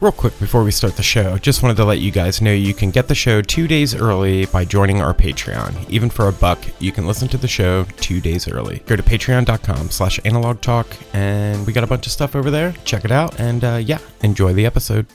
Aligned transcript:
Real 0.00 0.10
quick 0.10 0.36
before 0.40 0.64
we 0.64 0.72
start 0.72 0.96
the 0.96 1.02
show, 1.02 1.38
just 1.38 1.62
wanted 1.62 1.76
to 1.76 1.84
let 1.84 2.00
you 2.00 2.10
guys 2.10 2.40
know 2.42 2.52
you 2.52 2.74
can 2.74 2.90
get 2.90 3.06
the 3.06 3.14
show 3.14 3.40
two 3.40 3.68
days 3.68 3.94
early 3.94 4.46
by 4.46 4.64
joining 4.64 5.00
our 5.00 5.14
Patreon. 5.14 5.88
Even 5.88 6.10
for 6.10 6.26
a 6.26 6.32
buck, 6.32 6.58
you 6.80 6.90
can 6.90 7.06
listen 7.06 7.28
to 7.28 7.36
the 7.36 7.46
show 7.46 7.84
two 7.98 8.20
days 8.20 8.48
early. 8.48 8.80
Go 8.86 8.96
to 8.96 9.02
patreon.com 9.02 9.90
slash 9.90 10.18
analog 10.24 10.60
talk, 10.60 10.88
and 11.12 11.64
we 11.68 11.72
got 11.72 11.84
a 11.84 11.86
bunch 11.86 12.06
of 12.06 12.12
stuff 12.12 12.34
over 12.34 12.50
there. 12.50 12.72
Check 12.84 13.04
it 13.04 13.12
out, 13.12 13.38
and 13.38 13.62
uh, 13.62 13.76
yeah, 13.80 13.98
enjoy 14.24 14.52
the 14.52 14.66
episode. 14.66 15.06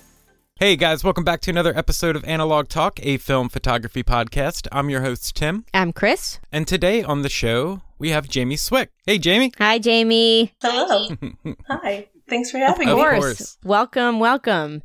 Hey 0.58 0.78
guys, 0.78 1.04
welcome 1.04 1.26
back 1.26 1.42
to 1.42 1.50
another 1.52 1.78
episode 1.78 2.16
of 2.16 2.24
Analog 2.24 2.70
Talk, 2.70 3.00
a 3.04 3.18
film 3.18 3.50
photography 3.50 4.04
podcast. 4.04 4.68
I'm 4.72 4.90
your 4.90 5.02
host, 5.02 5.36
Tim, 5.36 5.66
I'm 5.74 5.92
Chris. 5.92 6.40
and 6.50 6.66
today 6.66 7.04
on 7.04 7.24
the 7.24 7.30
show, 7.30 7.82
we 8.00 8.12
have 8.12 8.30
Jamie 8.30 8.56
Swick. 8.56 8.92
Hey, 9.06 9.18
Jamie. 9.18 9.52
Hi, 9.58 9.80
Jamie. 9.80 10.54
Hello. 10.62 11.10
Hi. 11.70 12.08
Thanks 12.30 12.52
for 12.52 12.58
having 12.58 12.90
Of 12.90 12.98
me. 12.98 13.04
course. 13.04 13.58
Welcome, 13.64 14.20
welcome. 14.20 14.82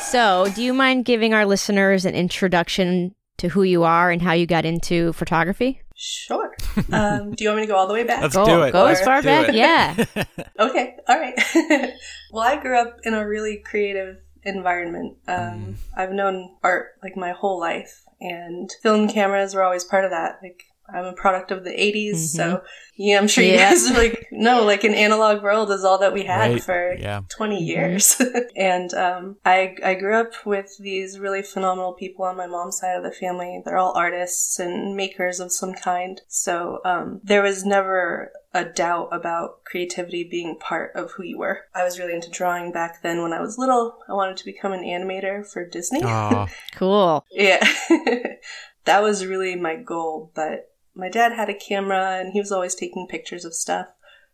So, 0.00 0.46
do 0.54 0.62
you 0.62 0.74
mind 0.74 1.06
giving 1.06 1.32
our 1.32 1.46
listeners 1.46 2.04
an 2.04 2.14
introduction 2.14 3.14
to 3.42 3.48
who 3.48 3.62
you 3.62 3.82
are 3.84 4.10
and 4.10 4.22
how 4.22 4.32
you 4.32 4.46
got 4.46 4.64
into 4.64 5.12
photography? 5.12 5.82
Sure. 5.94 6.54
Um, 6.90 7.32
do 7.34 7.44
you 7.44 7.50
want 7.50 7.60
me 7.60 7.66
to 7.66 7.72
go 7.72 7.76
all 7.76 7.86
the 7.86 7.92
way 7.92 8.02
back? 8.04 8.22
Let's 8.22 8.34
go, 8.34 8.44
do 8.46 8.62
it. 8.62 8.72
Go 8.72 8.86
as 8.86 9.00
far 9.02 9.20
do 9.20 9.26
back, 9.26 9.48
it. 9.50 9.54
yeah. 9.54 10.04
Okay. 10.58 10.96
All 11.08 11.18
right. 11.18 11.34
well, 12.32 12.44
I 12.44 12.60
grew 12.60 12.78
up 12.80 12.98
in 13.04 13.14
a 13.14 13.26
really 13.26 13.58
creative 13.64 14.16
environment. 14.44 15.16
Um, 15.28 15.36
Mm. 15.36 15.74
I've 15.96 16.12
known 16.12 16.56
art 16.62 16.92
like 17.02 17.16
my 17.16 17.32
whole 17.32 17.58
life, 17.60 18.02
and 18.20 18.70
film 18.82 19.08
cameras 19.08 19.54
were 19.54 19.62
always 19.62 19.84
part 19.84 20.04
of 20.04 20.10
that. 20.12 20.38
Like, 20.42 20.64
I'm 20.92 21.04
a 21.04 21.12
product 21.12 21.50
of 21.50 21.64
the 21.64 21.70
80s, 21.70 22.16
so 22.36 22.62
yeah, 22.96 23.18
I'm 23.18 23.28
sure 23.28 23.44
you 23.44 23.52
Mm-hmm. 23.52 23.70
Guys 23.70 23.90
like 23.92 24.26
no, 24.32 24.64
like 24.64 24.84
an 24.84 24.94
analog 24.94 25.42
world 25.42 25.70
is 25.70 25.84
all 25.84 25.98
that 25.98 26.12
we 26.12 26.24
had 26.24 26.52
Right. 26.52 26.62
for 26.62 26.94
Yeah. 26.98 27.20
20 27.28 27.56
Mm-hmm. 27.56 27.64
years. 27.64 28.20
and 28.56 28.92
um, 28.94 29.36
I, 29.44 29.76
I 29.84 29.94
grew 29.94 30.16
up 30.18 30.32
with 30.44 30.76
these 30.78 31.18
really 31.18 31.42
phenomenal 31.42 31.92
people 31.94 32.24
on 32.24 32.36
my 32.36 32.46
mom's 32.46 32.78
side 32.78 32.96
of 32.96 33.02
the 33.04 33.10
family. 33.12 33.62
They're 33.64 33.78
all 33.78 33.92
artists 33.96 34.58
and 34.58 34.96
makers 34.96 35.40
of 35.40 35.52
some 35.52 35.72
kind. 35.74 36.20
So 36.28 36.80
um, 36.84 37.20
there 37.22 37.42
was 37.42 37.64
never 37.64 38.30
a 38.54 38.64
doubt 38.66 39.08
about 39.12 39.64
creativity 39.64 40.28
being 40.30 40.58
part 40.60 40.92
of 40.94 41.12
who 41.12 41.22
you 41.22 41.38
were. 41.38 41.60
I 41.74 41.84
was 41.84 41.98
really 41.98 42.12
into 42.14 42.28
drawing 42.30 42.70
back 42.70 43.02
then 43.02 43.22
when 43.22 43.32
I 43.32 43.40
was 43.40 43.56
little. 43.56 43.96
I 44.08 44.12
wanted 44.12 44.36
to 44.38 44.44
become 44.44 44.72
an 44.72 44.82
animator 44.84 45.46
for 45.50 45.64
Disney. 45.66 46.02
Aw, 46.02 46.46
Cool. 46.74 47.24
Yeah. 47.30 47.66
that 48.84 49.02
was 49.02 49.24
really 49.24 49.56
my 49.56 49.76
goal, 49.76 50.30
but 50.34 50.68
my 50.94 51.08
dad 51.08 51.32
had 51.32 51.48
a 51.48 51.54
camera 51.54 52.18
and 52.18 52.32
he 52.32 52.40
was 52.40 52.52
always 52.52 52.74
taking 52.74 53.06
pictures 53.08 53.44
of 53.44 53.54
stuff. 53.54 53.86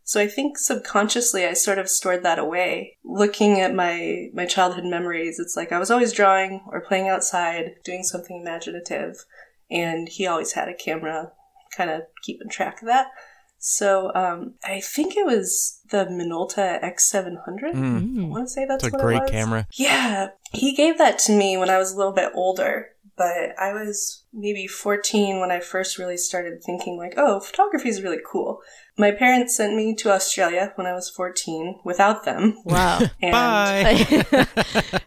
So 0.03 0.19
I 0.19 0.27
think 0.27 0.57
subconsciously 0.57 1.45
I 1.45 1.53
sort 1.53 1.77
of 1.77 1.87
stored 1.87 2.23
that 2.23 2.39
away. 2.39 2.97
Looking 3.03 3.59
at 3.59 3.75
my 3.75 4.29
my 4.33 4.47
childhood 4.47 4.85
memories, 4.85 5.39
it's 5.39 5.55
like 5.55 5.71
I 5.71 5.77
was 5.77 5.91
always 5.91 6.13
drawing 6.13 6.61
or 6.71 6.81
playing 6.81 7.07
outside, 7.07 7.75
doing 7.83 8.03
something 8.03 8.41
imaginative, 8.41 9.25
and 9.69 10.09
he 10.09 10.25
always 10.25 10.53
had 10.53 10.67
a 10.67 10.73
camera, 10.73 11.31
kind 11.77 11.91
of 11.91 12.01
keeping 12.23 12.49
track 12.49 12.81
of 12.81 12.87
that. 12.87 13.11
So 13.59 14.11
um, 14.15 14.55
I 14.63 14.79
think 14.79 15.15
it 15.15 15.25
was 15.25 15.81
the 15.91 16.05
Minolta 16.05 16.81
X700. 16.81 17.73
mm, 17.73 18.25
I 18.25 18.27
want 18.27 18.47
to 18.47 18.49
say 18.49 18.65
that's 18.65 18.85
it's 18.85 18.93
a 18.93 18.97
what 18.97 19.05
great 19.05 19.27
camera. 19.27 19.67
Yeah, 19.73 20.29
he 20.53 20.73
gave 20.73 20.97
that 20.97 21.19
to 21.19 21.37
me 21.37 21.57
when 21.57 21.69
I 21.69 21.77
was 21.77 21.91
a 21.91 21.97
little 21.97 22.13
bit 22.13 22.31
older, 22.33 22.87
but 23.19 23.53
I 23.59 23.73
was 23.73 24.23
maybe 24.31 24.65
14 24.65 25.41
when 25.41 25.51
I 25.51 25.59
first 25.59 25.99
really 25.99 26.15
started 26.15 26.63
thinking, 26.63 26.97
like, 26.97 27.15
oh, 27.17 27.41
photography 27.41 27.89
is 27.89 28.01
really 28.01 28.21
cool. 28.25 28.61
My 28.97 29.11
parents 29.11 29.57
sent 29.57 29.75
me 29.75 29.93
to 29.95 30.11
Australia 30.11 30.71
when 30.75 30.87
I 30.87 30.93
was 30.93 31.09
14 31.09 31.81
without 31.83 32.23
them. 32.23 32.57
Wow. 32.63 33.01
And 33.21 33.33
Bye. 33.33 34.25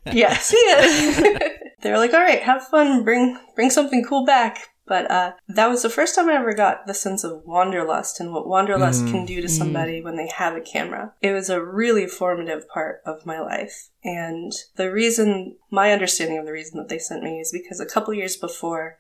yeah, 0.13 0.35
see 0.35 0.63
ya. 0.69 1.39
they 1.81 1.91
were 1.91 1.97
like, 1.97 2.13
all 2.13 2.21
right, 2.21 2.43
have 2.43 2.69
fun, 2.69 3.03
bring 3.03 3.39
bring 3.55 3.71
something 3.71 4.05
cool 4.05 4.27
back. 4.27 4.59
But 4.93 5.11
uh, 5.11 5.33
that 5.49 5.71
was 5.71 5.81
the 5.81 5.89
first 5.89 6.15
time 6.15 6.29
I 6.29 6.35
ever 6.35 6.53
got 6.53 6.87
the 6.87 6.93
sense 6.93 7.25
of 7.25 7.47
wanderlust 7.47 8.21
and 8.21 8.31
what 8.31 8.47
wanderlust 8.47 9.07
Mm. 9.07 9.11
can 9.11 9.25
do 9.25 9.41
to 9.41 9.49
somebody 9.49 10.03
when 10.03 10.17
they 10.17 10.29
have 10.37 10.55
a 10.55 10.61
camera. 10.61 11.15
It 11.23 11.33
was 11.33 11.49
a 11.49 11.65
really 11.65 12.07
formative 12.07 12.69
part 12.69 13.01
of 13.07 13.25
my 13.25 13.41
life. 13.41 13.89
And 14.05 14.53
the 14.77 14.93
reason, 14.93 15.57
my 15.71 15.93
understanding 15.93 16.37
of 16.39 16.45
the 16.45 16.53
reason 16.53 16.77
that 16.77 16.91
they 16.91 16.99
sent 16.99 17.23
me 17.23 17.41
is 17.41 17.51
because 17.51 17.81
a 17.81 17.87
couple 17.87 18.13
years 18.13 18.37
before, 18.37 18.99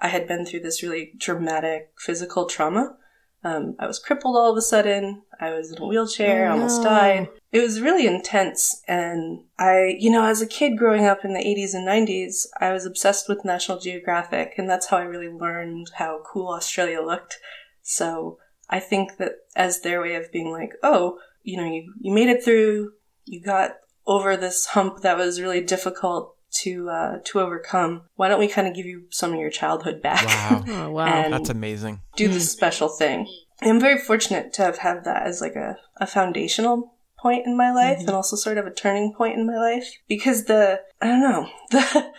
I 0.00 0.08
had 0.08 0.26
been 0.26 0.46
through 0.46 0.60
this 0.60 0.82
really 0.82 1.12
dramatic 1.18 1.90
physical 1.98 2.46
trauma. 2.46 2.96
Um, 3.42 3.76
I 3.78 3.86
was 3.86 3.98
crippled 3.98 4.36
all 4.36 4.50
of 4.50 4.56
a 4.56 4.62
sudden. 4.62 5.23
I 5.44 5.54
was 5.54 5.72
in 5.72 5.82
a 5.82 5.86
wheelchair. 5.86 6.48
I 6.48 6.52
almost 6.52 6.82
no. 6.82 6.88
died. 6.88 7.28
It 7.52 7.60
was 7.60 7.80
really 7.80 8.06
intense. 8.06 8.82
And 8.88 9.44
I, 9.58 9.96
you 9.98 10.10
know, 10.10 10.24
as 10.24 10.42
a 10.42 10.46
kid 10.46 10.78
growing 10.78 11.04
up 11.04 11.24
in 11.24 11.34
the 11.34 11.40
80s 11.40 11.74
and 11.74 11.86
90s, 11.86 12.46
I 12.60 12.72
was 12.72 12.86
obsessed 12.86 13.28
with 13.28 13.44
National 13.44 13.78
Geographic. 13.78 14.54
And 14.58 14.68
that's 14.68 14.86
how 14.86 14.96
I 14.96 15.02
really 15.02 15.28
learned 15.28 15.90
how 15.94 16.20
cool 16.26 16.48
Australia 16.48 17.00
looked. 17.00 17.38
So 17.82 18.38
I 18.70 18.80
think 18.80 19.18
that 19.18 19.32
as 19.54 19.80
their 19.80 20.00
way 20.00 20.14
of 20.16 20.32
being 20.32 20.50
like, 20.50 20.72
oh, 20.82 21.18
you 21.42 21.56
know, 21.56 21.70
you, 21.70 21.92
you 22.00 22.12
made 22.12 22.28
it 22.28 22.42
through, 22.42 22.92
you 23.24 23.42
got 23.42 23.72
over 24.06 24.36
this 24.36 24.66
hump 24.66 25.02
that 25.02 25.16
was 25.16 25.40
really 25.40 25.60
difficult 25.60 26.36
to 26.62 26.88
uh, 26.88 27.18
to 27.24 27.40
overcome. 27.40 28.02
Why 28.14 28.28
don't 28.28 28.38
we 28.38 28.48
kind 28.48 28.68
of 28.68 28.74
give 28.74 28.86
you 28.86 29.04
some 29.10 29.32
of 29.32 29.40
your 29.40 29.50
childhood 29.50 30.00
back? 30.00 30.24
Wow. 30.26 30.64
Oh, 30.84 30.90
wow. 30.90 31.28
That's 31.30 31.50
amazing. 31.50 32.00
do 32.16 32.28
this 32.28 32.50
special 32.50 32.88
thing. 32.88 33.26
I'm 33.62 33.80
very 33.80 33.98
fortunate 33.98 34.52
to 34.54 34.62
have 34.62 34.78
had 34.78 35.04
that 35.04 35.26
as 35.26 35.40
like 35.40 35.56
a, 35.56 35.78
a 35.98 36.06
foundational 36.06 36.94
point 37.18 37.46
in 37.46 37.56
my 37.56 37.72
life 37.72 37.98
mm-hmm. 37.98 38.08
and 38.08 38.16
also 38.16 38.36
sort 38.36 38.58
of 38.58 38.66
a 38.66 38.74
turning 38.74 39.14
point 39.14 39.38
in 39.38 39.46
my 39.46 39.56
life 39.56 39.98
because 40.08 40.44
the 40.44 40.80
I 41.00 41.06
don't 41.06 41.20
know 41.20 41.48
the 41.70 42.12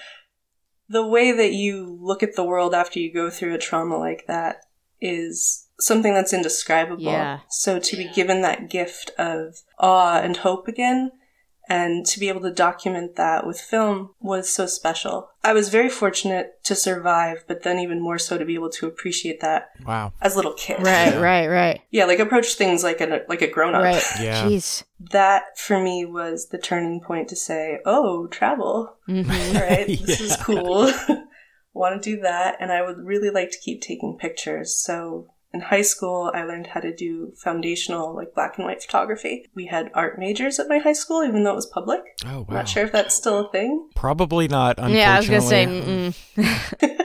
the 0.90 1.08
way 1.08 1.32
that 1.32 1.54
you 1.54 1.98
look 2.02 2.24
at 2.24 2.36
the 2.36 2.44
world 2.44 2.74
after 2.74 3.00
you 3.00 3.14
go 3.14 3.30
through 3.30 3.54
a 3.54 3.60
trauma 3.60 3.98
like 3.98 4.26
that 4.28 4.58
is 5.02 5.68
something 5.80 6.14
that's 6.14 6.34
indescribable. 6.34 7.04
Yeah. 7.04 7.40
So 7.50 7.80
to 7.80 7.98
be 7.98 8.10
given 8.14 8.42
that 8.42 8.70
gift 8.70 9.12
of 9.18 9.58
awe 9.78 10.20
and 10.20 10.38
hope 10.38 10.68
again 10.68 11.12
and 11.70 12.06
to 12.06 12.20
be 12.20 12.28
able 12.30 12.42
to 12.42 12.52
document 12.52 13.16
that 13.16 13.46
with 13.48 13.60
film 13.60 14.12
was 14.20 14.50
so 14.50 14.66
special. 14.66 15.30
I 15.44 15.54
was 15.54 15.70
very 15.70 15.90
fortunate 15.90 16.64
to 16.64 16.76
survive, 16.76 17.44
but 17.48 17.64
then 17.64 17.80
even 17.80 18.02
more 18.02 18.18
so 18.18 18.38
to 18.38 18.46
be 18.46 18.56
able 18.56 18.70
to 18.72 18.88
appreciate 18.88 19.42
that 19.42 19.70
Wow. 19.86 20.14
as 20.22 20.34
a 20.34 20.38
little 20.38 20.54
kid. 20.54 20.78
right, 20.80 21.14
Yeah. 21.14 21.20
right, 21.20 21.48
right. 21.48 21.82
Yeah, 21.92 22.06
like 22.06 22.20
approach 22.20 22.56
things 22.56 22.84
like 22.84 23.02
a 23.02 23.22
like 23.30 23.42
a 23.42 23.48
grown 23.48 23.76
up. 23.76 23.84
Right. 23.84 24.04
Yeah. 24.20 24.44
Jeez. 24.44 24.84
That 25.12 25.58
for 25.58 25.80
me 25.80 26.06
was 26.06 26.48
the 26.50 26.58
turning 26.58 27.02
point 27.02 27.28
to 27.30 27.36
say, 27.36 27.80
"Oh, 27.86 28.28
travel. 28.28 28.98
Mhm. 29.08 29.28
All 29.56 29.62
right, 29.62 29.88
this 30.06 30.22
is 30.22 30.36
cool. 30.38 30.92
Want 31.74 32.02
to 32.02 32.16
do 32.16 32.22
that?" 32.22 32.56
And 32.60 32.72
I 32.72 32.82
would 32.82 32.98
really 33.06 33.30
like 33.30 33.52
to 33.52 33.60
keep 33.60 33.82
taking 33.82 34.18
pictures. 34.18 34.76
So 34.76 35.28
in 35.56 35.62
high 35.62 35.82
school, 35.82 36.32
I 36.36 36.44
learned 36.44 36.68
how 36.68 36.82
to 36.82 36.94
do 36.94 37.32
foundational, 37.38 38.14
like 38.14 38.36
black 38.36 38.58
and 38.58 38.68
white 38.68 38.84
photography. 38.84 39.48
We 39.56 39.66
had 39.68 39.90
art 39.94 40.20
majors 40.20 40.60
at 40.60 40.68
my 40.68 40.80
high 40.80 40.94
school, 40.94 41.24
even 41.24 41.44
though 41.44 41.54
it 41.54 41.56
was 41.56 41.66
public. 41.66 42.02
Oh 42.26 42.40
wow. 42.42 42.46
I'm 42.50 42.54
not 42.56 42.68
sure 42.68 42.84
if 42.84 42.92
that's 42.92 43.16
still 43.16 43.48
a 43.48 43.52
thing. 43.52 43.90
Probably 43.96 44.50
not. 44.50 44.78
Yeah, 44.78 45.16
I 45.16 45.18
was 45.18 45.30
gonna 45.30 45.42
say. 45.42 45.66
Mm-mm. 45.66 46.14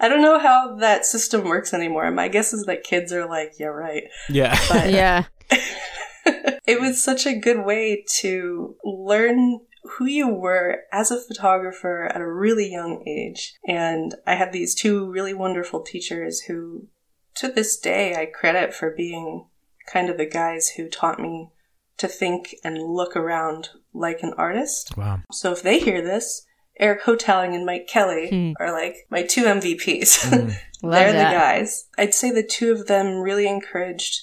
I 0.00 0.08
don't 0.08 0.20
know 0.20 0.38
how 0.38 0.76
that 0.76 1.06
system 1.06 1.44
works 1.44 1.72
anymore. 1.72 2.10
My 2.10 2.28
guess 2.28 2.52
is 2.52 2.66
that 2.66 2.84
kids 2.84 3.12
are 3.12 3.26
like, 3.26 3.54
"Yeah, 3.58 3.68
right." 3.68 4.04
Yeah. 4.28 4.58
But 4.68 4.90
yeah. 4.90 5.24
it 6.66 6.80
was 6.80 7.02
such 7.02 7.26
a 7.26 7.34
good 7.34 7.64
way 7.64 8.04
to 8.20 8.76
learn 8.84 9.60
who 9.98 10.06
you 10.06 10.28
were 10.28 10.80
as 10.92 11.10
a 11.10 11.20
photographer 11.20 12.04
at 12.04 12.20
a 12.20 12.26
really 12.30 12.70
young 12.70 13.02
age. 13.06 13.54
And 13.66 14.14
I 14.26 14.34
had 14.36 14.52
these 14.52 14.74
two 14.74 15.10
really 15.10 15.34
wonderful 15.34 15.80
teachers 15.82 16.40
who 16.42 16.88
to 17.36 17.48
this 17.48 17.78
day, 17.78 18.14
I 18.14 18.26
credit 18.26 18.74
for 18.74 18.90
being 18.90 19.46
kind 19.90 20.10
of 20.10 20.18
the 20.18 20.26
guys 20.26 20.68
who 20.76 20.88
taught 20.88 21.18
me 21.18 21.50
to 21.96 22.06
think 22.06 22.54
and 22.62 22.76
look 22.94 23.16
around 23.16 23.70
like 23.94 24.22
an 24.22 24.34
artist. 24.36 24.96
Wow. 24.96 25.20
So 25.32 25.52
if 25.52 25.62
they 25.62 25.78
hear 25.80 26.02
this, 26.02 26.46
Eric 26.78 27.02
Hotelling 27.02 27.54
and 27.54 27.64
Mike 27.66 27.86
Kelly 27.86 28.28
Hmm. 28.28 28.52
are 28.60 28.72
like 28.72 29.06
my 29.10 29.22
two 29.22 29.44
MVPs. 29.44 30.30
Mm. 30.30 30.54
Love 30.82 30.92
They're 30.92 31.12
that. 31.12 31.32
the 31.32 31.38
guys. 31.38 31.86
I'd 31.96 32.14
say 32.14 32.30
the 32.30 32.42
two 32.42 32.72
of 32.72 32.86
them 32.86 33.20
really 33.20 33.46
encouraged 33.46 34.20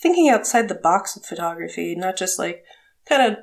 thinking 0.00 0.28
outside 0.28 0.68
the 0.68 0.74
box 0.74 1.16
of 1.16 1.24
photography, 1.24 1.94
not 1.94 2.16
just 2.16 2.38
like 2.38 2.64
kind 3.08 3.22
of 3.32 3.38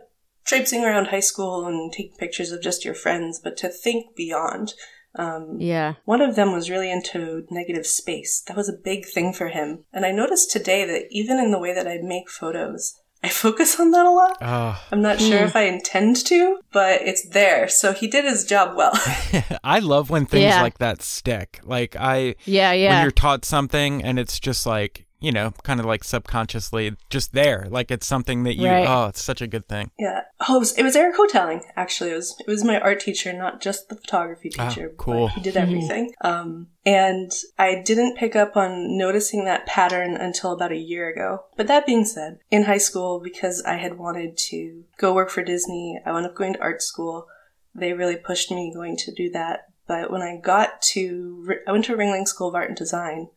traipsing 0.46 0.84
around 0.84 1.08
high 1.08 1.20
school 1.20 1.66
and 1.66 1.92
taking 1.92 2.16
pictures 2.18 2.52
of 2.52 2.62
just 2.62 2.86
your 2.86 2.94
friends, 2.94 3.40
but 3.44 3.58
to 3.58 3.70
think 3.70 4.16
beyond. 4.16 4.74
Um, 5.18 5.58
Yeah. 5.60 5.94
one 6.04 6.22
of 6.22 6.36
them 6.36 6.52
was 6.52 6.70
really 6.70 6.92
into 6.92 7.46
negative 7.50 7.86
space. 7.88 8.42
That 8.48 8.58
was 8.58 8.68
a 8.70 8.74
big 8.84 9.06
thing 9.06 9.32
for 9.34 9.48
him. 9.48 9.86
And 9.94 10.06
I 10.06 10.12
noticed 10.12 10.52
today 10.52 10.84
that 10.86 11.04
even 11.10 11.40
in 11.40 11.52
the 11.52 11.60
way 11.60 11.74
that 11.74 11.88
I 11.88 12.00
make 12.02 12.30
photos, 12.30 12.96
I 13.24 13.30
focus 13.46 13.80
on 13.80 13.92
that 13.92 14.06
a 14.06 14.12
lot. 14.12 14.38
Oh, 14.42 14.84
I'm 14.92 15.02
not 15.02 15.22
sure 15.22 15.40
Hmm. 15.40 15.46
if 15.46 15.56
I 15.56 15.62
intend 15.64 16.18
to, 16.26 16.60
but 16.74 17.02
it's 17.02 17.28
there. 17.30 17.68
So 17.70 17.94
he 17.94 18.08
did 18.08 18.26
his 18.26 18.44
job 18.46 18.76
well. 18.76 18.92
I 19.64 19.80
love 19.80 20.10
when 20.10 20.26
things 20.26 20.44
Yeah. 20.44 20.62
like 20.62 20.80
that 20.80 21.02
stick. 21.02 21.60
Like 21.64 21.96
I, 21.98 22.36
Yeah. 22.46 22.74
Yeah. 22.74 22.90
When 22.96 23.02
you're 23.04 23.12
taught 23.12 23.46
something 23.46 24.04
and 24.04 24.20
it's 24.20 24.38
just 24.40 24.66
like 24.66 25.06
you 25.26 25.32
know, 25.32 25.50
kind 25.64 25.80
of 25.80 25.86
like 25.88 26.04
subconsciously 26.04 26.96
just 27.10 27.34
there. 27.34 27.66
Like 27.70 27.90
it's 27.90 28.06
something 28.06 28.44
that 28.44 28.56
you. 28.56 28.68
Right. 28.70 28.88
Oh, 28.88 29.08
it's 29.08 29.22
such 29.24 29.42
a 29.42 29.48
good 29.48 29.68
thing. 29.68 29.90
yeah. 29.98 30.22
Oh, 30.48 30.58
it 30.58 30.60
was, 30.60 30.78
it 30.78 30.84
was 30.84 30.96
Eric 30.96 31.16
Hotelling, 31.16 31.64
actually. 31.76 32.12
It 32.12 32.16
was, 32.16 32.36
it 32.46 32.48
was 32.48 32.64
my 32.64 32.80
art 32.80 33.00
teacher, 33.00 33.32
not 33.34 33.62
just 33.62 33.90
the 33.90 33.96
photography 33.96 34.52
Oh, 34.60 34.68
teacher. 34.70 34.90
but 34.90 34.98
cool. 34.98 35.28
He 35.30 35.42
did 35.42 35.56
everything. 35.58 36.12
Um, 36.22 36.68
and 36.86 37.32
I 37.58 37.82
didn't 37.84 38.18
pick 38.18 38.36
up 38.36 38.56
on 38.56 38.98
noticing 38.98 39.46
that 39.46 39.66
pattern 39.66 40.16
until 40.16 40.52
about 40.52 40.72
a 40.74 40.78
year 40.78 41.10
ago. 41.10 41.46
But 41.58 41.68
that 41.68 41.86
being 41.88 42.04
said, 42.06 42.40
in 42.52 42.64
high 42.64 42.78
school, 42.78 43.20
because 43.24 43.64
I 43.66 43.78
had 43.78 43.98
wanted 43.98 44.38
to 44.50 44.84
go 45.00 45.14
work 45.14 45.30
for 45.32 45.42
Disney, 45.42 46.00
I 46.06 46.12
wound 46.12 46.26
up 46.28 46.36
going 46.36 46.54
to 46.54 46.62
art 46.62 46.82
school. 46.84 47.28
They 47.74 47.94
really 47.94 48.18
pushed 48.18 48.52
me 48.52 48.72
going 48.74 48.98
to 48.98 49.14
do 49.14 49.32
that. 49.32 49.62
But 49.88 50.12
when 50.12 50.22
I 50.22 50.38
got 50.38 50.82
to, 50.94 51.48
I 51.68 51.72
went 51.72 51.86
to 51.86 51.96
Ringling 51.96 52.28
School 52.28 52.50
of 52.50 52.56
Art 52.56 52.68
and 52.70 52.78
Design 52.78 53.30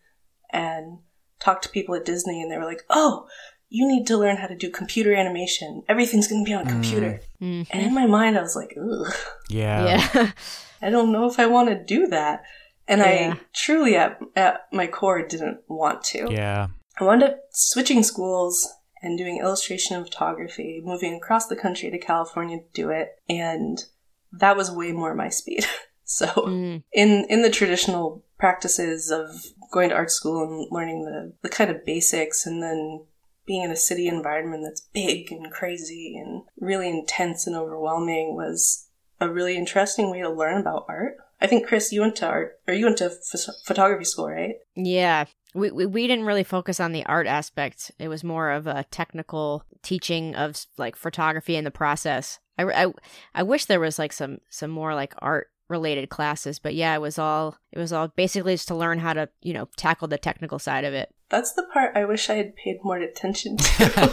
and 0.51 0.99
talked 1.41 1.63
to 1.65 1.69
people 1.69 1.95
at 1.95 2.05
Disney 2.05 2.43
and 2.43 2.51
they 2.51 2.57
were 2.59 2.65
like, 2.65 2.83
oh, 2.91 3.27
you 3.71 3.87
need 3.87 4.07
to 4.07 4.17
learn 4.17 4.37
how 4.37 4.47
to 4.47 4.57
do 4.57 4.71
computer 4.71 5.15
animation. 5.15 5.83
Everything's 5.89 6.27
going 6.29 6.45
to 6.45 6.49
be 6.49 6.55
on 6.55 6.67
a 6.67 6.71
computer. 6.71 7.21
Mhm. 7.41 7.67
And 7.71 7.83
in 7.87 7.95
my 7.95 8.07
mind, 8.07 8.39
I 8.39 8.43
was 8.43 8.57
like, 8.57 8.75
ugh, 8.81 9.13
Yeah. 9.51 9.85
Yeah. 10.15 10.33
I 10.83 10.91
don't 10.91 11.13
know 11.13 11.29
if 11.29 11.39
I 11.39 11.47
want 11.47 11.69
to 11.69 11.85
do 11.85 12.07
that. 12.09 12.43
And 12.87 13.01
Yeah. 13.01 13.35
I 13.35 13.41
truly, 13.55 13.97
at, 13.97 14.19
at 14.35 14.63
my 14.73 14.87
core, 14.87 15.21
didn't 15.27 15.59
want 15.69 16.03
to. 16.05 16.29
Yeah. 16.31 16.69
I 16.99 17.05
wound 17.05 17.23
up 17.23 17.39
switching 17.53 18.03
schools 18.03 18.67
and 19.03 19.19
doing 19.19 19.39
illustration 19.39 19.97
and 19.97 20.05
photography, 20.07 20.81
moving 20.83 21.15
across 21.15 21.47
the 21.47 21.55
country 21.57 21.91
to 21.91 21.99
California 21.99 22.59
to 22.59 22.65
do 22.73 22.91
it. 22.91 23.11
And 23.29 23.85
that 24.33 24.57
was 24.57 24.71
way 24.71 24.93
more 24.93 25.15
my 25.15 25.29
speed. 25.29 25.67
so 26.11 26.27
Mm. 26.27 26.83
in 26.93 27.27
in 27.29 27.43
the 27.43 27.51
traditional 27.51 28.25
practices 28.39 29.11
of 29.11 29.29
going 29.71 29.91
to 29.91 29.95
art 29.95 30.11
school 30.11 30.43
and 30.43 30.67
learning 30.71 31.05
the, 31.05 31.35
the 31.43 31.49
kind 31.49 31.71
of 31.71 31.85
basics 31.85 32.47
and 32.47 32.63
then 32.63 33.05
being 33.47 33.63
in 33.63 33.71
a 33.71 33.77
city 33.77 34.09
environment 34.09 34.63
that's 34.65 34.81
big 34.93 35.31
and 35.31 35.51
crazy 35.53 36.17
and 36.17 36.43
really 36.59 36.89
intense 36.89 37.47
and 37.47 37.55
overwhelming 37.57 38.35
was 38.35 38.89
a 39.21 39.29
really 39.29 39.57
interesting 39.57 40.11
way 40.11 40.21
to 40.21 40.31
learn 40.31 40.61
about 40.61 40.87
art. 40.89 41.17
I 41.41 41.47
think 41.47 41.67
Chris, 41.67 41.93
you 41.93 42.01
went 42.01 42.17
to 42.17 42.27
art 42.27 42.59
or 42.67 42.73
you 42.75 42.85
went 42.87 42.99
to 42.99 43.11
ph- 43.11 43.49
photography 43.65 44.05
school, 44.05 44.29
right? 44.29 44.55
Yeah. 44.75 45.27
We, 45.55 45.71
we 45.71 45.87
we 45.87 46.07
didn't 46.07 46.27
really 46.27 46.45
focus 46.45 46.79
on 46.79 46.93
the 46.93 47.05
art 47.07 47.27
aspect. 47.27 47.91
It 47.99 48.09
was 48.09 48.23
more 48.23 48.51
of 48.51 48.67
a 48.67 48.85
technical 48.91 49.65
teaching 49.83 50.35
of 50.37 50.65
like 50.77 50.95
photography 50.97 51.57
and 51.57 51.67
the 51.67 51.71
process. 51.71 52.39
I, 52.59 52.65
I, 52.85 52.93
I 53.35 53.43
wish 53.43 53.65
there 53.65 53.81
was 53.81 53.99
like 53.99 54.13
some 54.13 54.39
some 54.51 54.71
more 54.71 54.95
like 54.95 55.15
art 55.19 55.49
related 55.69 56.09
classes, 56.09 56.59
but 56.59 56.75
yeah, 56.75 56.95
it 56.95 57.01
was 57.01 57.19
all 57.19 57.57
it 57.73 57.79
was 57.79 57.93
all 57.93 58.09
basically 58.09 58.55
just 58.55 58.69
to 58.69 58.75
learn 58.75 58.99
how 58.99 59.13
to 59.13 59.29
you 59.43 59.53
know 59.53 59.69
tackle 59.77 60.09
the 60.09 60.19
technical 60.19 60.59
side 60.59 60.85
of 60.85 60.95
it. 60.95 61.15
That's 61.29 61.53
the 61.53 61.65
part 61.65 61.97
I 61.97 62.05
wish 62.07 62.31
I 62.31 62.35
had 62.35 62.57
paid 62.57 62.83
more 62.83 62.97
attention 62.97 63.59
to. 63.59 64.13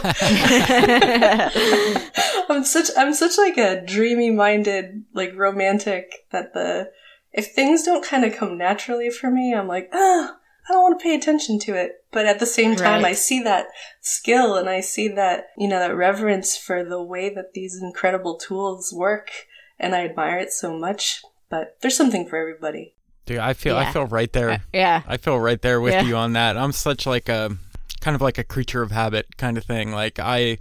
I'm 2.48 2.64
such 2.64 2.90
I'm 2.96 3.14
such 3.14 3.38
like 3.38 3.56
a 3.56 3.80
dreamy 3.84 4.30
minded 4.30 5.04
like 5.14 5.34
romantic 5.34 6.26
that 6.30 6.52
the 6.52 6.90
if 7.32 7.52
things 7.52 7.82
don't 7.82 8.04
kind 8.04 8.24
of 8.24 8.34
come 8.34 8.56
naturally 8.56 9.10
for 9.10 9.30
me, 9.30 9.54
I'm 9.54 9.68
like, 9.68 9.90
ah, 9.92 10.36
I 10.68 10.72
don't 10.72 10.82
want 10.82 10.98
to 10.98 11.02
pay 11.02 11.14
attention 11.14 11.58
to 11.60 11.74
it. 11.74 12.02
But 12.10 12.26
at 12.26 12.40
the 12.40 12.46
same 12.46 12.76
time, 12.76 13.02
Right. 13.02 13.10
I 13.10 13.12
see 13.12 13.42
that 13.42 13.66
skill 14.00 14.56
and 14.56 14.70
I 14.70 14.80
see 14.80 15.08
that, 15.08 15.48
you 15.58 15.68
know, 15.68 15.78
that 15.78 15.94
reverence 15.94 16.56
for 16.56 16.82
the 16.82 17.02
way 17.02 17.28
that 17.34 17.52
these 17.52 17.80
incredible 17.80 18.36
tools 18.38 18.92
work 18.92 19.30
and 19.78 19.94
I 19.94 20.06
admire 20.06 20.38
it 20.38 20.52
so 20.52 20.76
much. 20.76 21.22
But 21.48 21.76
there's 21.80 21.96
something 21.96 22.28
for 22.28 22.36
everybody. 22.36 22.94
Dude, 23.26 23.38
I 23.38 23.54
feel 23.54 23.76
I 23.76 23.92
feel 23.92 24.06
right 24.06 24.32
there. 24.32 24.62
yeah. 24.72 25.02
I 25.06 25.16
feel 25.16 25.38
right 25.38 25.60
there 25.60 25.80
with 25.80 25.92
Yeah. 25.94 26.02
you 26.02 26.16
on 26.16 26.32
that. 26.34 26.56
I'm 26.56 26.72
such 26.72 27.06
like 27.06 27.28
a 27.28 27.56
kind 28.00 28.14
of 28.14 28.20
like 28.22 28.38
a 28.38 28.44
creature 28.44 28.82
of 28.82 28.92
habit 28.92 29.36
kind 29.36 29.58
of 29.58 29.64
thing. 29.64 29.90
Like 29.92 30.18
I 30.20 30.58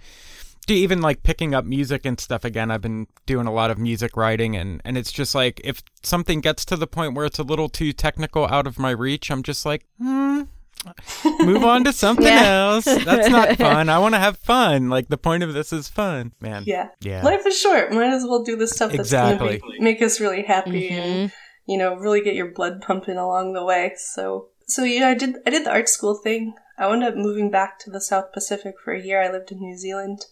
do 0.66 0.74
even 0.74 1.00
like 1.00 1.22
picking 1.22 1.54
up 1.54 1.64
music 1.64 2.06
and 2.06 2.20
stuff 2.20 2.44
again. 2.44 2.72
I've 2.72 2.82
been 2.82 3.06
doing 3.28 3.46
a 3.46 3.54
lot 3.54 3.70
of 3.70 3.78
music 3.78 4.18
writing 4.18 4.56
and 4.56 4.82
and 4.84 4.98
it's 4.98 5.12
just 5.12 5.36
like 5.36 5.62
if 5.64 5.84
something 6.02 6.42
gets 6.42 6.66
to 6.66 6.76
the 6.76 6.88
point 6.88 7.14
where 7.14 7.26
it's 7.28 7.38
a 7.38 7.44
little 7.44 7.70
too 7.70 7.94
technical 7.94 8.48
out 8.48 8.66
of 8.66 8.80
my 8.80 8.90
reach, 8.90 9.30
I'm 9.30 9.44
just 9.44 9.64
like, 9.66 9.86
hmm, 10.00 10.44
move 11.42 11.63
on 11.63 11.83
to 11.86 11.94
something 11.94 12.25
Yeah. 12.25 12.69
else. 12.74 12.86
That's 12.86 13.30
not 13.30 13.57
fun. 13.57 13.89
I 13.89 13.98
want 14.00 14.13
to 14.16 14.19
have 14.19 14.38
fun. 14.38 14.89
Like 14.89 15.07
the 15.07 15.18
point 15.18 15.44
of 15.44 15.54
this 15.54 15.74
is 15.74 15.88
fun, 15.89 16.33
man. 16.39 16.63
Yeah. 16.66 16.89
Yeah. 17.01 17.24
Life 17.24 17.45
is 17.45 17.60
short. 17.60 17.92
Might 17.92 18.13
as 18.13 18.24
well 18.24 18.44
do 18.44 18.56
the 18.56 18.68
stuff 18.68 18.92
that's 18.92 19.01
Exactly. 19.10 19.57
going 19.60 19.77
to 19.77 19.81
make 19.83 20.01
us 20.01 20.19
really 20.19 20.44
happy 20.44 20.89
and 20.89 21.30
Mhm. 21.30 21.33
you 21.66 21.77
know 21.77 21.95
really 21.95 22.22
get 22.22 22.36
your 22.36 22.51
blood 22.51 22.81
pumping 22.81 23.18
along 23.18 23.54
the 23.54 23.63
way. 23.63 23.94
So 23.98 24.50
so 24.68 24.83
yeah, 24.83 25.07
I 25.10 25.13
did 25.16 25.38
I 25.45 25.50
did 25.50 25.66
the 25.66 25.72
art 25.72 25.89
school 25.89 26.16
thing. 26.16 26.54
I 26.77 26.88
wound 26.88 27.04
up 27.04 27.16
moving 27.16 27.50
back 27.50 27.80
to 27.80 27.89
the 27.89 28.01
South 28.01 28.31
Pacific 28.33 28.75
for 28.83 28.94
a 28.94 29.01
year. 29.01 29.22
I 29.22 29.31
lived 29.31 29.51
in 29.51 29.60
New 29.60 29.77
Zealand, 29.77 30.25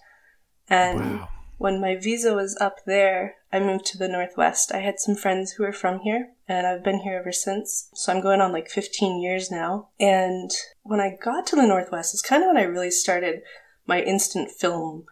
and 0.70 1.00
Wow. 1.20 1.30
when 1.58 1.80
my 1.80 1.96
visa 1.96 2.34
was 2.34 2.58
up 2.60 2.78
there, 2.86 3.36
I 3.54 3.60
moved 3.60 3.86
to 3.88 3.98
the 4.00 4.08
Northwest. 4.08 4.72
I 4.74 4.80
had 4.80 5.00
some 5.00 5.16
friends 5.16 5.52
who 5.52 5.64
were 5.64 5.72
from 5.72 6.00
here, 6.00 6.30
and 6.48 6.66
I've 6.66 6.84
been 6.84 7.02
here 7.02 7.18
ever 7.20 7.32
since. 7.32 7.88
So 7.94 8.12
I'm 8.12 8.20
going 8.22 8.42
on 8.42 8.52
like 8.52 8.68
15 8.70 9.22
years 9.22 9.52
now. 9.52 9.90
And 10.00 10.50
when 10.82 11.00
I 11.00 11.16
got 11.24 11.46
to 11.48 11.56
the 11.56 11.68
Northwest, 11.68 12.14
it's 12.16 12.24
kind 12.24 12.42
of 12.44 12.48
when 12.48 12.58
I 12.58 12.64
really 12.64 12.90
started 12.92 13.42
my 13.86 14.02
instant 14.02 14.50
film 14.50 15.06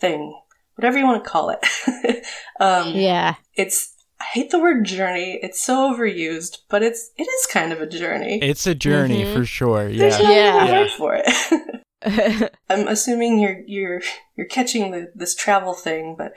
thing, 0.00 0.36
whatever 0.74 0.98
you 0.98 1.04
want 1.04 1.22
to 1.22 1.30
call 1.30 1.50
it. 1.50 1.64
um, 2.60 2.88
Yeah. 2.94 3.36
It's 3.54 3.92
I 4.20 4.24
hate 4.32 4.50
the 4.50 4.58
word 4.60 4.84
journey. 4.84 5.38
It's 5.42 5.60
so 5.62 5.92
overused, 5.94 6.58
but 6.68 6.82
it's 6.82 7.10
it 7.16 7.24
is 7.28 7.46
kind 7.46 7.72
of 7.72 7.80
a 7.80 7.86
journey. 7.86 8.38
It's 8.42 8.66
a 8.66 8.74
journey 8.74 9.24
Mhm. 9.24 9.32
for 9.34 9.44
sure. 9.44 9.84
There's 9.92 10.18
Yeah. 10.20 10.28
no 10.28 10.34
Yeah. 10.34 10.56
other 10.62 10.72
Yeah. 10.72 10.80
word 10.80 10.90
for 10.90 11.22
it. 11.24 12.52
I'm 12.70 12.88
assuming 12.88 13.38
you're 13.38 13.60
you're 13.66 14.02
you're 14.36 14.46
catching 14.46 14.90
the, 14.90 15.12
this 15.14 15.34
travel 15.34 15.74
thing, 15.74 16.14
but 16.18 16.32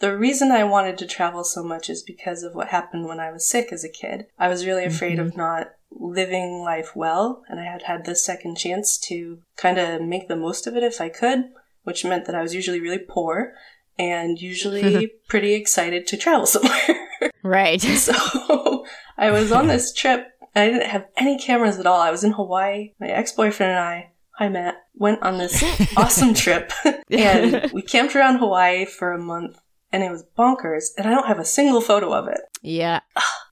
the 0.00 0.16
reason 0.16 0.52
I 0.52 0.64
wanted 0.64 0.96
to 0.98 1.06
travel 1.06 1.44
so 1.44 1.62
much 1.62 1.90
is 1.90 2.02
because 2.02 2.42
of 2.42 2.54
what 2.54 2.68
happened 2.68 3.06
when 3.06 3.18
I 3.18 3.32
was 3.32 3.48
sick 3.48 3.72
as 3.72 3.84
a 3.84 3.88
kid. 3.88 4.26
I 4.38 4.48
was 4.48 4.66
really 4.66 4.84
afraid 4.84 5.18
of 5.18 5.28
mm-hmm. 5.28 5.38
not 5.38 5.68
living 5.90 6.62
life 6.62 6.94
well, 6.94 7.42
and 7.48 7.58
I 7.58 7.64
had 7.64 7.82
had 7.82 8.04
this 8.04 8.24
second 8.24 8.56
chance 8.56 8.96
to 9.08 9.38
kind 9.56 9.78
of 9.78 10.02
make 10.02 10.28
the 10.28 10.36
most 10.36 10.66
of 10.66 10.76
it 10.76 10.84
if 10.84 11.00
I 11.00 11.08
could, 11.08 11.44
which 11.82 12.04
meant 12.04 12.26
that 12.26 12.34
I 12.34 12.42
was 12.42 12.54
usually 12.54 12.80
really 12.80 12.98
poor 12.98 13.54
and 13.98 14.40
usually 14.40 15.08
pretty 15.28 15.54
excited 15.54 16.06
to 16.08 16.16
travel 16.16 16.46
somewhere. 16.46 17.08
right. 17.42 17.82
So 17.98 18.86
I 19.16 19.32
was 19.32 19.50
on 19.50 19.66
this 19.66 19.92
trip 19.92 20.28
and 20.54 20.62
I 20.62 20.70
didn't 20.72 20.90
have 20.90 21.06
any 21.16 21.38
cameras 21.38 21.78
at 21.78 21.86
all. 21.86 22.00
I 22.00 22.12
was 22.12 22.22
in 22.22 22.32
Hawaii. 22.32 22.92
My 23.00 23.08
ex 23.08 23.32
boyfriend 23.32 23.72
and 23.72 23.80
I, 23.80 24.12
hi 24.30 24.48
Matt, 24.48 24.76
went 24.94 25.22
on 25.22 25.38
this 25.38 25.64
awesome 25.96 26.34
trip 26.34 26.72
and 27.10 27.72
we 27.72 27.82
camped 27.82 28.14
around 28.14 28.38
Hawaii 28.38 28.84
for 28.84 29.12
a 29.12 29.18
month 29.18 29.58
and 29.92 30.02
it 30.02 30.10
was 30.10 30.24
bonkers 30.38 30.86
and 30.96 31.06
I 31.06 31.10
don't 31.14 31.26
have 31.26 31.38
a 31.38 31.44
single 31.44 31.80
photo 31.80 32.12
of 32.12 32.28
it. 32.28 32.40
Yeah. 32.62 33.00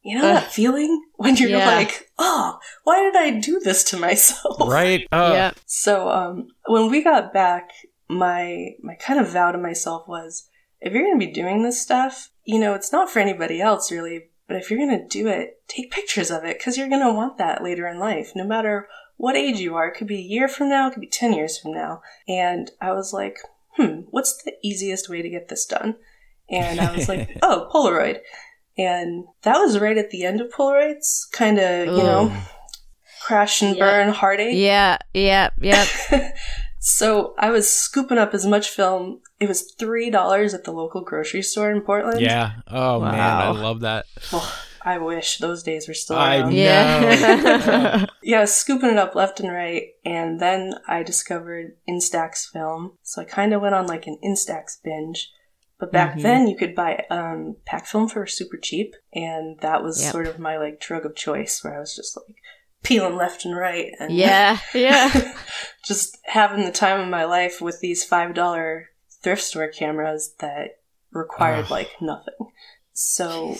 You 0.02 0.16
know 0.16 0.22
that 0.22 0.52
feeling 0.52 1.02
when 1.16 1.36
you're 1.36 1.50
Yeah. 1.50 1.66
like, 1.66 2.10
oh, 2.18 2.58
why 2.84 3.02
did 3.02 3.16
I 3.16 3.30
do 3.40 3.58
this 3.60 3.82
to 3.90 3.96
myself? 4.06 4.60
Right? 4.60 5.06
Oh, 5.12 5.32
yeah. 5.32 5.52
So 5.66 6.08
um, 6.08 6.48
when 6.66 6.90
we 6.90 7.02
got 7.02 7.32
back, 7.32 7.70
my 8.08 8.70
my 8.82 8.94
kind 8.94 9.18
of 9.20 9.28
vow 9.32 9.50
to 9.52 9.58
myself 9.58 10.06
was, 10.06 10.48
if 10.80 10.92
you're 10.92 11.02
going 11.02 11.18
to 11.18 11.26
be 11.26 11.32
doing 11.32 11.62
this 11.62 11.80
stuff, 11.80 12.30
you 12.44 12.58
know, 12.58 12.74
it's 12.74 12.92
not 12.92 13.10
for 13.10 13.18
anybody 13.18 13.60
else 13.60 13.90
really, 13.90 14.26
but 14.46 14.56
if 14.56 14.70
you're 14.70 14.78
going 14.78 14.96
to 15.00 15.08
do 15.08 15.26
it, 15.28 15.60
take 15.66 15.90
pictures 15.90 16.30
of 16.30 16.44
it 16.44 16.58
because 16.58 16.76
you're 16.78 16.88
going 16.88 17.02
to 17.02 17.12
want 17.12 17.38
that 17.38 17.62
later 17.64 17.88
in 17.88 17.98
life, 17.98 18.32
no 18.36 18.44
matter 18.46 18.88
what 19.16 19.34
age 19.36 19.58
you 19.58 19.74
are. 19.74 19.88
It 19.88 19.96
could 19.96 20.06
be 20.06 20.18
a 20.18 20.20
year 20.20 20.46
from 20.46 20.68
now, 20.68 20.86
it 20.88 20.92
could 20.92 21.00
be 21.00 21.08
ten 21.08 21.32
years 21.32 21.58
from 21.58 21.72
now. 21.72 22.02
And 22.28 22.70
I 22.80 22.92
was 22.92 23.12
like, 23.12 23.38
hmm, 23.70 24.02
what's 24.10 24.40
the 24.42 24.52
easiest 24.62 25.08
way 25.08 25.20
to 25.22 25.28
get 25.28 25.48
this 25.48 25.64
done? 25.66 25.96
And 26.50 26.80
I 26.80 26.94
was 26.94 27.08
like, 27.08 27.36
oh, 27.42 27.68
Polaroid. 27.72 28.18
And 28.78 29.24
that 29.42 29.58
was 29.58 29.78
right 29.78 29.96
at 29.96 30.10
the 30.10 30.24
end 30.24 30.40
of 30.40 30.52
Polaroids, 30.52 31.30
kind 31.32 31.58
of, 31.58 31.86
you 31.86 32.02
know, 32.02 32.32
crash 33.22 33.62
and 33.62 33.76
Yeah. 33.76 33.84
burn 33.84 34.08
heartache. 34.12 34.54
Yeah, 34.56 34.98
yeah, 35.14 35.50
yeah. 35.60 35.86
so 36.78 37.34
I 37.38 37.50
was 37.50 37.68
scooping 37.68 38.18
up 38.18 38.34
as 38.34 38.46
much 38.46 38.68
film. 38.68 39.20
It 39.40 39.48
was 39.48 39.72
three 39.78 40.10
dollars 40.10 40.54
at 40.54 40.64
the 40.64 40.72
local 40.72 41.02
grocery 41.02 41.42
store 41.42 41.70
in 41.70 41.80
Portland. 41.82 42.20
Yeah. 42.20 42.52
Oh 42.68 43.00
man, 43.00 43.14
I 43.14 43.48
love 43.50 43.80
that. 43.80 44.04
Oh, 44.32 44.62
I 44.82 44.98
wish 44.98 45.38
those 45.38 45.62
days 45.62 45.88
were 45.88 45.94
still 45.94 46.16
I 46.16 46.36
around. 46.38 46.50
know. 46.50 46.56
Yeah. 46.56 48.06
Yeah, 48.22 48.44
scooping 48.44 48.90
it 48.90 48.98
up 48.98 49.14
left 49.14 49.38
and 49.38 49.52
right, 49.52 49.84
and 50.04 50.40
then 50.40 50.74
I 50.88 51.04
discovered 51.04 51.76
Instax 51.88 52.44
film. 52.52 52.98
So 53.02 53.22
I 53.22 53.24
kind 53.24 53.54
of 53.54 53.62
went 53.62 53.74
on 53.76 53.86
like 53.86 54.06
an 54.08 54.18
Instax 54.24 54.76
binge. 54.82 55.30
But 55.78 55.92
back 55.92 56.16
Mhm. 56.16 56.22
then, 56.22 56.46
you 56.48 56.56
could 56.56 56.74
buy 56.74 57.04
um, 57.10 57.56
pack 57.66 57.86
film 57.86 58.08
for 58.08 58.26
super 58.26 58.56
cheap, 58.56 58.94
and 59.12 59.58
that 59.60 59.82
was 59.82 60.02
Yep. 60.02 60.12
sort 60.12 60.26
of 60.26 60.38
my 60.38 60.56
like 60.56 60.80
drug 60.80 61.04
of 61.04 61.14
choice, 61.14 61.62
where 61.62 61.76
I 61.76 61.80
was 61.80 61.94
just 61.94 62.16
like 62.16 62.36
peeling 62.82 63.16
left 63.16 63.44
and 63.44 63.54
right, 63.56 63.92
and 63.98 64.10
yeah, 64.12 64.58
yeah. 64.74 65.34
just 65.84 66.16
having 66.24 66.64
the 66.64 66.72
time 66.72 67.00
of 67.00 67.08
my 67.08 67.24
life 67.24 67.60
with 67.60 67.80
these 67.80 68.04
five 68.04 68.34
dollar 68.34 68.90
thrift 69.22 69.42
store 69.42 69.68
cameras 69.68 70.34
that 70.38 70.78
required 71.12 71.64
Ugh. 71.66 71.70
like 71.70 71.90
nothing. 72.00 72.52
So 72.92 73.56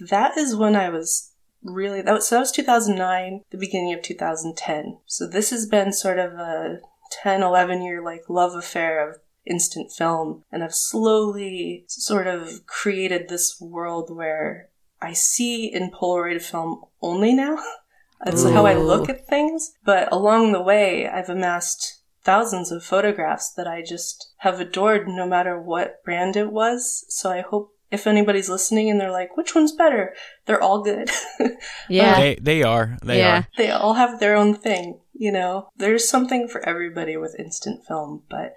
that 0.00 0.36
is 0.36 0.54
when 0.54 0.76
I 0.76 0.90
was 0.90 1.32
really 1.64 2.02
that 2.02 2.12
was 2.14 2.28
so 2.28 2.36
that 2.36 2.40
was 2.40 2.52
2009, 2.52 3.42
the 3.50 3.58
beginning 3.58 3.92
of 3.94 4.02
2010. 4.02 4.98
So 5.06 5.26
this 5.26 5.50
has 5.50 5.66
been 5.66 5.92
sort 5.92 6.18
of 6.20 6.34
a 6.34 6.80
10, 7.10 7.42
11 7.42 7.82
year 7.82 8.00
like 8.04 8.28
love 8.28 8.54
affair 8.54 9.08
of 9.08 9.16
instant 9.48 9.90
film, 9.92 10.44
and 10.52 10.62
I've 10.62 10.74
slowly 10.74 11.84
sort 11.88 12.26
of 12.26 12.66
created 12.66 13.28
this 13.28 13.60
world 13.60 14.14
where 14.14 14.68
I 15.00 15.12
see 15.12 15.66
in 15.66 15.90
Polaroid 15.90 16.42
film 16.42 16.82
only 17.02 17.32
now. 17.34 17.58
That's 18.24 18.42
how 18.42 18.66
I 18.66 18.74
look 18.74 19.08
at 19.08 19.28
things. 19.28 19.72
But 19.84 20.12
along 20.12 20.50
the 20.52 20.60
way, 20.60 21.06
I've 21.08 21.28
amassed 21.28 22.00
thousands 22.24 22.72
of 22.72 22.82
photographs 22.84 23.52
that 23.52 23.68
I 23.68 23.80
just 23.82 24.32
have 24.38 24.58
adored 24.60 25.06
no 25.06 25.24
matter 25.26 25.60
what 25.60 26.02
brand 26.04 26.36
it 26.36 26.50
was. 26.52 27.04
So 27.08 27.30
I 27.30 27.42
hope 27.42 27.72
if 27.92 28.06
anybody's 28.08 28.50
listening 28.50 28.90
and 28.90 29.00
they're 29.00 29.12
like, 29.12 29.36
which 29.36 29.54
one's 29.54 29.70
better? 29.72 30.14
They're 30.46 30.60
all 30.62 30.82
good. 30.82 31.10
Yeah. 31.88 32.18
They 32.20 32.34
they 32.36 32.62
are. 32.62 32.98
They 33.02 33.18
Yeah. 33.18 33.38
are. 33.38 33.46
they 33.56 33.70
all 33.70 33.94
have 33.94 34.20
their 34.20 34.36
own 34.36 34.54
thing, 34.54 35.00
you 35.14 35.32
know? 35.32 35.68
There's 35.76 36.06
something 36.08 36.48
for 36.48 36.60
everybody 36.68 37.16
with 37.16 37.34
instant 37.38 37.86
film, 37.86 38.24
but 38.28 38.54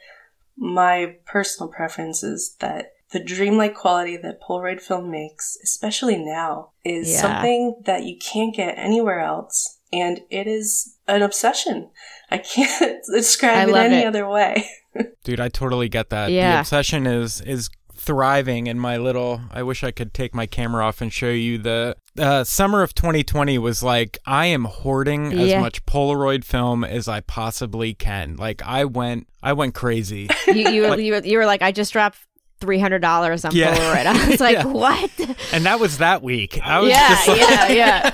my 0.62 1.16
personal 1.26 1.70
preference 1.72 2.22
is 2.24 2.56
that 2.60 2.94
the 3.12 3.20
dreamlike 3.20 3.74
quality 3.76 4.16
that 4.16 4.40
Polaroid 4.42 4.80
film 4.80 5.10
makes, 5.12 5.58
especially 5.64 6.18
now, 6.18 6.70
is 6.86 7.10
Yeah. 7.12 7.22
something 7.22 7.82
that 7.86 8.04
you 8.04 8.16
can't 8.18 8.56
get 8.56 8.78
anywhere 8.78 9.20
else. 9.20 9.80
And 9.92 10.22
it 10.30 10.48
is 10.48 10.96
an 11.08 11.22
obsession. 11.24 11.90
I 12.30 12.38
can't 12.38 13.02
describe 13.12 13.68
I 13.70 13.72
it 13.72 13.86
any 13.92 14.04
it. 14.04 14.06
other 14.08 14.30
way. 14.30 14.70
Dude, 15.24 15.40
I 15.42 15.50
totally 15.50 15.90
get 15.90 16.10
that. 16.12 16.30
Yeah. 16.32 16.42
The 16.42 16.54
Yeah. 16.54 16.60
obsession 16.62 17.08
is 17.08 17.42
is 17.42 17.70
thriving 18.02 18.66
in 18.68 18.80
my 18.80 18.98
little 18.98 19.42
I 19.52 19.62
wish 19.64 19.84
I 19.84 19.92
could 19.92 20.14
take 20.14 20.34
my 20.34 20.46
camera 20.48 20.84
off 20.86 21.02
and 21.02 21.12
show 21.14 21.30
you 21.30 21.58
the 21.60 21.96
uh, 22.18 22.44
summer 22.44 22.82
of 22.82 22.96
2020 22.96 23.58
was 23.60 23.84
like 23.84 24.18
I 24.26 24.48
am 24.48 24.66
hoarding 24.66 25.32
as 25.34 25.54
much 25.62 25.86
Polaroid 25.86 26.44
film 26.44 26.84
as 26.84 27.08
I 27.08 27.20
possibly 27.22 27.94
can. 27.94 28.36
Like 28.38 28.62
I 28.64 28.86
went 28.86 29.28
I 29.44 29.54
went 29.54 29.76
crazy. 29.76 30.30
you, 30.48 30.54
you, 30.70 30.82
were, 30.82 31.00
you, 31.00 31.14
were, 31.14 31.20
you 31.24 31.38
were 31.38 31.46
like, 31.46 31.62
I 31.62 31.72
just 31.72 31.94
dropped 31.94 32.18
three 32.60 32.80
hundred 32.80 33.02
dollars 33.04 33.46
on 33.46 33.56
Yeah. 33.56 33.76
Polaroid. 33.76 34.06
I 34.08 34.28
was 34.30 34.40
like, 34.40 34.58
Yeah. 34.58 34.66
what? 34.66 35.12
and 35.54 35.64
that 35.66 35.80
was 35.80 36.00
that 36.00 36.24
week. 36.24 36.60
I 36.62 36.80
was 36.80 36.90
yeah, 36.90 37.10
just 37.10 37.28
like, 37.28 37.40
yeah, 37.40 37.68
yeah. 37.72 38.12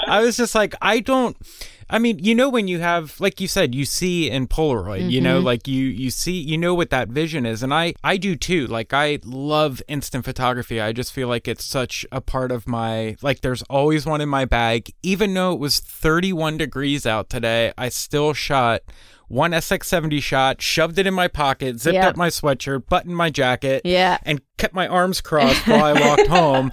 I 0.06 0.20
was 0.22 0.36
just 0.36 0.54
like, 0.54 0.74
I 0.82 1.00
don't. 1.00 1.34
I 1.90 1.98
mean, 1.98 2.18
you 2.18 2.34
know, 2.34 2.48
when 2.50 2.68
you 2.68 2.80
have, 2.80 3.18
like 3.20 3.40
you 3.40 3.48
said, 3.48 3.74
you 3.74 3.84
see 3.84 4.30
in 4.30 4.46
Polaroid, 4.46 5.10
you 5.10 5.18
Mm-hmm. 5.20 5.24
know, 5.24 5.38
like 5.40 5.66
you 5.66 5.86
you 5.86 6.10
see, 6.10 6.32
you 6.38 6.58
know 6.58 6.74
what 6.74 6.90
that 6.90 7.08
vision 7.08 7.46
is, 7.46 7.62
and 7.62 7.72
I 7.72 7.94
I 8.04 8.16
do 8.18 8.36
too. 8.36 8.66
Like 8.66 8.92
I 8.92 9.18
love 9.24 9.82
instant 9.88 10.24
photography. 10.24 10.80
I 10.80 10.92
just 10.92 11.12
feel 11.12 11.28
like 11.28 11.48
it's 11.48 11.64
such 11.64 12.04
a 12.12 12.20
part 12.20 12.52
of 12.52 12.66
my 12.68 13.16
like. 13.22 13.40
There's 13.40 13.62
always 13.64 14.04
one 14.06 14.20
in 14.20 14.28
my 14.28 14.44
bag, 14.44 14.92
even 15.02 15.32
though 15.34 15.52
it 15.52 15.58
was 15.58 15.80
31 15.80 16.58
degrees 16.58 17.06
out 17.06 17.30
today. 17.30 17.72
I 17.78 17.88
still 17.88 18.32
shot. 18.34 18.82
One 19.30 19.50
SX70 19.50 20.22
shot, 20.22 20.62
shoved 20.62 20.98
it 20.98 21.06
in 21.06 21.12
my 21.12 21.28
pocket, 21.28 21.78
zipped 21.80 21.98
up 21.98 22.16
my 22.16 22.28
sweatshirt, 22.28 22.86
buttoned 22.88 23.14
my 23.14 23.28
jacket, 23.28 23.82
Yeah. 23.84 24.16
and 24.22 24.40
kept 24.56 24.72
my 24.72 24.88
arms 24.88 25.20
crossed 25.20 25.68
while 25.68 25.84
I 25.84 25.92
walked 26.00 26.26
home 26.28 26.70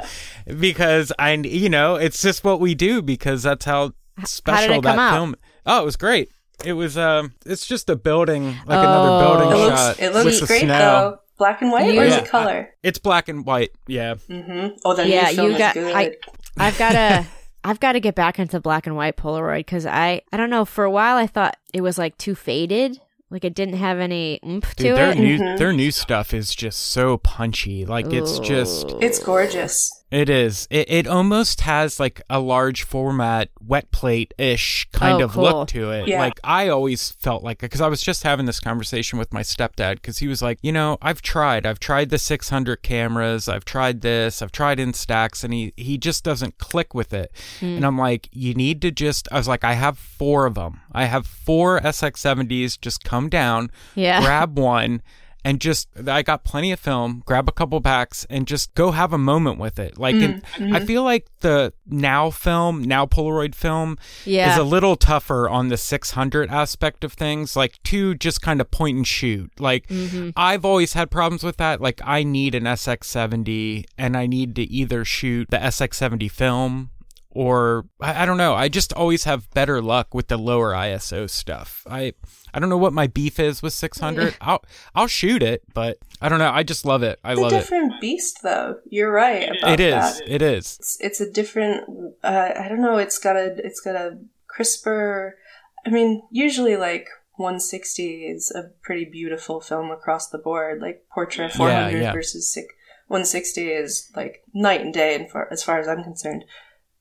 because 0.60 1.12
I, 1.19 1.34
you 1.34 1.69
know, 1.69 1.95
it's 1.95 2.22
just 2.22 2.45
what 2.45 2.62
we 2.62 2.74
do 2.75 3.01
because 3.01 3.43
that's 3.43 3.65
how 3.65 3.91
special 4.24 4.75
it 4.75 4.81
that 4.84 4.89
come 4.91 5.00
out? 5.00 5.13
film. 5.13 5.36
Oh, 5.65 5.81
it 5.81 5.86
was 5.86 5.95
great. 5.98 6.29
It 6.63 6.74
was, 6.74 6.98
um, 6.98 7.34
it's 7.45 7.65
just 7.67 7.89
a 7.89 7.95
building, 7.98 8.45
like 8.65 8.77
Oh. 8.79 8.81
another 8.81 9.25
building 9.25 9.50
It 9.50 9.69
shot. 9.69 9.88
looks, 9.88 10.00
it 10.00 10.13
with 10.13 10.24
looks 10.25 10.39
the 10.39 10.48
great 10.48 10.62
snow. 10.62 10.77
though. 10.79 11.19
Black 11.38 11.62
and 11.62 11.69
white, 11.72 11.98
or 11.98 12.03
is 12.03 12.13
Yeah. 12.13 12.19
it 12.22 12.29
color? 12.29 12.69
It's 12.81 12.98
black 12.98 13.27
and 13.27 13.45
white. 13.45 13.72
Yeah. 13.88 14.15
Mm-hmm. 14.29 14.77
Oh, 14.86 14.93
the 14.93 15.05
Yeah, 15.07 15.29
new 15.31 15.36
film 15.36 15.48
you 15.48 15.53
is 15.53 15.60
got- 15.60 15.74
good. 15.74 15.93
I- 15.95 16.15
I've 16.57 16.77
got 16.77 16.91
to. 16.93 17.25
I've 17.65 17.79
got 17.79 17.93
to 17.93 18.00
get 18.00 18.13
back 18.15 18.38
into 18.39 18.60
black 18.62 18.86
and 18.88 18.95
white 18.95 19.17
Polaroid 19.17 19.57
because 19.57 19.86
I, 19.88 20.22
I 20.31 20.38
don't 20.38 20.51
know. 20.51 20.65
For 20.65 20.84
a 20.86 20.91
while, 20.91 21.17
I 21.17 21.25
thought 21.27 21.57
it 21.74 21.81
was 21.81 21.98
like 21.98 22.15
too 22.17 22.36
faded, 22.36 23.00
like 23.31 23.43
it 23.43 23.55
didn't 23.55 23.77
have 23.77 23.98
any 24.00 24.39
oomph 24.45 24.75
Dude, 24.75 24.89
to 24.89 24.93
their 24.93 25.12
it. 25.12 25.17
new 25.17 25.39
Mhm. 25.39 25.57
their 25.57 25.74
new 25.74 25.89
stuff 25.91 26.31
is 26.34 26.53
just 26.55 26.79
so 26.79 27.17
punchy. 27.17 27.84
Like 27.84 28.13
it's 28.13 28.38
just 28.39 28.91
it's 29.01 29.17
gorgeous. 29.19 29.91
It 30.15 30.29
is. 30.29 30.65
It, 30.69 30.89
it 30.89 31.07
almost 31.07 31.62
has 31.62 32.00
like 32.00 32.22
a 32.29 32.39
large 32.39 32.84
format 32.84 33.50
wet 33.60 33.91
plate 33.91 34.34
ish 34.38 34.88
kind 34.93 35.22
Oh, 35.22 35.25
of 35.25 35.31
cool. 35.34 35.43
look 35.43 35.67
to 35.69 35.91
it. 35.91 36.07
Yeah. 36.07 36.19
Like 36.19 36.39
I 36.43 36.69
always 36.69 37.12
felt 37.12 37.43
like 37.43 37.60
because 37.60 37.81
I 37.81 37.88
was 37.88 38.01
just 38.01 38.24
having 38.24 38.45
this 38.45 38.62
conversation 38.62 39.19
with 39.19 39.34
my 39.34 39.41
stepdad 39.41 39.95
because 39.95 40.19
he 40.19 40.27
was 40.29 40.41
like, 40.41 40.57
you 40.62 40.72
know, 40.72 40.98
I've 41.01 41.22
tried, 41.22 41.65
I've 41.65 41.79
tried 41.79 42.12
the 42.12 42.17
600 42.17 42.81
cameras, 42.81 43.50
I've 43.50 43.65
tried 43.65 44.00
this, 44.01 44.41
I've 44.41 44.53
tried 44.53 44.77
Instax, 44.77 45.43
and 45.43 45.53
he 45.53 45.74
he 45.75 45.98
just 45.98 46.24
doesn't 46.24 46.57
click 46.60 46.93
with 46.93 47.12
it. 47.13 47.31
Hmm. 47.60 47.65
And 47.77 47.86
I'm 47.86 47.98
like, 47.98 48.29
you 48.31 48.53
need 48.53 48.81
to 48.84 48.91
just. 48.91 49.27
I 49.34 49.38
was 49.38 49.50
like, 49.50 49.65
I 49.65 49.74
have 49.74 49.98
four 49.98 50.45
of 50.45 50.53
them. 50.53 50.79
I 50.93 51.05
have 51.05 51.27
four 51.27 51.81
SX70s. 51.81 52.79
Just 52.79 53.03
come 53.03 53.27
down, 53.27 53.69
Yeah. 53.95 54.22
grab 54.24 54.57
one 54.57 55.01
and 55.45 55.61
just 55.61 55.87
I 56.07 56.23
got 56.23 56.43
plenty 56.43 56.71
of 56.73 56.79
film, 56.79 57.21
grab 57.25 57.47
a 57.47 57.51
couple 57.53 57.79
packs 57.79 58.25
and 58.29 58.45
just 58.47 58.73
go 58.73 58.91
have 58.91 59.13
a 59.13 59.17
moment 59.17 59.59
with 59.59 59.79
it. 59.79 59.97
Like 59.97 60.15
and 60.15 60.43
I 60.75 60.83
feel 60.83 61.03
like 61.03 61.27
the 61.39 61.71
now 61.85 62.31
film, 62.31 62.83
now 62.83 63.05
Polaroid 63.05 63.55
film 63.55 63.97
Yeah. 64.25 64.51
is 64.51 64.57
a 64.57 64.63
little 64.63 64.95
tougher 64.95 65.47
on 65.47 65.69
the 65.69 65.77
600 65.77 66.49
aspect 66.49 67.03
of 67.03 67.13
things, 67.13 67.55
like 67.55 67.81
to 67.83 68.15
just 68.15 68.41
kind 68.41 68.59
of 68.59 68.69
point 68.71 68.97
and 68.97 69.07
shoot. 69.07 69.51
Like 69.59 69.87
Mm-hmm. 69.87 70.31
I've 70.35 70.65
always 70.65 70.93
had 70.93 71.11
problems 71.11 71.43
with 71.43 71.57
that. 71.57 71.79
Like 71.79 72.01
I 72.03 72.23
need 72.23 72.55
an 72.55 72.63
SX70 72.63 73.85
and 73.97 74.17
I 74.17 74.25
need 74.27 74.55
to 74.55 74.63
either 74.63 75.05
shoot 75.05 75.49
the 75.51 75.57
SX70 75.57 76.29
film 76.31 76.89
or 77.35 77.85
I, 77.99 78.23
I 78.23 78.25
don't 78.25 78.37
know. 78.37 78.55
I 78.55 78.69
just 78.69 78.93
always 78.93 79.25
have 79.25 79.51
better 79.51 79.81
luck 79.81 80.13
with 80.15 80.29
the 80.29 80.37
lower 80.37 80.71
ISO 80.71 81.29
stuff. 81.29 81.85
I 81.87 82.13
I 82.53 82.59
don't 82.59 82.69
know 82.69 82.77
what 82.77 82.93
my 82.93 83.07
beef 83.07 83.39
is 83.39 83.61
with 83.61 83.73
600. 83.73 84.37
I'll 84.41 84.63
I'll 84.95 85.07
shoot 85.07 85.43
it, 85.43 85.61
but 85.73 85.99
I 86.21 86.29
don't 86.29 86.39
know. 86.39 86.49
I 86.49 86.63
just 86.63 86.85
love 86.85 87.03
it. 87.03 87.19
I 87.23 87.33
It's 87.33 87.41
love 87.41 87.51
it. 87.51 87.57
It's 87.57 87.67
a 87.67 87.69
different 87.69 88.01
beast, 88.01 88.39
though. 88.41 88.77
You're 88.89 89.11
right 89.11 89.49
about 89.49 89.73
It 89.73 89.79
is. 89.81 89.93
that. 90.19 90.21
It 90.27 90.41
is. 90.41 90.77
It's, 90.79 90.97
it's 91.01 91.21
a 91.21 91.29
different. 91.29 92.15
Uh, 92.23 92.51
I 92.57 92.67
don't 92.69 92.81
know. 92.81 92.97
It's 92.97 93.19
got 93.19 93.35
a. 93.35 93.57
It's 93.63 93.81
got 93.81 93.95
a 93.95 94.17
crisper. 94.47 95.37
I 95.85 95.89
mean, 95.89 96.23
usually 96.31 96.77
like 96.77 97.09
160 97.35 98.27
is 98.27 98.51
a 98.51 98.71
pretty 98.81 99.03
beautiful 99.03 99.59
film 99.59 99.91
across 99.91 100.29
the 100.29 100.37
board. 100.37 100.81
Like 100.81 101.05
Portra 101.15 101.51
400 101.51 102.01
yeah. 102.01 102.13
versus 102.13 102.49
six, 102.51 102.73
160 103.07 103.67
is 103.67 104.09
like 104.15 104.43
night 104.53 104.79
and 104.79 104.93
day, 104.93 105.15
in 105.15 105.27
far, 105.27 105.49
as 105.51 105.63
far 105.63 105.79
as 105.79 105.89
I'm 105.89 106.03
concerned. 106.03 106.45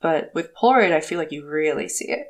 But 0.05 0.33
with 0.35 0.55
Polaroid, 0.55 0.93
I 0.93 1.01
feel 1.01 1.19
like 1.19 1.33
you 1.33 1.47
really 1.47 1.89
see 1.89 2.11
it. 2.11 2.27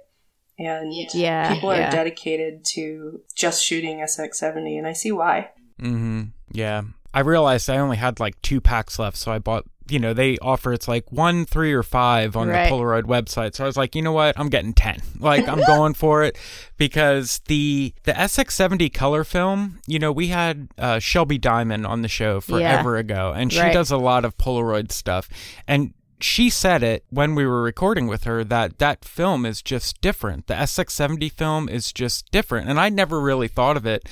And 0.60 0.92
Yeah, 1.12 1.52
people 1.52 1.72
are 1.72 1.76
yeah. 1.76 1.90
dedicated 1.90 2.64
to 2.66 3.20
just 3.34 3.64
shooting 3.64 3.98
SX70, 3.98 4.78
and 4.78 4.86
I 4.86 4.92
see 4.92 5.10
why. 5.10 5.50
Mm-hmm. 5.82 6.22
Yeah. 6.52 6.82
I 7.12 7.20
realized 7.20 7.68
I 7.68 7.78
only 7.78 7.96
had 7.96 8.20
like 8.20 8.40
two 8.42 8.60
packs 8.60 9.00
left, 9.00 9.16
so 9.16 9.32
I 9.32 9.40
bought. 9.40 9.64
You 9.88 9.98
know, 9.98 10.14
they 10.14 10.38
offer 10.38 10.72
it's 10.72 10.86
like 10.86 11.10
one, 11.10 11.44
three, 11.46 11.72
or 11.72 11.82
five 11.82 12.36
on 12.36 12.46
Right. 12.48 12.70
the 12.70 12.74
Polaroid 12.74 13.02
website. 13.02 13.54
So 13.56 13.64
I 13.64 13.66
was 13.66 13.76
like, 13.76 13.94
you 13.96 14.00
know 14.02 14.12
what? 14.12 14.38
I'm 14.38 14.48
getting 14.48 14.72
ten. 14.72 15.02
Like 15.18 15.48
I'm 15.48 15.60
going 15.66 15.94
for 15.94 16.22
it 16.22 16.38
because 16.76 17.40
the 17.48 17.92
the 18.04 18.12
SX70 18.12 18.94
color 18.94 19.24
film. 19.24 19.80
You 19.88 19.98
know, 19.98 20.12
we 20.12 20.28
had 20.28 20.68
uh, 20.78 21.00
Shelby 21.00 21.38
Diamond 21.38 21.86
on 21.86 22.02
the 22.02 22.08
show 22.08 22.40
forever 22.40 22.96
ago, 22.96 23.32
and 23.34 23.52
she 23.52 23.58
Right. 23.60 23.72
does 23.74 23.90
a 23.90 23.96
lot 23.98 24.24
of 24.24 24.38
Polaroid 24.38 24.92
stuff. 24.92 25.28
And 25.66 25.92
she 26.24 26.48
said 26.48 26.82
it 26.82 27.04
when 27.10 27.34
we 27.34 27.44
were 27.44 27.60
recording 27.60 28.06
with 28.06 28.24
her 28.24 28.42
that 28.42 28.78
that 28.78 29.04
film 29.04 29.44
is 29.44 29.60
just 29.60 30.00
different. 30.00 30.46
The 30.46 30.54
SX70 30.54 31.30
film 31.30 31.68
is 31.68 31.92
just 31.92 32.30
different. 32.30 32.66
And 32.66 32.80
I 32.80 32.88
never 32.88 33.20
really 33.20 33.46
thought 33.46 33.76
of 33.76 33.84
it 33.84 34.08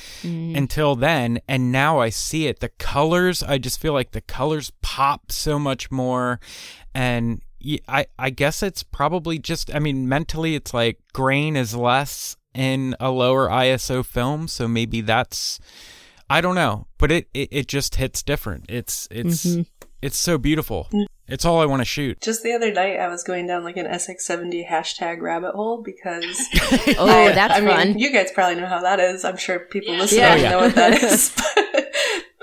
until 0.55 0.95
then. 0.95 1.41
And 1.49 1.73
now 1.73 2.01
I 2.01 2.11
see 2.11 2.47
it. 2.47 2.61
The 2.61 2.69
colors, 2.69 3.43
I 3.43 3.57
just 3.57 3.81
feel 3.81 3.95
like 3.95 4.11
the 4.11 4.21
colors 4.21 4.73
pop 4.83 5.33
so 5.33 5.59
much 5.59 5.91
more. 5.91 6.39
And 6.95 7.41
I 7.89 8.05
I 8.19 8.29
guess 8.29 8.63
it's 8.63 8.83
probably 8.83 9.39
just 9.39 9.75
I 9.75 9.79
mean 9.79 10.07
mentally 10.07 10.55
it's 10.55 10.75
like 10.75 10.99
grain 11.15 11.57
is 11.57 11.75
less 11.75 12.37
in 12.55 12.95
a 13.01 13.11
lower 13.11 13.49
ISO 13.49 14.05
film, 14.05 14.49
so 14.49 14.69
maybe 14.69 15.01
that's 15.01 15.61
I 16.29 16.43
don't 16.43 16.57
know, 16.57 16.89
but 16.99 17.11
it 17.11 17.29
it, 17.33 17.49
it 17.51 17.69
just 17.69 17.95
hits 17.95 18.23
different. 18.23 18.67
It's 18.69 19.09
it's 19.11 19.47
mm-hmm. 19.47 19.63
it's 20.03 20.19
so 20.19 20.37
beautiful. 20.37 20.91
It's 21.29 21.45
all 21.45 21.61
I 21.61 21.67
want 21.67 21.81
to 21.81 21.87
shoot. 21.87 22.21
Just 22.21 22.43
the 22.43 22.53
other 22.53 22.73
night, 22.73 22.99
I 22.99 23.09
was 23.09 23.23
going 23.23 23.47
down 23.47 23.65
like 23.65 23.77
an 23.77 23.87
SX70 23.87 24.69
hashtag 24.69 25.21
rabbit 25.21 25.55
hole 25.55 25.83
because. 25.83 26.37
oh, 26.99 27.07
I, 27.07 27.33
that's 27.33 27.55
I 27.55 27.65
fun. 27.65 27.89
Mean, 27.89 27.99
you 27.99 28.13
guys 28.13 28.31
probably 28.33 28.61
know 28.61 28.67
how 28.67 28.81
that 28.83 29.01
is. 29.01 29.25
I'm 29.25 29.37
sure 29.37 29.61
people 29.61 29.95
listening 29.95 30.21
yeah. 30.21 30.51
know 30.51 30.61
what 30.61 30.75
that 30.75 31.03
is. 31.03 31.35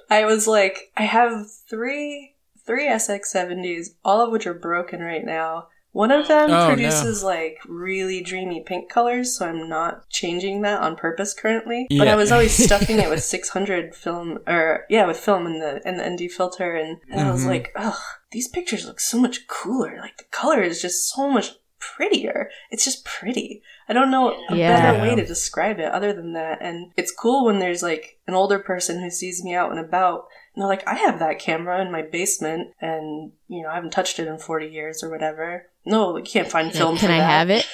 I 0.09 0.25
was 0.25 0.47
like, 0.47 0.91
I 0.97 1.03
have 1.03 1.51
three 1.69 2.35
three 2.65 2.87
SX70s, 2.87 3.95
all 4.05 4.21
of 4.21 4.31
which 4.31 4.45
are 4.45 4.53
broken 4.53 5.01
right 5.01 5.25
now. 5.25 5.67
One 5.91 6.11
of 6.11 6.27
them 6.27 6.51
oh, 6.51 6.67
produces 6.67 7.23
no. 7.23 7.29
like 7.29 7.57
really 7.67 8.21
dreamy 8.21 8.61
pink 8.61 8.91
colors, 8.91 9.35
so 9.35 9.47
I'm 9.47 9.67
not 9.67 10.07
changing 10.09 10.61
that 10.61 10.81
on 10.81 10.95
purpose 10.95 11.33
currently. 11.33 11.87
Yeah. 11.89 11.97
But 11.97 12.07
I 12.09 12.15
was 12.15 12.31
always 12.31 12.53
stuffing 12.53 12.99
it 12.99 13.09
with 13.09 13.23
600 13.23 13.95
film, 13.95 14.37
or 14.45 14.85
yeah, 14.87 15.07
with 15.07 15.17
film 15.17 15.47
in 15.47 15.59
the 15.59 15.81
in 15.87 15.97
the 15.97 16.07
ND 16.07 16.31
filter, 16.31 16.75
and, 16.75 16.99
and 17.09 17.19
mm-hmm. 17.19 17.27
I 17.27 17.31
was 17.31 17.41
mm-hmm. 17.41 17.49
like, 17.49 17.71
ugh, 17.75 17.99
these 18.31 18.47
pictures 18.47 18.85
look 18.85 18.99
so 18.99 19.19
much 19.19 19.47
cooler. 19.47 19.97
Like 19.99 20.17
the 20.17 20.25
color 20.31 20.61
is 20.61 20.81
just 20.81 21.09
so 21.09 21.29
much 21.29 21.51
prettier. 21.79 22.49
It's 22.69 22.83
just 22.83 23.05
pretty. 23.05 23.63
I 23.87 23.93
don't 23.93 24.11
know 24.11 24.31
a 24.49 24.55
yeah. 24.55 24.91
better 24.91 25.01
way 25.01 25.15
to 25.15 25.25
describe 25.25 25.79
it 25.79 25.91
other 25.91 26.13
than 26.13 26.33
that. 26.33 26.59
And 26.61 26.91
it's 26.97 27.11
cool 27.11 27.45
when 27.45 27.59
there's 27.59 27.81
like 27.81 28.19
an 28.27 28.33
older 28.33 28.59
person 28.59 29.01
who 29.01 29.09
sees 29.09 29.43
me 29.43 29.55
out 29.55 29.71
and 29.71 29.79
about 29.79 30.27
and 30.53 30.61
they're 30.61 30.69
like, 30.69 30.87
I 30.87 30.95
have 30.95 31.19
that 31.19 31.39
camera 31.39 31.81
in 31.81 31.91
my 31.91 32.01
basement 32.01 32.73
and, 32.81 33.31
you 33.47 33.63
know, 33.63 33.69
I 33.69 33.75
haven't 33.75 33.91
touched 33.91 34.19
it 34.19 34.27
in 34.27 34.37
40 34.37 34.67
years 34.67 35.03
or 35.03 35.09
whatever. 35.09 35.67
No, 35.85 36.17
you 36.17 36.23
can't 36.23 36.51
find 36.51 36.71
film 36.71 36.97
Can 36.97 37.11
I 37.11 37.17
that. 37.17 37.29
have 37.29 37.49
it? 37.49 37.65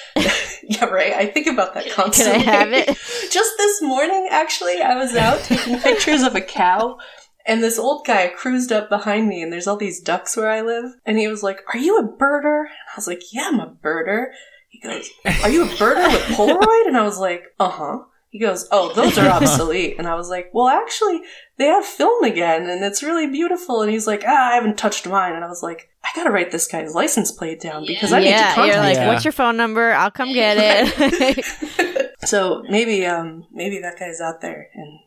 yeah, 0.62 0.84
right. 0.84 1.12
I 1.12 1.26
think 1.26 1.48
about 1.48 1.74
that 1.74 1.90
constantly. 1.90 2.44
Can 2.44 2.48
I 2.48 2.52
have 2.52 2.72
it? 2.72 2.86
Just 3.30 3.58
this 3.58 3.82
morning, 3.82 4.28
actually, 4.30 4.80
I 4.80 4.94
was 4.94 5.14
out 5.14 5.40
taking 5.40 5.78
pictures 5.80 6.22
of 6.22 6.34
a 6.34 6.40
cow 6.40 6.98
and 7.46 7.62
this 7.62 7.78
old 7.78 8.04
guy 8.04 8.28
cruised 8.28 8.72
up 8.72 8.88
behind 8.88 9.28
me, 9.28 9.40
and 9.40 9.52
there's 9.52 9.66
all 9.66 9.76
these 9.76 10.00
ducks 10.00 10.36
where 10.36 10.50
I 10.50 10.62
live. 10.62 10.92
And 11.06 11.18
he 11.18 11.28
was 11.28 11.42
like, 11.42 11.60
Are 11.72 11.78
you 11.78 11.98
a 11.98 12.02
birder? 12.02 12.60
And 12.62 12.88
I 12.92 12.96
was 12.96 13.06
like, 13.06 13.22
Yeah, 13.32 13.50
I'm 13.52 13.60
a 13.60 13.68
birder. 13.68 14.26
He 14.68 14.80
goes, 14.80 15.08
Are 15.42 15.50
you 15.50 15.64
a 15.64 15.68
birder 15.68 16.12
with 16.12 16.22
Polaroid? 16.36 16.88
And 16.88 16.96
I 16.96 17.04
was 17.04 17.18
like, 17.18 17.44
Uh 17.58 17.70
huh. 17.70 17.98
He 18.30 18.40
goes, 18.40 18.68
Oh, 18.72 18.92
those 18.92 19.16
are 19.16 19.28
obsolete. 19.30 19.94
And 19.98 20.08
I 20.08 20.16
was 20.16 20.28
like, 20.28 20.50
Well, 20.52 20.66
actually, 20.66 21.22
they 21.56 21.66
have 21.66 21.84
film 21.84 22.24
again, 22.24 22.68
and 22.68 22.84
it's 22.84 23.02
really 23.02 23.28
beautiful. 23.28 23.80
And 23.80 23.92
he's 23.92 24.08
like, 24.08 24.24
Ah, 24.26 24.50
I 24.50 24.54
haven't 24.56 24.76
touched 24.76 25.06
mine. 25.06 25.34
And 25.34 25.44
I 25.44 25.48
was 25.48 25.62
like, 25.62 25.88
I 26.04 26.08
gotta 26.16 26.30
write 26.30 26.50
this 26.50 26.66
guy's 26.66 26.94
license 26.94 27.30
plate 27.30 27.60
down 27.60 27.86
because 27.86 28.12
I 28.12 28.18
yeah, 28.18 28.24
need 28.24 28.30
to 28.32 28.54
contact 28.54 28.66
you're 28.66 28.84
like, 28.84 28.98
him. 28.98 29.06
What's 29.06 29.24
your 29.24 29.32
phone 29.32 29.56
number? 29.56 29.92
I'll 29.92 30.10
come 30.10 30.32
get 30.32 30.56
it. 30.58 32.14
so 32.24 32.64
maybe, 32.68 33.06
um, 33.06 33.46
maybe 33.52 33.80
that 33.80 33.98
guy's 33.98 34.20
out 34.20 34.40
there, 34.40 34.68
and 34.74 34.98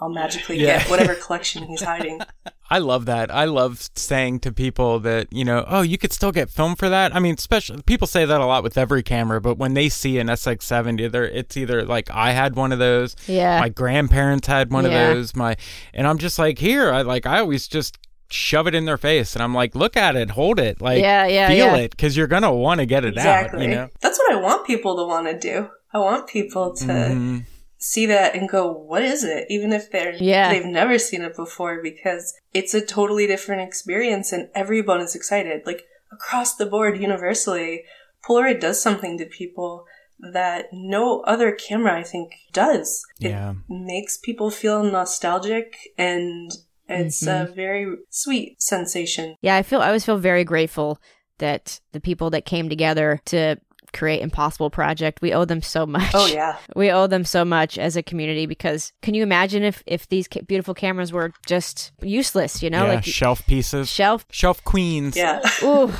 I'll 0.00 0.08
magically 0.08 0.58
yeah. 0.58 0.78
get 0.78 0.90
whatever 0.90 1.14
collection 1.14 1.64
he's 1.64 1.82
hiding. 1.82 2.20
I 2.70 2.78
love 2.78 3.06
that. 3.06 3.34
I 3.34 3.46
love 3.46 3.88
saying 3.96 4.40
to 4.40 4.52
people 4.52 5.00
that, 5.00 5.32
you 5.32 5.44
know, 5.44 5.64
oh, 5.66 5.80
you 5.82 5.98
could 5.98 6.12
still 6.12 6.30
get 6.30 6.50
film 6.50 6.76
for 6.76 6.88
that. 6.88 7.16
I 7.16 7.18
mean, 7.18 7.34
especially 7.34 7.82
people 7.82 8.06
say 8.06 8.24
that 8.24 8.40
a 8.40 8.46
lot 8.46 8.62
with 8.62 8.78
every 8.78 9.02
camera, 9.02 9.40
but 9.40 9.58
when 9.58 9.74
they 9.74 9.88
see 9.88 10.18
an 10.18 10.28
SX70, 10.28 11.10
they 11.10 11.18
it's 11.18 11.56
either 11.56 11.84
like 11.84 12.10
I 12.10 12.32
had 12.32 12.54
one 12.54 12.70
of 12.70 12.78
those, 12.78 13.16
yeah, 13.26 13.58
my 13.58 13.70
grandparents 13.70 14.46
had 14.46 14.70
one 14.70 14.84
yeah. 14.84 14.90
of 15.08 15.16
those, 15.16 15.34
my, 15.34 15.56
and 15.92 16.06
I'm 16.06 16.18
just 16.18 16.38
like, 16.38 16.58
here, 16.58 16.92
I 16.92 17.02
like, 17.02 17.26
I 17.26 17.40
always 17.40 17.66
just 17.66 17.98
shove 18.30 18.66
it 18.66 18.74
in 18.74 18.84
their 18.84 18.98
face 18.98 19.34
and 19.34 19.42
I'm 19.42 19.54
like, 19.54 19.74
look 19.74 19.96
at 19.96 20.14
it, 20.14 20.30
hold 20.30 20.60
it, 20.60 20.80
like, 20.80 21.00
yeah, 21.00 21.26
yeah, 21.26 21.48
feel 21.48 21.66
yeah. 21.68 21.76
it, 21.76 21.90
because 21.90 22.16
you're 22.16 22.26
gonna 22.26 22.54
want 22.54 22.80
to 22.80 22.86
get 22.86 23.04
it 23.04 23.14
exactly. 23.14 23.64
out. 23.64 23.68
You 23.68 23.74
know, 23.74 23.88
that's 24.00 24.18
what 24.18 24.32
I 24.32 24.36
want 24.40 24.66
people 24.66 24.96
to 24.96 25.04
want 25.04 25.26
to 25.26 25.38
do. 25.38 25.70
I 25.92 25.98
want 25.98 26.28
people 26.28 26.74
to. 26.74 26.84
Mm-hmm 26.84 27.38
see 27.78 28.06
that 28.06 28.34
and 28.34 28.48
go, 28.48 28.70
what 28.70 29.02
is 29.02 29.24
it? 29.24 29.46
Even 29.48 29.72
if 29.72 29.90
they're, 29.90 30.14
yeah. 30.14 30.52
they've 30.52 30.64
never 30.64 30.98
seen 30.98 31.22
it 31.22 31.36
before 31.36 31.80
because 31.82 32.34
it's 32.52 32.74
a 32.74 32.84
totally 32.84 33.26
different 33.26 33.62
experience 33.62 34.32
and 34.32 34.48
everyone 34.54 35.00
is 35.00 35.14
excited. 35.14 35.62
Like 35.64 35.84
across 36.12 36.56
the 36.56 36.66
board, 36.66 37.00
universally, 37.00 37.84
Polaroid 38.28 38.60
does 38.60 38.82
something 38.82 39.16
to 39.18 39.26
people 39.26 39.86
that 40.18 40.66
no 40.72 41.20
other 41.20 41.52
camera, 41.52 41.98
I 41.98 42.02
think, 42.02 42.32
does. 42.52 43.04
Yeah. 43.18 43.52
It 43.52 43.56
makes 43.68 44.18
people 44.18 44.50
feel 44.50 44.82
nostalgic 44.82 45.76
and 45.96 46.50
it's 46.88 47.24
mm-hmm. 47.24 47.52
a 47.52 47.54
very 47.54 47.96
sweet 48.10 48.60
sensation. 48.60 49.36
Yeah, 49.40 49.56
I 49.56 49.62
feel, 49.62 49.80
I 49.80 49.86
always 49.86 50.04
feel 50.04 50.18
very 50.18 50.42
grateful 50.42 51.00
that 51.38 51.80
the 51.92 52.00
people 52.00 52.30
that 52.30 52.44
came 52.44 52.68
together 52.68 53.20
to 53.26 53.56
create 53.92 54.20
Impossible 54.20 54.70
Project. 54.70 55.20
We 55.20 55.32
owe 55.32 55.44
them 55.44 55.62
so 55.62 55.86
much. 55.86 56.10
Oh 56.14 56.26
yeah, 56.26 56.56
we 56.76 56.90
owe 56.90 57.06
them 57.06 57.24
so 57.24 57.44
much 57.44 57.78
as 57.78 57.96
a 57.96 58.02
community 58.02 58.46
because 58.46 58.92
can 59.02 59.14
you 59.14 59.22
imagine 59.22 59.62
if 59.62 59.82
if 59.86 60.08
these 60.08 60.28
ca- 60.28 60.42
beautiful 60.42 60.74
cameras 60.74 61.12
were 61.12 61.32
just 61.46 61.92
useless? 62.02 62.62
You 62.62 62.70
know, 62.70 62.84
yeah, 62.84 62.94
like 62.94 63.04
shelf 63.04 63.46
pieces, 63.46 63.88
shelf 63.88 64.26
shelf 64.30 64.62
queens. 64.64 65.16
Yeah. 65.16 65.40
ooh, 65.62 65.92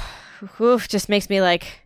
ooh, 0.60 0.78
just 0.80 1.08
makes 1.08 1.28
me 1.28 1.40
like, 1.40 1.82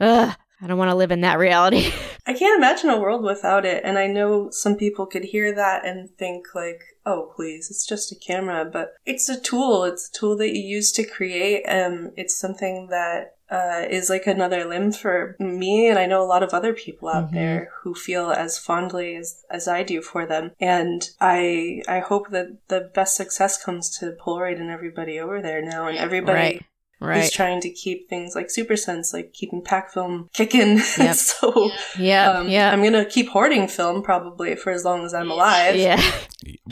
ugh. 0.00 0.34
I 0.62 0.66
don't 0.66 0.78
want 0.78 0.90
to 0.90 0.96
live 0.96 1.10
in 1.10 1.20
that 1.22 1.38
reality. 1.38 1.92
I 2.26 2.32
can't 2.32 2.56
imagine 2.56 2.88
a 2.88 2.98
world 2.98 3.22
without 3.22 3.66
it. 3.66 3.84
And 3.84 3.98
I 3.98 4.06
know 4.06 4.48
some 4.50 4.76
people 4.76 5.04
could 5.04 5.24
hear 5.24 5.54
that 5.54 5.84
and 5.84 6.08
think 6.16 6.46
like, 6.54 6.80
oh, 7.04 7.30
please, 7.36 7.70
it's 7.70 7.86
just 7.86 8.12
a 8.12 8.16
camera, 8.16 8.64
but 8.64 8.94
it's 9.04 9.28
a 9.28 9.38
tool. 9.38 9.84
It's 9.84 10.08
a 10.08 10.18
tool 10.18 10.38
that 10.38 10.54
you 10.54 10.62
use 10.62 10.90
to 10.92 11.04
create. 11.04 11.64
Um, 11.66 12.12
it's 12.16 12.38
something 12.38 12.86
that 12.88 13.36
uh, 13.54 13.86
is 13.88 14.10
like 14.10 14.26
another 14.26 14.64
limb 14.64 14.90
for 14.90 15.36
me, 15.38 15.88
and 15.88 15.96
I 15.96 16.06
know 16.06 16.22
a 16.22 16.26
lot 16.26 16.42
of 16.42 16.52
other 16.52 16.72
people 16.72 17.08
out 17.08 17.26
mm-hmm. 17.26 17.36
there 17.36 17.70
who 17.82 17.94
feel 17.94 18.32
as 18.32 18.58
fondly 18.58 19.14
as, 19.14 19.44
as 19.48 19.68
I 19.68 19.84
do 19.84 20.02
for 20.02 20.26
them. 20.26 20.50
And 20.60 21.08
I 21.20 21.82
I 21.86 22.00
hope 22.00 22.30
that 22.30 22.48
the 22.68 22.90
best 22.94 23.16
success 23.16 23.62
comes 23.62 23.96
to 23.98 24.16
Polaroid 24.20 24.60
and 24.60 24.70
everybody 24.70 25.20
over 25.20 25.40
there 25.40 25.62
now, 25.62 25.86
and 25.86 25.96
everybody. 25.96 26.38
Right. 26.38 26.66
Right. 27.00 27.20
Who's 27.20 27.32
trying 27.32 27.60
to 27.60 27.70
keep 27.70 28.08
things 28.08 28.34
like 28.34 28.50
Super 28.50 28.76
Sense, 28.76 29.12
like 29.12 29.34
keeping 29.34 29.62
pack 29.62 29.92
film 29.92 30.30
kicking. 30.32 30.80
Yep. 30.98 31.14
so, 31.16 31.70
yeah, 31.98 32.30
um, 32.30 32.48
yeah. 32.48 32.72
I'm 32.72 32.82
gonna 32.82 33.04
keep 33.04 33.28
hoarding 33.28 33.68
film 33.68 34.02
probably 34.02 34.54
for 34.54 34.70
as 34.70 34.84
long 34.84 35.04
as 35.04 35.12
I'm 35.12 35.30
alive. 35.30 35.76
Yeah, 35.76 36.00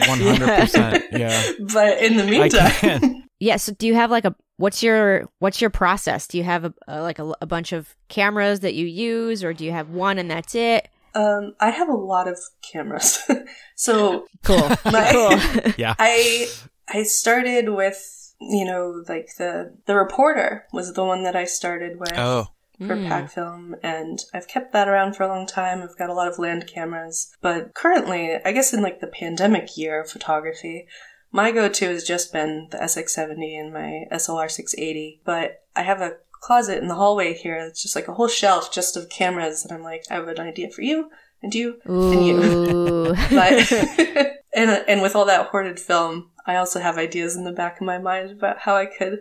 one 0.07 0.21
hundred 0.21 0.49
percent. 0.61 1.05
Yeah. 1.13 1.53
But 1.73 2.03
in 2.03 2.17
the 2.17 2.25
meantime, 2.25 3.25
yeah. 3.41 3.57
So, 3.57 3.73
do 3.73 3.87
you 3.87 3.95
have 3.95 4.11
like 4.11 4.25
a 4.25 4.35
what's 4.63 4.81
your 4.81 5.29
what's 5.41 5.61
your 5.61 5.71
process? 5.71 6.29
Do 6.29 6.39
you 6.39 6.45
have 6.45 6.65
a, 6.65 6.75
a 6.87 7.03
like 7.03 7.19
a, 7.19 7.35
a, 7.41 7.47
bunch 7.47 7.73
of 7.73 7.97
cameras 8.09 8.61
that 8.61 8.75
you 8.75 8.87
use, 8.87 9.43
or 9.43 9.53
do 9.53 9.65
you 9.65 9.73
have 9.73 9.91
one 9.91 10.19
and 10.19 10.31
that's 10.31 10.55
it? 10.55 10.89
Um, 11.15 11.55
I 11.61 11.71
have 11.71 11.89
a 11.89 11.97
lot 11.97 12.29
of 12.29 12.39
cameras. 12.63 13.19
so 13.75 14.27
cool. 14.45 14.69
My, 14.85 15.11
cool. 15.11 15.73
yeah. 15.77 15.95
I 15.99 16.49
I 16.89 17.03
started 17.03 17.71
with 17.71 18.35
you 18.41 18.65
know 18.65 19.03
like 19.09 19.31
the 19.37 19.77
the 19.87 19.97
reporter 19.97 20.67
was 20.73 20.95
the 20.95 21.05
one 21.05 21.25
that 21.25 21.37
I 21.37 21.45
started 21.45 21.99
with. 21.99 22.17
Oh. 22.17 22.47
For 22.79 22.97
mm. 22.97 23.07
pack 23.07 23.31
film, 23.31 23.77
and 23.85 24.19
I've 24.35 24.49
kept 24.49 24.73
that 24.73 24.89
around 24.89 25.15
for 25.15 25.23
a 25.23 25.29
long 25.29 25.47
time. 25.47 25.83
I've 25.83 25.97
got 25.97 26.11
a 26.11 26.15
lot 26.15 26.27
of 26.27 26.41
land 26.41 26.67
cameras, 26.67 27.31
but 27.41 27.75
currently, 27.75 28.35
I 28.45 28.51
guess 28.51 28.73
in 28.73 28.83
like 28.83 28.99
the 28.99 29.07
pandemic 29.07 29.77
year 29.77 30.01
of 30.01 30.11
photography, 30.11 30.89
my 31.33 31.51
go-to 31.51 31.87
has 31.87 32.05
just 32.05 32.33
been 32.33 32.69
the 32.71 32.79
SX70 32.79 33.59
and 33.59 33.73
my 33.73 34.05
SLR 34.13 34.51
680, 34.51 35.23
but 35.25 35.63
I 35.75 35.83
have 35.83 36.01
a 36.01 36.17
closet 36.31 36.79
in 36.79 36.89
the 36.89 36.95
hallway 36.95 37.35
here. 37.35 37.57
It's 37.57 37.83
just 37.83 37.97
like 37.97 38.09
a 38.09 38.15
whole 38.15 38.29
shelf 38.29 38.73
just 38.73 38.97
of 38.97 39.09
cameras, 39.09 39.65
and 39.65 39.73
I'm 39.73 39.83
like, 39.83 40.05
I 40.11 40.15
have 40.15 40.29
an 40.29 40.41
idea 40.41 40.71
for 40.71 40.83
you 40.83 41.11
and 41.43 41.55
you 41.55 41.81
Ooh. 41.89 42.13
and 42.13 42.27
you. 42.27 43.15
but 43.31 43.73
and 44.55 44.85
and 44.87 45.03
with 45.03 45.17
all 45.17 45.25
that 45.25 45.49
hoarded 45.49 45.81
film, 45.81 46.31
I 46.47 46.57
also 46.57 46.81
have 46.81 46.99
ideas 46.99 47.37
in 47.37 47.45
the 47.45 47.53
back 47.53 47.81
of 47.81 47.87
my 47.87 47.99
mind 47.99 48.31
about 48.31 48.61
how 48.61 48.77
I 48.77 48.87
could 48.87 49.21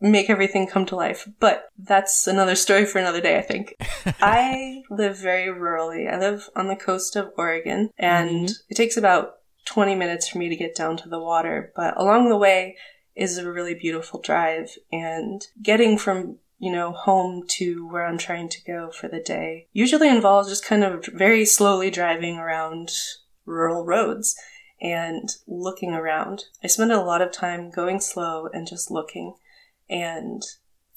make 0.00 0.28
everything 0.28 0.66
come 0.66 0.84
to 0.86 0.96
life. 0.96 1.28
But 1.38 1.68
that's 1.78 2.26
another 2.26 2.56
story 2.56 2.84
for 2.84 2.98
another 2.98 3.20
day, 3.20 3.38
I 3.38 3.42
think. 3.42 3.74
I 4.20 4.82
live 4.90 5.16
very 5.16 5.46
rurally. 5.46 6.12
I 6.12 6.18
live 6.18 6.48
on 6.56 6.68
the 6.68 6.76
coast 6.76 7.16
of 7.16 7.30
Oregon, 7.36 7.90
and 7.96 8.30
mm-hmm. 8.30 8.52
it 8.68 8.74
takes 8.74 8.96
about 8.96 9.34
20 9.64 9.94
minutes 9.94 10.28
for 10.28 10.38
me 10.38 10.48
to 10.48 10.56
get 10.56 10.74
down 10.74 10.96
to 10.98 11.08
the 11.08 11.20
water, 11.20 11.72
but 11.76 11.98
along 12.00 12.28
the 12.28 12.36
way 12.36 12.76
is 13.14 13.38
a 13.38 13.50
really 13.50 13.74
beautiful 13.74 14.20
drive 14.20 14.76
and 14.90 15.46
getting 15.62 15.98
from 15.98 16.38
you 16.62 16.70
know, 16.70 16.92
home 16.92 17.42
to 17.48 17.88
where 17.88 18.06
I'm 18.06 18.18
trying 18.18 18.48
to 18.50 18.64
go 18.64 18.92
for 18.92 19.08
the 19.08 19.18
day 19.18 19.66
usually 19.72 20.08
involves 20.08 20.48
just 20.48 20.64
kind 20.64 20.84
of 20.84 21.04
very 21.12 21.44
slowly 21.44 21.90
driving 21.90 22.38
around 22.38 22.92
rural 23.44 23.84
roads 23.84 24.36
and 24.80 25.28
looking 25.48 25.92
around. 25.92 26.44
I 26.62 26.68
spend 26.68 26.92
a 26.92 27.02
lot 27.02 27.20
of 27.20 27.32
time 27.32 27.72
going 27.72 27.98
slow 27.98 28.46
and 28.52 28.64
just 28.64 28.92
looking. 28.92 29.34
And 29.90 30.40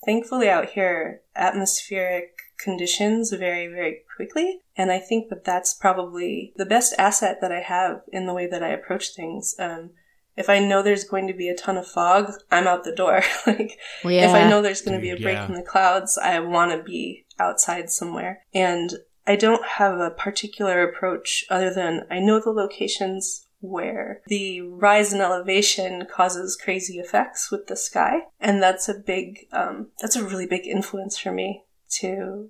thankfully 0.06 0.48
out 0.50 0.70
here, 0.70 1.22
atmospheric 1.36 2.35
conditions 2.58 3.32
very, 3.32 3.68
very 3.68 4.02
quickly. 4.16 4.62
And 4.78 4.92
I 4.92 5.00
think 5.00 5.30
that 5.30 5.44
that's 5.44 5.74
probably 5.74 6.54
the 6.56 6.66
best 6.66 6.94
asset 6.98 7.38
that 7.42 7.52
I 7.52 7.62
have 7.62 8.02
in 8.12 8.26
the 8.26 8.34
way 8.34 8.48
that 8.48 8.64
I 8.64 8.70
approach 8.70 9.16
things. 9.16 9.56
Um, 9.60 9.92
If 10.38 10.50
I 10.50 10.60
know 10.60 10.82
there's 10.82 11.06
going 11.06 11.28
to 11.28 11.34
be 11.34 11.48
a 11.48 11.56
ton 11.56 11.78
of 11.78 11.88
fog, 11.88 12.32
I'm 12.52 12.68
out 12.68 12.84
the 12.84 12.96
door. 12.96 13.22
like, 13.48 13.80
yeah. 14.04 14.30
if 14.30 14.36
I 14.36 14.50
know 14.50 14.62
there's 14.62 14.82
going 14.82 14.98
to 14.98 15.02
be 15.02 15.12
a 15.12 15.18
break 15.18 15.36
yeah. 15.36 15.48
in 15.48 15.54
the 15.54 15.64
clouds, 15.64 16.18
I 16.18 16.40
want 16.40 16.72
to 16.72 16.84
be 16.84 17.26
outside 17.40 17.90
somewhere. 17.90 18.44
And 18.54 18.92
I 19.26 19.36
don't 19.36 19.66
have 19.66 20.00
a 20.00 20.12
particular 20.12 20.84
approach 20.84 21.46
other 21.50 21.74
than 21.74 22.06
I 22.12 22.20
know 22.20 22.40
the 22.40 22.52
locations 22.52 23.48
where 23.62 24.22
the 24.28 24.62
rise 24.62 25.12
in 25.12 25.22
elevation 25.22 26.06
causes 26.14 26.60
crazy 26.62 27.00
effects 27.00 27.50
with 27.50 27.68
the 27.68 27.76
sky. 27.76 28.20
And 28.40 28.62
that's 28.62 28.88
a 28.88 28.94
big, 28.94 29.48
um, 29.52 29.88
that's 30.00 30.16
a 30.16 30.24
really 30.24 30.46
big 30.46 30.68
influence 30.68 31.18
for 31.18 31.32
me 31.32 31.65
to, 32.00 32.50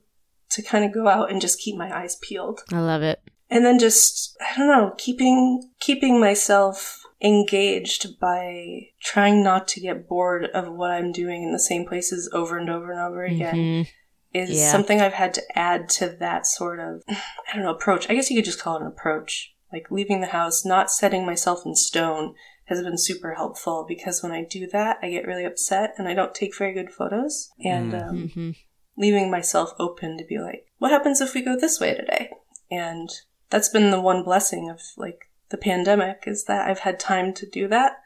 to 0.52 0.62
kind 0.62 0.86
of 0.86 0.94
go 0.94 1.08
out 1.08 1.32
and 1.32 1.42
just 1.42 1.60
keep 1.60 1.76
my 1.76 1.96
eyes 1.96 2.16
peeled 2.22 2.62
I 2.72 2.80
love 2.80 3.02
it. 3.02 3.20
and 3.50 3.66
then 3.66 3.78
just 3.80 4.36
i 4.42 4.58
don't 4.58 4.68
know 4.68 4.94
keeping 4.98 5.72
keeping 5.80 6.20
myself 6.20 7.02
engaged 7.22 8.20
by 8.20 8.82
trying 9.02 9.44
not 9.44 9.68
to 9.70 9.80
get 9.80 10.08
bored 10.08 10.46
of 10.54 10.72
what 10.72 10.92
i'm 10.92 11.12
doing 11.12 11.44
in 11.44 11.52
the 11.52 11.60
same 11.60 11.86
places 11.86 12.30
over 12.34 12.58
and 12.58 12.70
over 12.70 12.92
and 12.92 13.00
over 13.00 13.24
again 13.24 13.56
Mhm. 13.56 13.88
is 14.34 14.60
Yeah. 14.60 14.72
something 14.72 15.02
i've 15.02 15.14
had 15.14 15.34
to 15.36 15.44
add 15.58 15.90
to 15.90 16.10
that 16.20 16.46
sort 16.48 16.80
of 16.80 17.04
i 17.10 17.54
don't 17.54 17.64
know 17.64 17.74
approach 17.74 18.10
i 18.10 18.14
guess 18.16 18.30
you 18.30 18.38
could 18.38 18.46
just 18.46 18.60
call 18.62 18.76
it 18.78 18.82
an 18.82 18.88
approach 18.88 19.54
like 19.72 19.92
leaving 19.92 20.22
the 20.22 20.28
house 20.28 20.66
not 20.66 20.92
setting 20.92 21.26
myself 21.26 21.66
in 21.66 21.76
stone 21.76 22.34
has 22.66 22.82
been 22.82 22.98
super 22.98 23.36
helpful 23.36 23.86
because 23.88 24.24
when 24.24 24.32
i 24.32 24.44
do 24.44 24.68
that 24.68 24.98
i 25.02 25.10
get 25.10 25.26
really 25.28 25.46
upset 25.46 25.94
and 25.98 26.08
i 26.08 26.14
don't 26.14 26.34
take 26.36 26.58
very 26.58 26.74
good 26.74 26.92
photos 26.92 27.50
and 27.64 27.94
um, 27.94 28.30
Mhm. 28.36 28.56
Leaving 28.98 29.30
myself 29.30 29.74
open 29.80 30.18
to 30.18 30.26
be 30.26 30.40
like, 30.40 30.68
what 30.78 30.92
happens 30.92 31.22
if 31.22 31.34
we 31.34 31.42
go 31.42 31.58
this 31.58 31.80
way 31.80 31.94
today? 31.94 32.32
And 32.72 33.10
that's 33.50 33.70
been 33.70 33.92
the 33.92 34.02
one 34.02 34.24
blessing 34.24 34.70
of 34.70 34.82
like 34.98 35.30
the 35.50 35.58
pandemic 35.58 36.24
is 36.26 36.46
that 36.46 36.68
I've 36.68 36.80
had 36.80 37.00
time 37.00 37.34
to 37.36 37.50
do 37.50 37.68
that 37.68 38.00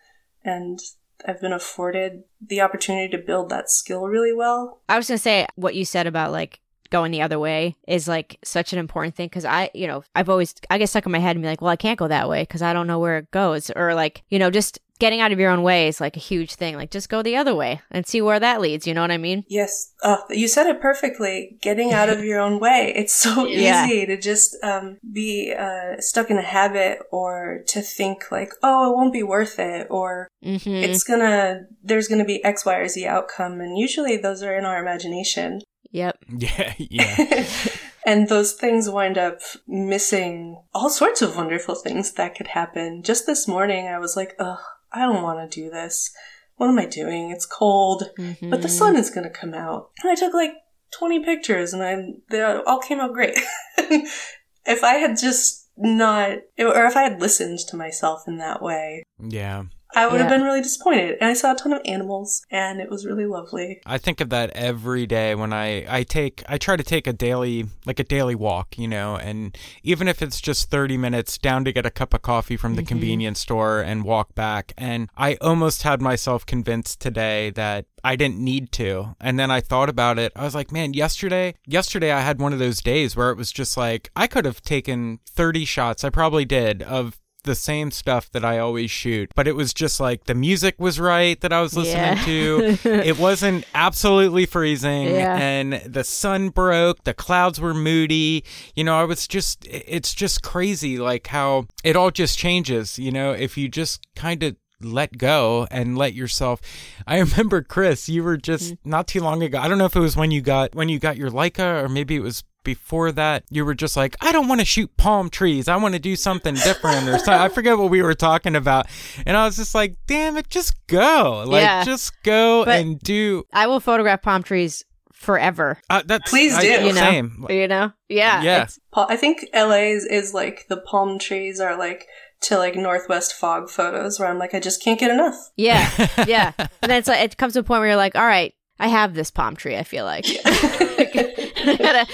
and 0.44 0.80
I've 1.26 1.42
been 1.42 1.54
afforded 1.54 2.24
the 2.46 2.62
opportunity 2.62 3.10
to 3.10 3.24
build 3.24 3.50
that 3.50 3.70
skill 3.70 4.08
really 4.08 4.34
well. 4.34 4.82
I 4.88 4.98
was 4.98 5.08
gonna 5.08 5.18
say 5.18 5.48
what 5.56 5.76
you 5.76 5.86
said 5.86 6.08
about 6.08 6.32
like 6.32 6.60
going 6.90 7.12
the 7.12 7.22
other 7.22 7.40
way 7.40 7.76
is 7.88 8.08
like 8.08 8.40
such 8.44 8.74
an 8.74 8.80
important 8.80 9.16
thing 9.16 9.28
because 9.28 9.46
I, 9.46 9.70
you 9.74 9.88
know, 9.88 10.04
I've 10.16 10.30
always 10.30 10.56
I 10.70 10.78
get 10.78 10.90
stuck 10.90 11.06
in 11.06 11.12
my 11.12 11.20
head 11.20 11.36
and 11.36 11.44
be 11.44 11.50
like, 11.50 11.62
well, 11.62 11.72
I 11.72 11.76
can't 11.76 12.00
go 12.00 12.08
that 12.08 12.30
way 12.30 12.44
because 12.44 12.62
I 12.62 12.74
don't 12.74 12.88
know 12.88 13.00
where 13.00 13.18
it 13.18 13.32
goes, 13.32 13.70
or 13.76 13.94
like, 13.94 14.24
you 14.30 14.40
know, 14.40 14.50
just 14.50 14.80
getting 15.00 15.22
out 15.22 15.32
of 15.32 15.40
your 15.40 15.50
own 15.50 15.64
way 15.64 15.88
is 15.88 16.00
like 16.02 16.16
a 16.18 16.20
huge 16.20 16.56
thing. 16.56 16.76
Like, 16.76 16.92
just 16.92 17.10
go 17.10 17.22
the 17.24 17.36
other 17.38 17.56
way 17.56 17.82
and 17.92 18.06
see 18.06 18.22
where 18.22 18.40
that 18.40 18.62
leads. 18.62 18.86
You 18.86 18.94
know 18.94 19.02
what 19.02 19.12
I 19.12 19.18
mean? 19.18 19.44
Yes, 19.48 19.94
oh, 20.04 20.20
you 20.30 20.48
said 20.48 20.68
it 20.68 20.82
perfectly. 20.82 21.58
Getting 21.62 21.94
out 21.94 22.10
of 22.10 22.24
your 22.30 22.40
own 22.40 22.60
way. 22.60 22.94
It's 22.96 23.14
so 23.14 23.46
Yeah. 23.48 23.86
easy 23.86 24.06
to 24.06 24.18
just 24.20 24.56
um, 24.64 24.98
be 25.12 25.54
uh, 25.58 25.96
stuck 26.00 26.30
in 26.30 26.38
a 26.38 26.42
habit 26.44 27.00
or 27.12 27.62
to 27.68 27.82
think 27.82 28.32
like, 28.32 28.52
oh, 28.62 28.92
it 28.92 28.96
won't 28.96 29.14
be 29.14 29.24
worth 29.24 29.58
it 29.60 29.88
or 29.90 30.28
Mm-hmm. 30.44 30.70
it's 30.70 31.04
gonna, 31.04 31.66
there's 31.84 32.08
gonna 32.08 32.24
be 32.24 32.42
X, 32.46 32.66
Y, 32.66 32.74
or 32.76 32.88
Z 32.88 33.06
outcome. 33.06 33.60
And 33.60 33.78
usually 33.78 34.16
those 34.16 34.42
are 34.42 34.58
in 34.58 34.64
our 34.66 34.80
imagination. 34.82 35.62
Yep. 35.92 36.18
Yeah, 36.38 36.74
yeah. 36.78 37.46
and 38.06 38.30
those 38.30 38.54
things 38.54 38.90
wind 38.90 39.18
up 39.18 39.40
missing 39.68 40.62
all 40.74 40.90
sorts 40.90 41.22
of 41.22 41.36
wonderful 41.36 41.76
things 41.76 42.14
that 42.14 42.36
could 42.36 42.48
happen. 42.48 43.04
Just 43.04 43.26
this 43.26 43.48
morning, 43.48 43.88
I 43.88 44.00
was 44.00 44.16
like, 44.16 44.36
ugh, 44.40 44.60
I 44.92 45.02
don't 45.02 45.24
want 45.24 45.50
to 45.52 45.62
do 45.62 45.70
this. 45.70 46.12
What 46.58 46.68
am 46.70 46.80
I 46.80 46.86
doing? 46.86 47.32
It's 47.32 47.46
cold, 47.46 48.04
Mm-hmm. 48.18 48.50
but 48.50 48.62
the 48.62 48.70
sun 48.70 48.96
is 48.96 49.10
going 49.10 49.24
to 49.24 49.30
come 49.30 49.54
out. 49.54 49.92
And 50.04 50.12
I 50.12 50.16
took 50.16 50.34
like 50.34 50.52
20 50.92 51.24
pictures 51.24 51.74
and 51.74 51.84
I, 51.84 52.14
they 52.30 52.42
all 52.42 52.80
came 52.80 53.00
out 53.00 53.14
great. 53.14 53.38
if 53.78 54.84
I 54.84 54.96
had 54.96 55.18
just 55.18 55.68
not, 55.78 56.32
or 56.60 56.86
if 56.86 56.96
I 56.98 57.04
had 57.04 57.22
listened 57.22 57.60
to 57.70 57.78
myself 57.78 58.24
in 58.28 58.38
that 58.38 58.62
way, 58.62 59.04
yeah. 59.20 59.64
I 59.96 60.08
would 60.08 60.22
have 60.22 60.30
been 60.30 60.44
really 60.44 60.62
disappointed. 60.62 61.18
And 61.20 61.30
I 61.30 61.34
saw 61.34 61.54
a 61.54 61.56
ton 61.56 61.74
of 61.74 61.82
animals 61.86 62.46
and 62.52 62.80
it 62.80 62.90
was 62.90 63.06
really 63.06 63.26
lovely. 63.26 63.82
I 63.86 63.98
think 63.98 64.22
of 64.22 64.30
that 64.30 64.52
every 64.52 65.08
day 65.08 65.34
when 65.36 65.52
I 65.52 65.86
I 65.90 66.04
take 66.04 66.44
I 66.48 66.58
try 66.58 66.76
to 66.76 66.84
take 66.84 67.08
a 67.08 67.14
daily 67.14 67.66
like 67.86 68.00
a 68.00 68.04
daily 68.04 68.36
walk, 68.36 68.78
you 68.78 68.88
know, 68.88 69.16
and 69.16 69.58
even 69.84 70.08
if 70.08 70.22
it's 70.22 70.40
just 70.40 70.70
30 70.70 70.98
minutes 70.98 71.38
down 71.38 71.66
to 71.66 71.72
get 71.72 71.86
a 71.86 71.92
cup 71.92 72.14
of 72.14 72.22
coffee 72.22 72.58
from 72.58 72.76
the 72.76 72.82
mm-hmm. 72.82 72.88
convenience 72.90 73.40
store 73.40 73.82
and 73.82 74.04
walk 74.04 74.36
back 74.36 74.74
and 74.78 75.10
I 75.18 75.36
almost 75.36 75.84
had 75.84 76.02
myself 76.02 76.46
convinced 76.46 77.00
today 77.02 77.50
that 77.52 77.86
I 78.04 78.16
didn't 78.16 78.40
need 78.40 78.72
to. 78.74 79.16
And 79.20 79.38
then 79.40 79.52
I 79.52 79.60
thought 79.60 79.90
about 79.90 80.20
it. 80.20 80.32
I 80.36 80.44
was 80.44 80.56
like, 80.56 80.72
man, 80.72 80.94
yesterday, 80.94 81.56
yesterday 81.66 82.12
I 82.12 82.22
had 82.22 82.40
one 82.40 82.54
of 82.54 82.60
those 82.60 82.82
days 82.82 83.16
where 83.16 83.32
it 83.32 83.38
was 83.38 83.52
just 83.52 83.76
like 83.76 84.12
I 84.16 84.28
could 84.28 84.46
have 84.46 84.62
taken 84.62 85.20
30 85.28 85.66
shots. 85.66 86.04
I 86.04 86.10
probably 86.10 86.46
did 86.46 86.84
of 86.84 87.20
the 87.44 87.56
same 87.56 87.90
stuff 87.92 88.30
that 88.32 88.44
I 88.44 88.60
always 88.60 88.92
shoot, 88.92 89.32
but 89.36 89.48
it 89.48 89.56
was 89.56 89.74
just 89.74 90.00
like 90.00 90.26
the 90.26 90.36
music 90.36 90.76
was 90.78 91.00
right 91.00 91.40
that 91.42 91.54
I 91.54 91.62
was 91.62 91.76
listening 91.76 92.18
Yeah. 92.18 92.26
to. 92.26 92.78
It 93.10 93.18
wasn't 93.18 93.66
absolutely 93.74 94.46
freezing 94.46 95.08
Yeah. 95.08 95.38
and 95.38 95.74
the 95.86 96.04
sun 96.04 96.50
broke, 96.50 97.04
the 97.06 97.14
clouds 97.14 97.60
were 97.60 97.74
moody. 97.74 98.44
You 98.76 98.84
know, 98.84 98.96
I 99.00 99.06
was 99.06 99.28
just 99.28 99.66
it's 99.70 100.14
just 100.14 100.44
crazy 100.44 100.98
like 100.98 101.28
how 101.28 101.66
it 101.84 101.96
all 101.96 102.12
just 102.12 102.38
changes, 102.38 103.00
you 103.00 103.12
know, 103.12 103.32
if 103.32 103.58
you 103.58 103.70
just 103.70 104.02
kind 104.16 104.44
of 104.44 104.56
let 104.82 105.18
go 105.18 105.68
and 105.72 105.98
let 105.98 106.14
yourself 106.14 106.62
I 107.08 107.20
remember 107.20 107.62
Chris, 107.62 108.08
you 108.10 108.24
were 108.24 108.38
just 108.38 108.76
not 108.86 109.08
too 109.08 109.20
long 109.22 109.44
ago. 109.44 109.60
I 109.60 109.68
don't 109.68 109.78
know 109.78 109.86
if 109.86 109.96
it 109.96 110.00
was 110.00 110.16
when 110.16 110.32
you 110.32 110.42
got 110.42 110.74
when 110.76 110.90
you 110.90 111.00
got 111.00 111.18
your 111.18 111.30
Leica 111.32 111.84
or 111.84 111.90
maybe 111.90 112.16
it 112.16 112.22
was 112.22 112.44
before 112.64 113.12
that 113.14 113.44
you 113.50 113.64
were 113.66 113.74
just 113.74 113.96
like 113.96 114.16
I 114.22 114.32
don't 114.32 114.48
want 114.48 114.60
to 114.62 114.66
shoot 114.66 114.96
palm 114.98 115.30
trees. 115.30 115.68
I 115.68 115.78
want 115.78 115.94
to 115.96 116.00
do 116.00 116.16
something 116.16 116.56
different 116.56 117.08
or 117.08 117.18
something. 117.18 117.34
I 117.34 117.50
forget 117.50 117.78
what 117.78 117.90
we 117.90 118.02
were 118.02 118.14
talking 118.14 118.56
about. 118.56 118.88
And 119.26 119.36
I 119.38 119.46
was 119.46 119.56
just 119.56 119.74
like, 119.74 119.96
"Damn 120.08 120.36
it, 120.38 120.50
just 120.50 120.76
go." 120.88 121.44
Like 121.48 121.62
Yeah. 121.62 121.84
just 121.86 122.22
go 122.24 122.66
But- 122.66 122.80
and 122.80 123.00
do 123.00 123.44
I 123.54 123.68
will 123.68 123.80
photograph 123.80 124.22
palm 124.22 124.44
trees 124.44 124.84
forever. 125.14 125.80
uh, 125.90 126.02
that's 126.06 126.30
Please 126.30 126.54
I- 126.56 126.62
do. 126.62 126.68
You 126.68 126.94
know? 126.94 127.00
Same. 127.00 127.46
You 127.50 127.68
know? 127.68 127.92
Yeah. 128.08 128.42
Yeah. 128.42 128.68
I 128.94 129.16
think 129.18 129.46
LA 129.54 129.92
is, 129.92 130.06
is 130.06 130.34
like 130.34 130.68
the 130.70 130.78
palm 130.78 131.18
trees 131.20 131.60
are 131.60 131.78
like 131.78 132.08
to 132.42 132.58
like 132.58 132.76
northwest 132.76 133.34
fog 133.34 133.70
photos 133.70 134.20
where 134.20 134.30
I'm 134.30 134.38
like, 134.40 134.54
I 134.54 134.60
just 134.60 134.82
can't 134.84 135.00
get 135.00 135.12
enough. 135.12 135.36
Yeah. 135.58 135.90
Yeah. 136.28 136.54
and 136.58 136.70
then 136.82 136.98
it's 137.00 137.08
like 137.08 137.22
it 137.24 137.38
comes 137.38 137.54
to 137.54 137.60
a 137.60 137.64
point 137.64 137.80
where 137.80 137.88
you're 137.90 137.98
like, 137.98 138.16
all 138.16 138.26
right, 138.26 138.54
I 138.80 138.88
have 138.88 139.14
this 139.14 139.32
palm 139.32 139.56
tree. 139.56 139.76
I 139.76 139.84
feel 139.84 140.06
like 140.06 140.26
I 140.46 141.76
gotta 141.78 142.08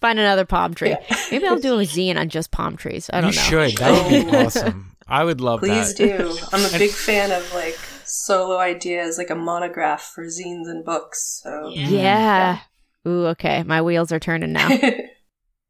find 0.00 0.18
another 0.18 0.44
palm 0.46 0.74
tree. 0.74 0.96
Maybe 1.30 1.46
I'll 1.46 1.58
do 1.58 1.74
a 1.78 1.82
zine 1.82 2.16
on 2.18 2.28
just 2.28 2.50
palm 2.50 2.76
trees. 2.76 3.10
I 3.12 3.20
don't 3.20 3.32
You 3.34 3.36
know. 3.38 3.42
should. 3.68 3.76
That 3.78 4.10
would 4.10 4.30
be 4.30 4.36
awesome. 4.36 4.92
I 5.08 5.24
would 5.24 5.40
love 5.40 5.60
that. 5.60 5.66
Please 5.68 5.94
that. 5.94 6.18
do. 6.18 6.38
I'm 6.52 6.64
a 6.64 6.78
big 6.78 6.90
fan 6.90 7.30
of 7.30 7.52
like 7.54 7.78
solo 8.04 8.58
ideas, 8.58 9.18
like 9.18 9.30
a 9.30 9.34
monograph 9.36 10.02
for 10.14 10.24
zines 10.24 10.68
and 10.68 10.84
books. 10.84 11.40
So 11.42 11.68
Yeah. 11.74 12.60
Ooh, 13.06 13.26
okay. 13.26 13.62
My 13.62 13.82
wheels 13.82 14.10
are 14.10 14.18
turning 14.18 14.52
now. 14.52 14.68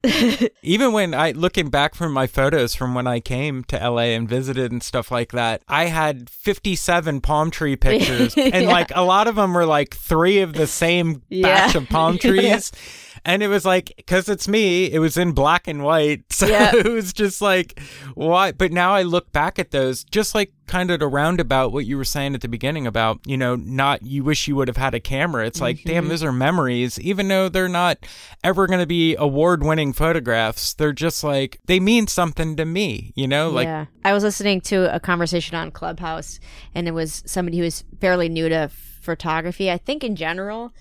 Even 0.63 0.93
when 0.93 1.15
I 1.15 1.33
looking 1.33 1.69
back 1.71 1.95
from 1.95 2.13
my 2.13 2.27
photos 2.27 2.75
from 2.75 2.95
when 2.95 3.07
I 3.07 3.21
came 3.21 3.65
to 3.65 3.77
LA 3.79 4.13
and 4.17 4.29
visited 4.29 4.73
and 4.73 4.83
stuff 4.83 5.11
like 5.11 5.33
that, 5.33 5.63
I 5.69 5.87
had 5.87 6.29
57 6.31 7.21
palm 7.21 7.51
tree 7.51 7.77
pictures 7.87 8.37
and 8.37 8.65
Yeah. 8.65 8.71
like 8.71 8.93
a 8.95 9.03
lot 9.03 9.29
of 9.29 9.37
them 9.37 9.55
were 9.55 9.67
like 9.67 9.95
three 9.97 10.39
of 10.41 10.53
the 10.55 10.67
same 10.67 11.23
Yeah. 11.29 11.67
batch 11.67 11.75
of 11.75 11.89
palm 11.89 12.19
trees. 12.19 12.73
And 13.27 13.43
it 13.43 13.49
was 13.49 13.65
like, 13.67 14.05
cause 14.07 14.29
it's 14.29 14.47
me, 14.49 14.91
it 14.91 15.01
was 15.01 15.17
in 15.19 15.33
black 15.33 15.67
and 15.69 15.83
white. 15.83 16.23
So 16.33 16.47
Yeah. 16.47 16.71
it 16.75 16.87
was 16.87 17.13
just 17.13 17.43
like, 17.43 17.81
why? 18.15 18.53
But 18.53 18.71
now 18.73 18.95
I 18.95 19.03
look 19.03 19.33
back 19.33 19.59
at 19.59 19.71
those, 19.73 20.05
just 20.05 20.35
like 20.35 20.53
kind 20.67 20.91
of 20.91 21.01
to 21.01 21.07
roundabout 21.09 21.73
what 21.73 21.87
you 21.87 21.97
were 21.97 22.05
saying 22.05 22.35
at 22.35 22.41
the 22.41 22.49
beginning 22.49 22.87
about, 22.87 23.19
you 23.27 23.37
know, 23.37 23.57
not, 23.57 24.03
you 24.03 24.23
wish 24.23 24.47
you 24.49 24.55
would 24.57 24.69
have 24.69 24.77
had 24.77 24.95
a 24.95 25.01
camera. 25.01 25.45
It's 25.47 25.61
like, 25.61 25.77
Mm-hmm. 25.79 25.89
damn, 25.89 26.09
those 26.09 26.23
are 26.23 26.33
memories, 26.33 26.99
even 27.01 27.27
though 27.29 27.49
they're 27.49 27.69
not 27.69 27.99
ever 28.45 28.67
going 28.69 28.81
to 28.81 28.87
be 28.87 29.17
award 29.17 29.65
winning 29.65 29.93
photographs. 29.93 30.75
They're 30.75 30.93
just 30.93 31.25
like, 31.25 31.59
they 31.67 31.81
mean 31.81 32.07
something 32.07 32.55
to 32.57 32.65
me, 32.65 33.13
you 33.17 33.27
know? 33.27 33.51
Like, 33.51 33.67
yeah. 33.67 33.87
I 34.05 34.13
was 34.13 34.23
listening 34.23 34.61
to 34.63 34.95
a 34.95 35.01
conversation 35.01 35.57
on 35.57 35.71
Clubhouse, 35.73 36.39
and 36.75 36.87
it 36.87 36.93
was 36.93 37.23
somebody 37.27 37.59
who 37.59 37.65
was 37.65 37.83
fairly 38.01 38.29
new 38.29 38.49
to 38.49 38.71
photography, 39.01 39.71
I 39.71 39.79
think 39.79 40.05
in 40.05 40.15
general. 40.17 40.73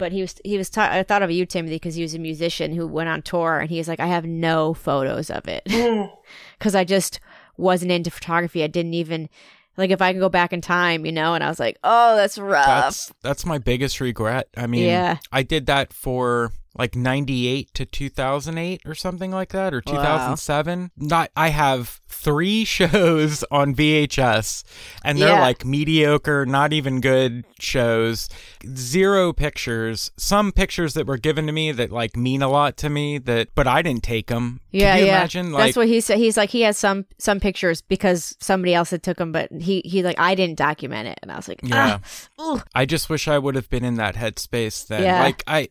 But 0.00 0.12
he 0.12 0.22
was 0.22 0.34
he 0.44 0.56
was 0.56 0.70
ta- 0.70 0.88
I 0.90 1.02
thought 1.02 1.22
of 1.22 1.30
you, 1.30 1.44
Timothy, 1.44 1.76
because 1.76 1.94
he 1.94 2.02
was 2.02 2.14
a 2.14 2.18
musician 2.18 2.74
who 2.74 2.86
went 2.86 3.10
on 3.10 3.20
tour, 3.20 3.58
and 3.58 3.70
he 3.70 3.76
was 3.78 3.86
like, 3.86 4.00
I 4.00 4.06
have 4.06 4.24
no 4.24 4.72
photos 4.74 5.30
of 5.30 5.46
it 5.46 5.62
mm. 5.68 6.10
because 6.58 6.74
I 6.74 6.84
just 6.84 7.20
wasn't 7.58 7.92
into 7.92 8.10
photography. 8.10 8.64
I 8.64 8.66
didn't 8.66 8.94
even 8.94 9.28
like 9.76 9.90
if 9.90 10.00
I 10.00 10.12
could 10.12 10.20
go 10.20 10.30
back 10.30 10.54
in 10.54 10.62
time, 10.62 11.04
you 11.04 11.12
know. 11.12 11.34
And 11.34 11.44
I 11.44 11.48
was 11.48 11.60
like, 11.60 11.76
oh, 11.84 12.16
that's 12.16 12.38
rough. 12.38 12.66
That's 12.66 13.12
that's 13.22 13.46
my 13.46 13.58
biggest 13.58 14.00
regret. 14.00 14.48
I 14.56 14.66
mean, 14.66 14.84
Yeah. 14.84 15.18
I 15.30 15.42
did 15.42 15.66
that 15.66 15.92
for 15.92 16.52
like 16.76 16.96
98 16.96 17.74
to 17.74 17.84
2008 17.84 18.82
or 18.86 18.94
something 18.94 19.30
like 19.30 19.50
that 19.50 19.74
or 19.74 19.82
Wow. 19.86 19.96
2007 19.96 20.92
not 20.96 21.30
i 21.36 21.48
have 21.48 21.99
three 22.12 22.64
shows 22.76 23.44
on 23.50 23.74
vhs 23.74 24.64
and 25.04 25.18
they're 25.18 25.28
Yeah. 25.28 25.40
like 25.40 25.64
mediocre 25.64 26.44
not 26.44 26.72
even 26.72 27.00
good 27.00 27.44
shows 27.58 28.28
zero 28.74 29.32
pictures 29.32 30.10
some 30.16 30.52
pictures 30.52 30.94
that 30.94 31.06
were 31.06 31.16
given 31.18 31.46
to 31.46 31.52
me 31.52 31.72
that 31.72 31.90
like 31.90 32.16
mean 32.16 32.42
a 32.42 32.48
lot 32.48 32.76
to 32.78 32.90
me 32.90 33.18
that 33.18 33.48
but 33.54 33.66
i 33.66 33.80
didn't 33.82 34.02
take 34.02 34.26
them 34.26 34.60
Yeah, 34.72 34.96
yeah. 34.96 35.18
imagine 35.18 35.52
like 35.52 35.64
That's 35.66 35.76
what 35.76 35.88
he 35.88 36.00
said. 36.00 36.18
He's 36.18 36.36
like 36.36 36.50
he 36.50 36.60
has 36.62 36.78
some 36.78 37.04
some 37.18 37.40
pictures 37.40 37.82
because 37.82 38.36
somebody 38.40 38.72
else 38.74 38.90
had 38.90 39.02
took 39.02 39.16
them, 39.18 39.32
but 39.32 39.50
he 39.50 39.82
he 39.84 40.02
like 40.04 40.18
I 40.18 40.36
didn't 40.36 40.58
document 40.58 41.08
it, 41.08 41.18
and 41.22 41.32
I 41.32 41.36
was 41.36 41.48
like, 41.48 41.58
Yeah. 41.64 41.98
ah. 42.38 42.62
I 42.74 42.86
just 42.86 43.10
wish 43.10 43.26
I 43.26 43.36
would 43.38 43.56
have 43.56 43.68
been 43.68 43.84
in 43.84 43.96
that 43.96 44.14
headspace 44.14 44.86
then. 44.86 45.02
Yeah. 45.02 45.22
Like 45.22 45.42
I 45.48 45.68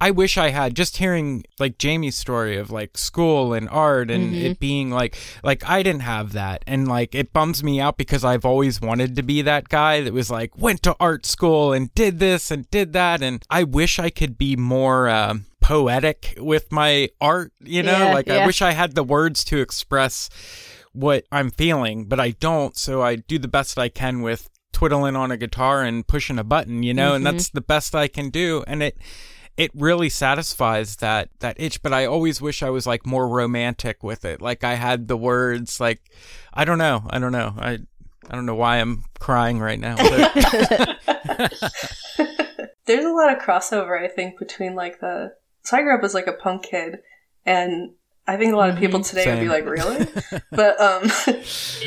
I 0.00 0.10
wish 0.10 0.36
I 0.36 0.48
had 0.50 0.74
just 0.74 0.96
hearing 0.96 1.44
like 1.60 1.78
Jamie's 1.78 2.16
story 2.16 2.56
of 2.56 2.70
like 2.72 2.98
school 2.98 3.52
and 3.54 3.68
art 3.68 4.10
and 4.10 4.32
Mm-hmm. 4.32 4.46
it 4.46 4.58
being 4.58 4.90
like 4.90 5.16
like 5.44 5.62
I 5.68 5.79
didn't 5.82 6.02
have 6.02 6.32
that 6.32 6.62
and 6.66 6.86
like 6.88 7.14
it 7.14 7.32
bums 7.32 7.62
me 7.64 7.80
out 7.80 7.96
because 7.96 8.24
I've 8.24 8.44
always 8.44 8.80
wanted 8.80 9.16
to 9.16 9.22
be 9.22 9.42
that 9.42 9.68
guy 9.68 10.00
that 10.02 10.12
was 10.12 10.30
like 10.30 10.56
went 10.56 10.82
to 10.84 10.96
art 11.00 11.26
school 11.26 11.72
and 11.72 11.94
did 11.94 12.18
this 12.18 12.50
and 12.50 12.70
did 12.70 12.92
that 12.94 13.22
and 13.22 13.42
I 13.50 13.64
wish 13.64 13.98
I 13.98 14.10
could 14.10 14.36
be 14.38 14.56
more 14.56 15.08
um 15.08 15.46
poetic 15.60 16.34
with 16.38 16.72
my 16.72 17.08
art, 17.20 17.52
you 17.60 17.82
know? 17.82 18.06
Yeah, 18.06 18.12
like 18.14 18.28
I 18.28 18.44
wish 18.46 18.60
I 18.60 18.72
had 18.72 18.94
the 18.94 19.04
words 19.04 19.44
to 19.44 19.60
express 19.60 20.28
what 20.92 21.24
I'm 21.30 21.50
feeling, 21.50 22.06
but 22.06 22.18
I 22.18 22.30
don't. 22.30 22.76
So 22.76 23.02
I 23.02 23.16
do 23.16 23.38
the 23.38 23.46
best 23.46 23.78
I 23.78 23.88
can 23.88 24.22
with 24.22 24.48
twiddling 24.72 25.14
on 25.14 25.30
a 25.30 25.36
guitar 25.36 25.82
and 25.82 26.04
pushing 26.06 26.38
a 26.38 26.44
button, 26.44 26.82
you 26.82 26.92
know, 26.94 27.14
and 27.14 27.24
Mm-hmm. 27.24 27.36
that's 27.36 27.50
the 27.50 27.60
best 27.60 27.94
I 27.94 28.08
can 28.08 28.30
do. 28.30 28.64
And 28.66 28.82
it, 28.82 28.96
it 29.56 29.70
really 29.74 30.08
satisfies 30.08 30.96
that, 30.96 31.28
that 31.40 31.56
itch, 31.60 31.82
but 31.82 31.92
I 31.92 32.06
always 32.06 32.40
wish 32.40 32.62
I 32.62 32.70
was 32.70 32.86
like 32.86 33.04
more 33.06 33.28
romantic 33.28 34.02
with 34.02 34.24
it. 34.24 34.40
Like 34.40 34.64
I 34.64 34.74
had 34.74 35.08
the 35.08 35.16
words, 35.16 35.80
like, 35.80 36.00
I 36.54 36.64
don't 36.64 36.78
know. 36.78 37.06
I 37.10 37.18
don't 37.18 37.32
know. 37.32 37.54
I, 37.58 37.78
I 38.30 38.34
don't 38.34 38.46
know 38.46 38.54
why 38.54 38.76
I'm 38.76 39.04
crying 39.18 39.58
right 39.58 39.78
now. 39.78 39.96
There's 42.86 43.04
a 43.04 43.12
lot 43.12 43.36
of 43.36 43.42
crossover, 43.42 44.00
I 44.02 44.08
think, 44.08 44.38
between 44.38 44.74
like 44.74 45.00
the. 45.00 45.32
So 45.64 45.76
I 45.76 45.82
grew 45.82 45.96
up 45.96 46.04
as 46.04 46.14
like 46.14 46.26
a 46.26 46.32
punk 46.32 46.64
kid, 46.64 46.98
and 47.44 47.90
I 48.30 48.36
think 48.36 48.52
a 48.52 48.56
lot 48.56 48.70
of 48.70 48.78
people 48.78 49.02
today 49.02 49.26
would 49.26 49.40
be 49.40 49.48
like, 49.48 49.64
"Really?" 49.66 50.06
but 50.52 50.80
um, 50.80 51.02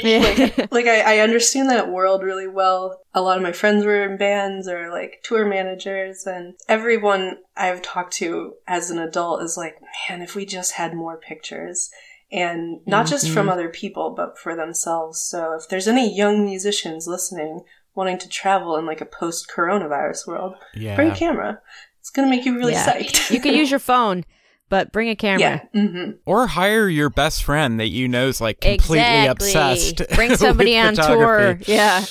like, 0.03 0.71
like 0.73 0.87
I, 0.87 1.15
I 1.15 1.19
understand 1.19 1.69
that 1.69 1.89
world 1.89 2.21
really 2.21 2.49
well. 2.49 2.99
A 3.13 3.21
lot 3.21 3.37
of 3.37 3.43
my 3.43 3.53
friends 3.53 3.85
were 3.85 4.03
in 4.03 4.17
bands 4.17 4.67
or 4.67 4.91
like 4.91 5.21
tour 5.23 5.45
managers, 5.47 6.27
and 6.27 6.55
everyone 6.67 7.37
I've 7.55 7.81
talked 7.81 8.11
to 8.15 8.55
as 8.67 8.89
an 8.91 8.99
adult 8.99 9.41
is 9.41 9.55
like, 9.55 9.75
"Man, 10.09 10.21
if 10.21 10.35
we 10.35 10.45
just 10.45 10.73
had 10.73 10.93
more 10.93 11.17
pictures." 11.17 11.89
And 12.29 12.81
not 12.87 13.05
just 13.05 13.29
from 13.29 13.47
other 13.47 13.69
people, 13.69 14.09
but 14.09 14.39
for 14.39 14.55
themselves. 14.55 15.19
So 15.21 15.53
if 15.53 15.69
there's 15.69 15.87
any 15.87 16.13
young 16.13 16.43
musicians 16.43 17.05
listening 17.07 17.61
wanting 17.95 18.17
to 18.17 18.27
travel 18.27 18.75
in 18.75 18.85
like 18.87 19.01
a 19.01 19.05
post 19.05 19.49
coronavirus 19.55 20.27
world, 20.27 20.55
yeah. 20.73 20.95
bring 20.95 21.11
a 21.11 21.15
camera. 21.15 21.61
It's 21.99 22.09
gonna 22.09 22.29
make 22.29 22.43
you 22.43 22.57
really 22.57 22.73
Yeah. 22.73 22.91
psyched. 22.91 23.31
you 23.31 23.39
can 23.39 23.53
use 23.53 23.69
your 23.69 23.79
phone, 23.79 24.25
but 24.69 24.91
bring 24.91 25.09
a 25.09 25.15
camera. 25.15 25.39
yeah. 25.73 25.81
hmm 25.87 26.11
Or 26.25 26.47
hire 26.47 26.87
your 26.89 27.09
best 27.09 27.43
friend 27.43 27.79
that 27.79 27.89
you 27.89 28.07
know 28.07 28.27
is 28.27 28.41
like 28.41 28.59
completely 28.61 28.99
exactly. 28.99 29.29
obsessed. 29.49 30.01
Bring 30.15 30.35
somebody 30.37 30.71
with 30.75 30.85
on 30.85 30.93
tour. 30.95 31.05
photography. 31.05 31.71
Yeah. 31.71 32.05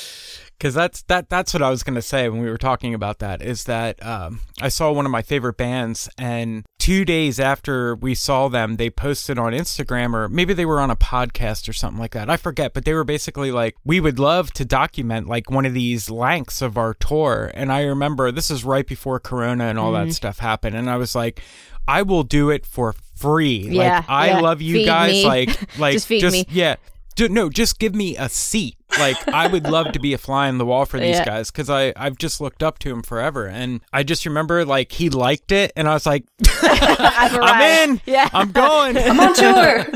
because 0.58 0.74
that's 0.74 1.02
that 1.04 1.28
that's 1.28 1.52
what 1.52 1.62
I 1.62 1.70
was 1.70 1.82
gonna 1.82 2.02
say 2.02 2.28
when 2.28 2.40
we 2.40 2.48
were 2.48 2.58
talking 2.58 2.94
about 2.94 3.18
that 3.18 3.42
is 3.42 3.64
that 3.64 4.04
um, 4.06 4.40
I 4.60 4.68
saw 4.68 4.92
one 4.92 5.04
of 5.06 5.10
my 5.10 5.22
favorite 5.22 5.56
bands 5.56 6.08
and 6.18 6.64
two 6.78 7.04
days 7.04 7.38
after 7.40 7.94
we 7.96 8.14
saw 8.14 8.46
them 8.48 8.76
they 8.76 8.90
posted 8.90 9.38
on 9.38 9.52
Instagram 9.52 10.14
or 10.14 10.28
maybe 10.28 10.52
they 10.54 10.66
were 10.66 10.80
on 10.80 10.90
a 10.90 10.96
podcast 10.96 11.68
or 11.68 11.72
something 11.72 12.00
like 12.00 12.12
that 12.12 12.28
I 12.30 12.36
forget 12.36 12.74
but 12.74 12.84
they 12.84 12.92
were 12.92 13.04
basically 13.04 13.50
like 13.52 13.74
we 13.84 14.00
would 14.00 14.18
love 14.20 14.52
to 14.54 14.64
document 14.64 15.28
like 15.28 15.48
one 15.50 15.64
of 15.66 15.74
these 15.74 16.10
lengths 16.10 16.60
of 16.62 16.76
our 16.76 16.94
tour 16.94 17.50
and 17.54 17.72
I 17.72 17.82
remember 17.82 18.30
this 18.32 18.50
is 18.50 18.64
right 18.64 18.86
before 18.86 19.18
Corona 19.20 19.64
and 19.66 19.78
all 19.78 19.92
Mm-hmm. 19.92 20.08
that 20.08 20.14
stuff 20.14 20.38
happened 20.38 20.74
and 20.76 20.88
I 20.90 20.96
was 20.96 21.14
like 21.14 21.40
I 21.88 22.02
will 22.02 22.22
do 22.24 22.50
it 22.50 22.64
for 22.66 22.94
free 23.16 23.68
Yeah, 23.70 23.96
like 23.98 24.10
I 24.10 24.26
yeah. 24.28 24.40
love 24.40 24.60
you 24.62 24.74
Feed 24.76 24.86
guys 24.86 25.12
me. 25.12 25.24
like 25.26 25.48
like 25.78 25.92
Just 25.94 26.06
feed 26.06 26.24
me. 26.32 26.44
yeah 26.50 26.76
Ju- 27.14 27.28
no, 27.28 27.50
just 27.50 27.78
give 27.78 27.94
me 27.94 28.16
a 28.16 28.26
seat. 28.30 28.76
Like 28.98 29.28
I 29.28 29.46
would 29.46 29.64
love 29.64 29.92
to 29.92 30.00
be 30.00 30.14
a 30.14 30.18
fly 30.18 30.48
on 30.48 30.56
the 30.56 30.64
wall 30.64 30.86
for 30.86 30.98
these 30.98 31.16
Yeah. 31.16 31.24
guys 31.26 31.50
because 31.50 31.68
I 31.68 31.92
I've 31.94 32.16
just 32.16 32.40
looked 32.40 32.62
up 32.62 32.78
to 32.80 32.90
him 32.90 33.02
forever, 33.02 33.46
and 33.46 33.82
I 33.92 34.02
just 34.02 34.24
remember 34.24 34.64
like 34.64 34.92
he 34.92 35.10
liked 35.10 35.52
it, 35.52 35.72
and 35.76 35.86
I 35.88 35.92
was 35.92 36.06
like, 36.06 36.24
I'm 36.62 37.90
in, 37.90 38.00
Yeah. 38.06 38.30
I'm 38.32 38.50
going, 38.50 38.96
I'm 38.98 39.20
on 39.20 39.34
tour. 39.34 39.86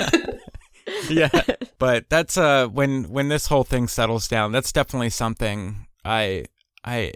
yeah. 1.08 1.30
But 1.78 2.08
that's 2.10 2.36
uh 2.36 2.68
when 2.68 3.04
when 3.04 3.28
this 3.28 3.46
whole 3.46 3.64
thing 3.64 3.88
settles 3.88 4.28
down, 4.28 4.52
that's 4.52 4.70
definitely 4.72 5.10
something 5.10 5.86
I 6.04 6.44
I. 6.84 7.12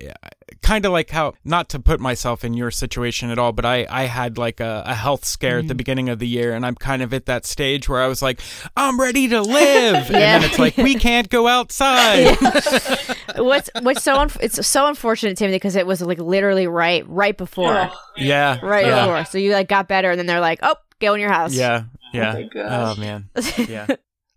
Kind 0.62 0.84
of 0.84 0.92
like 0.92 1.10
how, 1.10 1.34
not 1.44 1.68
to 1.70 1.78
put 1.78 2.00
myself 2.00 2.44
in 2.44 2.54
your 2.54 2.70
situation 2.70 3.30
at 3.30 3.38
all, 3.38 3.52
but 3.52 3.64
I, 3.64 3.86
I 3.90 4.04
had 4.04 4.38
like 4.38 4.60
a, 4.60 4.82
a 4.86 4.94
health 4.94 5.24
scare 5.24 5.50
Mm-hmm. 5.58 5.58
at 5.64 5.68
the 5.68 5.74
beginning 5.74 6.08
of 6.08 6.18
the 6.18 6.28
year, 6.28 6.52
and 6.54 6.64
I'm 6.66 6.74
kind 6.76 7.02
of 7.02 7.12
at 7.14 7.26
that 7.26 7.44
stage 7.46 7.88
where 7.88 8.00
I 8.02 8.06
was 8.06 8.22
like, 8.22 8.40
I'm 8.76 9.00
ready 9.00 9.28
to 9.28 9.40
live. 9.42 10.10
And 10.10 10.14
then 10.14 10.44
it's 10.44 10.58
like, 10.58 10.76
we 10.76 10.94
can't 10.96 11.28
go 11.28 11.48
outside. 11.48 12.36
what's 13.36 13.70
what's 13.82 14.02
so 14.02 14.16
un- 14.16 14.30
it's 14.40 14.66
so 14.66 14.86
unfortunate 14.86 15.36
Timothy 15.36 15.56
because 15.56 15.76
it 15.76 15.86
was 15.86 16.02
like 16.02 16.18
literally 16.18 16.66
right 16.66 17.08
right 17.08 17.36
before 17.36 17.74
Oh, 17.76 17.90
Yeah. 18.16 18.58
right 18.62 18.86
yeah. 18.86 19.06
before 19.06 19.24
so 19.24 19.38
you 19.38 19.52
like 19.52 19.68
got 19.68 19.88
better 19.88 20.10
and 20.10 20.18
then 20.18 20.26
they're 20.26 20.40
like 20.40 20.58
oh 20.62 20.74
go 21.00 21.14
in 21.14 21.20
your 21.20 21.30
house 21.30 21.54
Yeah. 21.54 21.84
Yeah. 22.12 22.32
my 22.34 22.42
gosh. 22.42 22.96
Oh 22.96 23.00
man. 23.00 23.28
Yeah. 23.68 23.86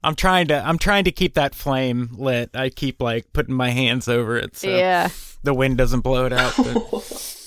I'm 0.04 0.16
trying 0.16 0.48
to 0.50 0.64
I'm 0.66 0.78
trying 0.78 1.06
to 1.06 1.12
keep 1.12 1.34
that 1.36 1.56
flame 1.56 2.10
lit. 2.14 2.52
I 2.54 2.70
keep 2.70 3.02
like 3.02 3.32
putting 3.34 3.56
my 3.56 3.70
hands 3.72 4.08
over 4.08 4.38
it 4.38 4.56
so 4.56 4.70
yeah 4.70 5.10
the 5.44 5.54
wind 5.54 5.78
doesn't 5.78 6.02
blow 6.02 6.26
it 6.26 6.34
out. 6.34 6.54
but- 6.58 7.30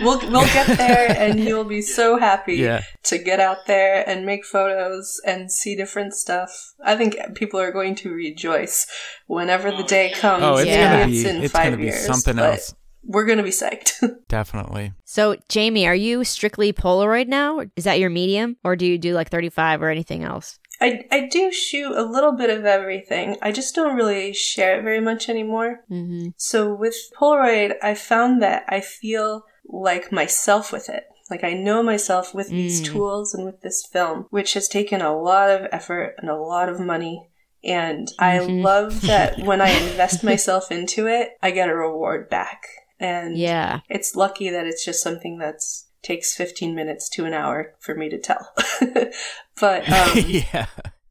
We'll 0.00 0.18
we'll 0.30 0.46
get 0.46 0.78
there, 0.78 1.10
and 1.10 1.38
you'll 1.40 1.64
be 1.64 1.82
so 1.82 2.16
happy 2.18 2.54
Yeah. 2.54 2.82
to 3.02 3.18
get 3.18 3.38
out 3.38 3.66
there 3.66 4.08
and 4.08 4.24
make 4.24 4.46
photos 4.46 5.20
and 5.26 5.52
see 5.52 5.76
different 5.76 6.14
stuff. 6.14 6.72
I 6.82 6.96
think 6.96 7.16
people 7.34 7.60
are 7.60 7.70
going 7.72 7.94
to 7.96 8.10
rejoice 8.10 8.86
whenever 9.26 9.70
the 9.70 9.82
day 9.82 10.10
comes. 10.14 10.42
oh, 10.42 10.56
it's 10.56 10.68
Yeah. 10.68 11.00
gonna 11.00 11.10
be 11.12 11.18
it's 11.20 11.28
in 11.28 11.42
it's 11.42 11.52
five 11.52 11.64
gonna 11.64 11.76
be 11.76 11.82
years, 11.84 12.06
something 12.06 12.38
else. 12.38 12.74
We're 13.04 13.26
gonna 13.26 13.42
be 13.42 13.50
psyched. 13.50 13.90
Definitely. 14.28 14.92
so 15.04 15.36
Jamie 15.50 15.86
are 15.86 15.94
you 15.94 16.24
strictly 16.24 16.72
Polaroid 16.72 17.26
now 17.26 17.60
is 17.76 17.84
that 17.84 17.98
your 17.98 18.08
medium 18.10 18.56
or 18.64 18.74
do 18.76 18.86
you 18.86 18.96
do 18.98 19.12
like 19.14 19.28
35 19.30 19.82
or 19.82 19.90
anything 19.90 20.24
else 20.24 20.58
I 20.80 21.04
I 21.10 21.26
do 21.30 21.50
shoot 21.52 21.92
a 21.96 22.02
little 22.04 22.32
bit 22.32 22.50
of 22.50 22.64
everything. 22.64 23.36
I 23.42 23.52
just 23.52 23.74
don't 23.74 23.96
really 23.96 24.32
share 24.32 24.78
it 24.78 24.82
very 24.82 25.00
much 25.00 25.28
anymore. 25.28 25.80
mm-hmm. 25.90 26.28
So 26.36 26.72
with 26.74 26.94
Polaroid, 27.18 27.74
I 27.82 27.94
found 27.94 28.42
that 28.42 28.64
I 28.68 28.80
feel 28.80 29.44
like 29.66 30.12
myself 30.12 30.72
with 30.72 30.88
it. 30.88 31.04
Like 31.30 31.44
I 31.44 31.52
know 31.52 31.82
myself 31.82 32.34
with 32.34 32.48
these 32.48 32.80
Mm. 32.80 32.86
tools 32.92 33.34
and 33.34 33.44
with 33.44 33.60
this 33.60 33.84
film, 33.92 34.26
which 34.30 34.54
has 34.54 34.66
taken 34.68 35.02
a 35.02 35.14
lot 35.16 35.50
of 35.50 35.66
effort 35.72 36.14
and 36.18 36.30
a 36.30 36.36
lot 36.36 36.68
of 36.68 36.80
money. 36.80 37.28
And 37.64 38.08
I 38.18 38.38
Mhm. 38.38 38.62
love 38.70 39.02
that 39.02 39.40
when 39.40 39.60
I 39.60 39.68
invest 39.68 40.22
myself 40.24 40.70
into 40.72 41.06
it, 41.06 41.32
I 41.42 41.50
get 41.50 41.68
a 41.68 41.74
reward 41.74 42.30
back. 42.30 42.66
And 43.00 43.36
yeah 43.36 43.80
it's 43.88 44.16
lucky 44.16 44.48
that 44.50 44.66
it's 44.66 44.84
just 44.84 45.02
something 45.02 45.38
that's 45.38 45.86
takes 46.02 46.34
15 46.34 46.74
minutes 46.74 47.08
to 47.10 47.24
an 47.24 47.34
hour 47.34 47.74
for 47.78 47.94
me 47.94 48.08
to 48.08 48.18
tell. 48.18 48.52
but 49.60 49.88
um, 49.90 50.10
yeah. 50.26 50.66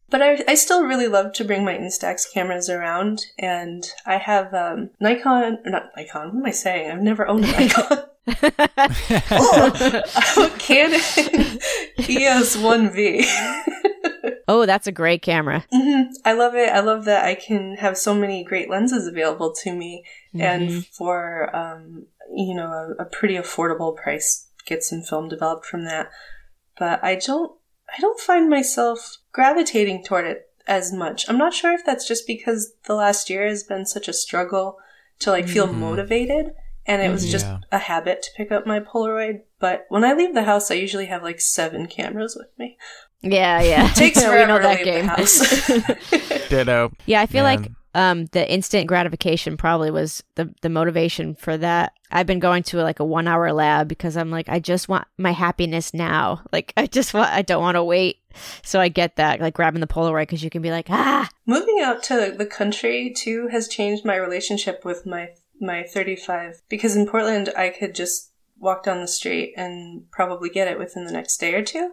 but 0.09 0.21
I, 0.21 0.43
I 0.47 0.55
still 0.55 0.83
really 0.85 1.07
love 1.07 1.33
to 1.33 1.43
bring 1.43 1.63
my 1.63 1.75
Instax 1.75 2.31
cameras 2.31 2.69
around, 2.69 3.25
and 3.37 3.85
I 4.05 4.17
have 4.17 4.53
um, 4.53 4.91
Nikon, 4.99 5.59
or 5.65 5.71
not 5.71 5.91
Nikon. 5.95 6.27
What 6.27 6.39
am 6.39 6.45
I 6.45 6.51
saying? 6.51 6.91
I've 6.91 7.01
never 7.01 7.27
owned 7.27 7.45
a 7.45 7.51
Nikon. 7.59 8.03
oh, 9.31 10.55
Canon 10.59 10.99
EOS 12.09 12.57
1V. 12.57 13.25
oh 14.49 14.65
that's 14.65 14.85
a 14.85 14.91
great 14.91 15.21
camera 15.21 15.65
hmm 15.71 16.01
I 16.25 16.33
love 16.33 16.55
it. 16.55 16.69
I 16.69 16.81
love 16.81 17.05
that 17.05 17.23
I 17.23 17.35
can 17.35 17.75
have 17.77 17.97
so 17.97 18.13
many 18.13 18.43
great 18.43 18.69
lenses 18.69 19.07
available 19.07 19.53
to 19.63 19.73
me, 19.73 20.03
and 20.33 20.85
for 20.87 21.55
um, 21.55 22.05
you 22.35 22.53
know 22.53 22.67
a, 22.99 23.03
a 23.03 23.05
pretty 23.05 23.35
affordable 23.35 23.95
price, 23.95 24.46
get 24.67 24.83
some 24.83 25.01
film 25.01 25.29
developed 25.29 25.65
from 25.65 25.85
that. 25.85 26.11
But 26.77 27.03
I 27.03 27.15
don't, 27.15 27.53
I 27.97 27.99
don't 28.01 28.19
find 28.19 28.49
myself 28.49 29.17
gravitating 29.31 30.03
toward 30.03 30.25
it 30.25 30.49
as 30.67 30.91
much. 30.93 31.27
I'm 31.29 31.37
not 31.37 31.53
sure 31.53 31.73
if 31.73 31.85
that's 31.85 32.07
just 32.07 32.27
because 32.27 32.73
the 32.85 32.93
last 32.93 33.29
year 33.29 33.47
has 33.47 33.63
been 33.63 33.85
such 33.85 34.07
a 34.07 34.13
struggle 34.13 34.77
to 35.19 35.31
like 35.31 35.47
feel 35.47 35.67
mm-hmm. 35.67 35.79
motivated, 35.79 36.53
and 36.85 37.01
it 37.01 37.09
was 37.09 37.23
mm-hmm. 37.23 37.31
just 37.31 37.45
Yeah. 37.45 37.59
a 37.71 37.79
habit 37.79 38.21
to 38.23 38.29
pick 38.35 38.51
up 38.51 38.67
my 38.67 38.79
Polaroid. 38.79 39.41
But 39.59 39.85
when 39.89 40.03
I 40.03 40.13
leave 40.13 40.33
the 40.35 40.43
house, 40.43 40.69
I 40.69 40.75
usually 40.75 41.07
have 41.07 41.23
like 41.23 41.41
seven 41.41 41.87
cameras 41.87 42.35
with 42.35 42.49
me. 42.59 42.77
yeah 43.21 43.61
yeah 43.61 43.89
It 43.89 43.95
takes 43.95 44.17
we 44.21 44.25
forever 44.25 44.47
know 44.47 44.57
to 44.59 44.63
that 44.63 44.75
leave 44.77 44.85
game 44.85 45.05
the 45.05 45.11
house. 45.11 46.49
Ditto. 46.49 46.91
yeah 47.07 47.21
I 47.21 47.25
feel 47.25 47.43
like 47.43 47.61
Man. 47.61 47.75
Um, 47.97 48.25
the 48.27 48.49
instant 48.49 48.85
gratification 48.85 49.57
probably 49.57 49.89
was 49.89 50.23
the 50.35 50.53
the 50.61 50.69
motivation 50.69 51.33
for 51.33 51.57
that. 51.57 51.93
I've 52.11 52.27
been 52.27 52.39
going 52.39 52.61
to 52.63 52.77
like 52.77 52.99
a 52.99 53.03
one 53.03 53.27
hour 53.27 53.51
lab 53.51 53.87
because 53.87 54.15
I'm 54.15 54.29
like, 54.29 54.47
I 54.49 54.59
just 54.59 54.87
want 54.87 55.07
my 55.17 55.31
happiness 55.31 55.93
now. 55.93 56.41
Like, 56.53 56.73
I 56.77 56.87
just 56.87 57.13
want, 57.13 57.29
I 57.29 57.41
don't 57.41 57.61
want 57.61 57.75
to 57.75 57.83
wait. 57.83 58.17
So 58.63 58.79
I 58.79 58.87
get 58.87 59.17
that, 59.17 59.41
like 59.41 59.53
grabbing 59.53 59.81
the 59.81 59.87
Polaroid 59.87 60.23
because 60.23 60.43
you 60.43 60.49
can 60.49 60.61
be 60.61 60.71
like, 60.71 60.89
ah. 60.89 61.29
Moving 61.45 61.79
out 61.81 62.01
to 62.03 62.33
the 62.35 62.45
country 62.45 63.13
too 63.15 63.47
has 63.51 63.67
changed 63.67 64.05
my 64.05 64.15
relationship 64.15 64.85
with 64.85 65.05
my 65.05 65.29
my 65.59 65.83
35 65.83 66.61
because 66.69 66.95
in 66.95 67.07
Portland 67.07 67.49
I 67.57 67.69
could 67.69 67.95
just 67.95 68.31
walk 68.59 68.83
down 68.83 69.01
the 69.01 69.07
street 69.07 69.53
and 69.57 70.09
probably 70.11 70.49
get 70.49 70.67
it 70.67 70.79
within 70.79 71.05
the 71.05 71.11
next 71.11 71.37
day 71.37 71.53
or 71.53 71.63
two. 71.63 71.91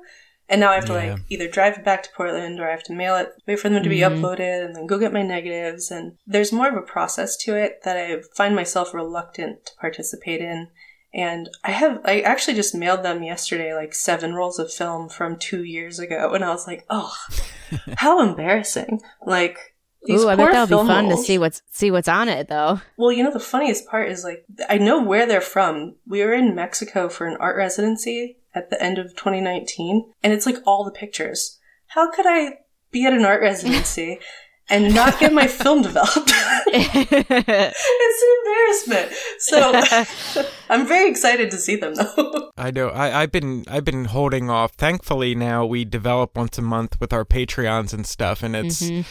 And 0.54 0.60
now 0.60 0.70
I 0.70 0.76
have 0.76 0.84
to 0.84 0.92
Yeah. 0.92 1.14
like 1.14 1.20
either 1.30 1.48
drive 1.48 1.78
it 1.78 1.84
back 1.84 2.04
to 2.04 2.10
Portland 2.16 2.60
or 2.60 2.68
I 2.68 2.70
have 2.70 2.84
to 2.84 2.92
mail 2.92 3.16
it, 3.16 3.32
wait 3.44 3.58
for 3.58 3.68
them 3.68 3.82
to 3.82 3.88
be 3.88 3.98
Mhm. 3.98 4.20
uploaded, 4.20 4.64
and 4.64 4.76
then 4.76 4.86
go 4.86 4.98
get 4.98 5.12
my 5.12 5.22
negatives. 5.22 5.90
And 5.90 6.16
there's 6.28 6.52
more 6.52 6.68
of 6.68 6.76
a 6.76 6.82
process 6.82 7.36
to 7.38 7.56
it 7.56 7.80
that 7.82 7.96
I 7.96 8.20
find 8.36 8.54
myself 8.54 8.94
reluctant 8.94 9.66
to 9.66 9.72
participate 9.80 10.40
in. 10.40 10.68
And 11.12 11.48
I 11.64 11.72
have, 11.72 12.00
I 12.04 12.20
actually 12.20 12.54
just 12.54 12.72
mailed 12.72 13.02
them 13.02 13.24
yesterday 13.24 13.74
like 13.74 13.96
seven 13.96 14.32
rolls 14.32 14.60
of 14.60 14.72
film 14.72 15.08
from 15.08 15.38
two 15.38 15.64
years 15.64 15.98
ago. 15.98 16.32
And 16.34 16.44
I 16.44 16.50
was 16.50 16.68
like, 16.68 16.84
oh, 16.88 17.12
how 17.96 18.20
embarrassing. 18.22 19.00
Like, 19.26 19.58
these 20.04 20.22
Ooh, 20.22 20.28
I 20.28 20.36
bet 20.36 20.52
that'll 20.52 20.66
be 20.66 20.70
film 20.70 20.86
fun 20.86 21.08
to 21.08 21.16
see 21.16 21.36
what's 21.36 21.62
see 21.72 21.90
what's 21.90 22.06
on 22.06 22.28
it 22.28 22.46
though. 22.46 22.80
Well, 22.96 23.10
you 23.10 23.24
know, 23.24 23.32
the 23.32 23.40
funniest 23.40 23.88
part 23.88 24.08
is 24.08 24.22
like, 24.22 24.44
I 24.68 24.78
know 24.78 25.02
where 25.02 25.26
they're 25.26 25.40
from. 25.40 25.96
We 26.06 26.22
were 26.22 26.32
in 26.34 26.54
Mexico 26.54 27.08
for 27.08 27.26
an 27.26 27.38
art 27.40 27.56
residency 27.56 28.36
at 28.54 28.70
the 28.70 28.82
end 28.82 28.98
of 28.98 29.16
2019, 29.16 30.12
and 30.22 30.32
it's 30.32 30.46
like 30.46 30.56
all 30.66 30.84
the 30.84 30.90
pictures. 30.90 31.58
How 31.88 32.10
could 32.10 32.26
I 32.26 32.58
be 32.90 33.04
at 33.06 33.12
an 33.12 33.24
art 33.24 33.40
residency 33.40 34.18
and 34.70 34.94
not 34.94 35.18
get 35.18 35.32
my 35.32 35.46
film 35.46 35.82
developed? 35.82 36.32
it's 36.66 38.22
an 38.22 38.86
embarrassment. 38.86 39.12
So 39.38 40.44
I'm 40.70 40.86
very 40.86 41.10
excited 41.10 41.50
to 41.50 41.58
see 41.58 41.76
them 41.76 41.94
though. 41.94 42.50
I 42.56 42.70
know. 42.70 42.88
I, 42.88 43.22
I've 43.22 43.32
been 43.32 43.64
I've 43.68 43.84
been 43.84 44.06
holding 44.06 44.50
off. 44.50 44.72
Thankfully, 44.72 45.34
now 45.34 45.66
we 45.66 45.84
develop 45.84 46.36
once 46.36 46.58
a 46.58 46.62
month 46.62 47.00
with 47.00 47.12
our 47.12 47.24
Patreons 47.24 47.92
and 47.92 48.06
stuff, 48.06 48.42
and 48.42 48.54
it's 48.56 48.82
Mhm. 48.82 49.04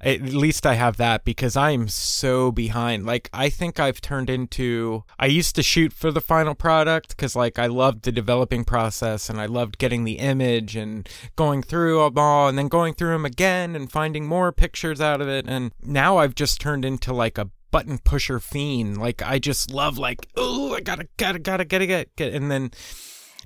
At 0.00 0.22
least 0.22 0.66
I 0.66 0.74
have 0.74 0.96
that 0.98 1.24
because 1.24 1.56
I'm 1.56 1.88
so 1.88 2.52
behind. 2.52 3.04
Like 3.04 3.28
I 3.32 3.48
think 3.48 3.80
I've 3.80 4.00
turned 4.00 4.30
into. 4.30 5.04
I 5.18 5.26
used 5.26 5.56
to 5.56 5.62
shoot 5.62 5.92
for 5.92 6.10
the 6.10 6.20
final 6.20 6.54
product 6.54 7.10
because 7.10 7.34
like 7.34 7.58
I 7.58 7.66
loved 7.66 8.02
the 8.02 8.12
developing 8.12 8.64
process 8.64 9.28
and 9.28 9.40
I 9.40 9.46
loved 9.46 9.78
getting 9.78 10.04
the 10.04 10.18
image 10.18 10.76
and 10.76 11.08
going 11.36 11.62
through 11.62 12.04
them 12.04 12.18
all 12.18 12.48
and 12.48 12.56
then 12.56 12.68
going 12.68 12.94
through 12.94 13.12
them 13.12 13.24
again 13.24 13.74
and 13.74 13.90
finding 13.90 14.26
more 14.26 14.52
pictures 14.52 15.00
out 15.00 15.20
of 15.20 15.28
it. 15.28 15.46
And 15.48 15.72
now 15.82 16.18
I've 16.18 16.34
just 16.34 16.60
turned 16.60 16.84
into 16.84 17.12
like 17.12 17.38
a 17.38 17.50
button 17.70 17.98
pusher 17.98 18.38
fiend. 18.38 18.98
Like 18.98 19.22
I 19.22 19.38
just 19.38 19.72
love 19.72 19.98
like 19.98 20.26
oh 20.36 20.74
I 20.74 20.80
gotta 20.80 21.08
gotta 21.16 21.38
gotta 21.38 21.64
gotta 21.64 21.86
get 21.86 22.14
get 22.16 22.34
and 22.34 22.50
then. 22.50 22.70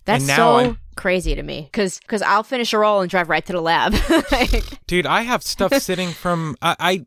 That's 0.05 0.27
so 0.27 0.57
I'm- 0.57 0.79
crazy 0.97 1.35
to 1.35 1.43
me. 1.43 1.69
Because 1.71 1.99
because 2.01 2.23
I'll 2.23 2.43
finish 2.43 2.73
a 2.73 2.79
roll 2.79 3.01
and 3.01 3.11
drive 3.11 3.29
right 3.29 3.45
to 3.47 3.53
the 3.53 3.61
lab. 3.61 3.95
Like, 4.31 4.65
dude 4.87 5.07
i 5.07 5.23
have 5.23 5.43
stuff 5.43 5.75
sitting 5.75 6.11
from 6.11 6.57
I, 6.61 6.77
I 6.79 7.07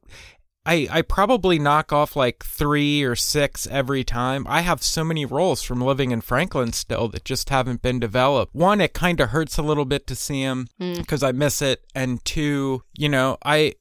i 0.66 0.88
i 1.00 1.02
probably 1.02 1.60
knock 1.60 1.94
off 1.94 2.16
like 2.16 2.44
three 2.44 3.04
or 3.04 3.16
six 3.16 3.68
every 3.68 4.04
time. 4.04 4.46
I 4.48 4.62
have 4.62 4.82
so 4.82 5.04
many 5.04 5.26
rolls 5.26 5.62
from 5.62 5.82
living 5.82 6.12
in 6.12 6.22
franklin 6.22 6.74
still 6.74 7.08
that 7.10 7.26
just 7.26 7.50
haven't 7.50 7.82
been 7.82 8.00
developed. 8.00 8.56
One 8.56 8.82
it 8.82 8.94
kind 8.94 9.20
of 9.20 9.30
hurts 9.30 9.58
a 9.58 9.64
little 9.64 9.86
bit 9.86 10.08
to 10.08 10.16
see 10.16 10.44
them 10.44 10.68
because 10.80 11.22
hmm. 11.22 11.28
i 11.28 11.32
miss 11.32 11.62
it. 11.62 11.84
And 11.94 12.24
two 12.26 12.84
you 12.98 13.10
know 13.10 13.38
i 13.44 13.76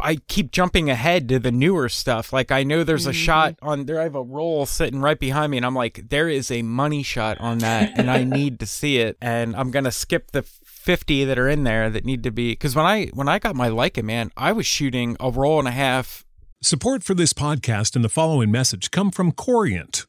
I 0.00 0.16
keep 0.28 0.50
jumping 0.52 0.90
ahead 0.90 1.28
to 1.28 1.38
the 1.38 1.52
newer 1.52 1.88
stuff. 1.88 2.32
Like 2.32 2.50
I 2.50 2.62
know 2.62 2.84
there's 2.84 3.06
a 3.06 3.10
mm-hmm. 3.10 3.16
shot 3.16 3.58
on 3.62 3.86
there. 3.86 4.00
I 4.00 4.04
have 4.04 4.14
a 4.14 4.22
roll 4.22 4.66
sitting 4.66 5.00
right 5.00 5.18
behind 5.18 5.50
me, 5.50 5.56
and 5.56 5.66
I'm 5.66 5.74
like, 5.74 6.08
there 6.08 6.28
is 6.28 6.50
a 6.50 6.62
money 6.62 7.02
shot 7.02 7.38
on 7.40 7.58
that, 7.58 7.98
and 7.98 8.10
I 8.10 8.24
need 8.38 8.60
to 8.60 8.66
see 8.66 8.98
it. 8.98 9.16
And 9.20 9.54
I'm 9.56 9.70
gonna 9.70 9.92
skip 9.92 10.32
the 10.32 10.42
50 10.42 11.24
that 11.26 11.38
are 11.38 11.48
in 11.48 11.64
there 11.64 11.90
that 11.90 12.04
need 12.06 12.22
to 12.22 12.30
be 12.30 12.52
because 12.52 12.74
when 12.74 12.86
I 12.86 13.06
when 13.08 13.28
I 13.28 13.38
got 13.38 13.54
my 13.54 13.68
Leica, 13.68 14.02
man, 14.02 14.30
I 14.36 14.52
was 14.52 14.66
shooting 14.66 15.16
a 15.20 15.30
roll 15.30 15.58
and 15.58 15.68
a 15.68 15.72
half. 15.72 16.24
Support 16.60 17.04
for 17.04 17.14
this 17.14 17.32
podcast 17.32 17.94
and 17.94 18.04
the 18.04 18.08
following 18.08 18.50
message 18.50 18.90
come 18.90 19.10
from 19.12 19.30
Corient. 19.30 20.06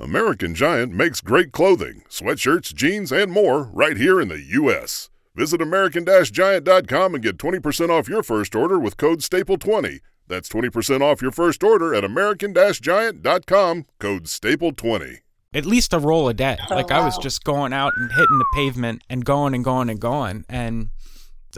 American 0.00 0.54
Giant 0.54 0.92
makes 0.92 1.20
great 1.20 1.50
clothing, 1.50 2.04
sweatshirts, 2.08 2.72
jeans, 2.72 3.10
and 3.10 3.32
more 3.32 3.64
right 3.64 3.96
here 3.96 4.20
in 4.20 4.28
the 4.28 4.40
U.S. 4.40 5.10
Visit 5.34 5.60
American-Giant.com 5.60 7.14
and 7.14 7.22
get 7.22 7.36
20% 7.36 7.90
off 7.90 8.08
your 8.08 8.22
first 8.22 8.54
order 8.54 8.78
with 8.78 8.96
code 8.96 9.20
STAPLE20. 9.20 9.98
That's 10.28 10.48
20% 10.48 11.00
off 11.00 11.20
your 11.20 11.32
first 11.32 11.64
order 11.64 11.96
at 11.96 12.04
American-Giant.com, 12.04 13.86
code 13.98 14.24
STAPLE20. 14.24 15.18
At 15.52 15.66
least 15.66 15.92
a 15.92 15.98
roll 15.98 16.28
a 16.28 16.34
day. 16.34 16.58
Oh, 16.70 16.76
like 16.76 16.92
I 16.92 17.04
was 17.04 17.16
wow. 17.16 17.22
just 17.22 17.42
going 17.42 17.72
out 17.72 17.92
and 17.96 18.12
hitting 18.12 18.38
the 18.38 18.46
pavement 18.54 19.02
and 19.10 19.24
going 19.24 19.54
and 19.54 19.64
going 19.64 19.90
and 19.90 19.98
going. 19.98 20.44
And 20.48 20.90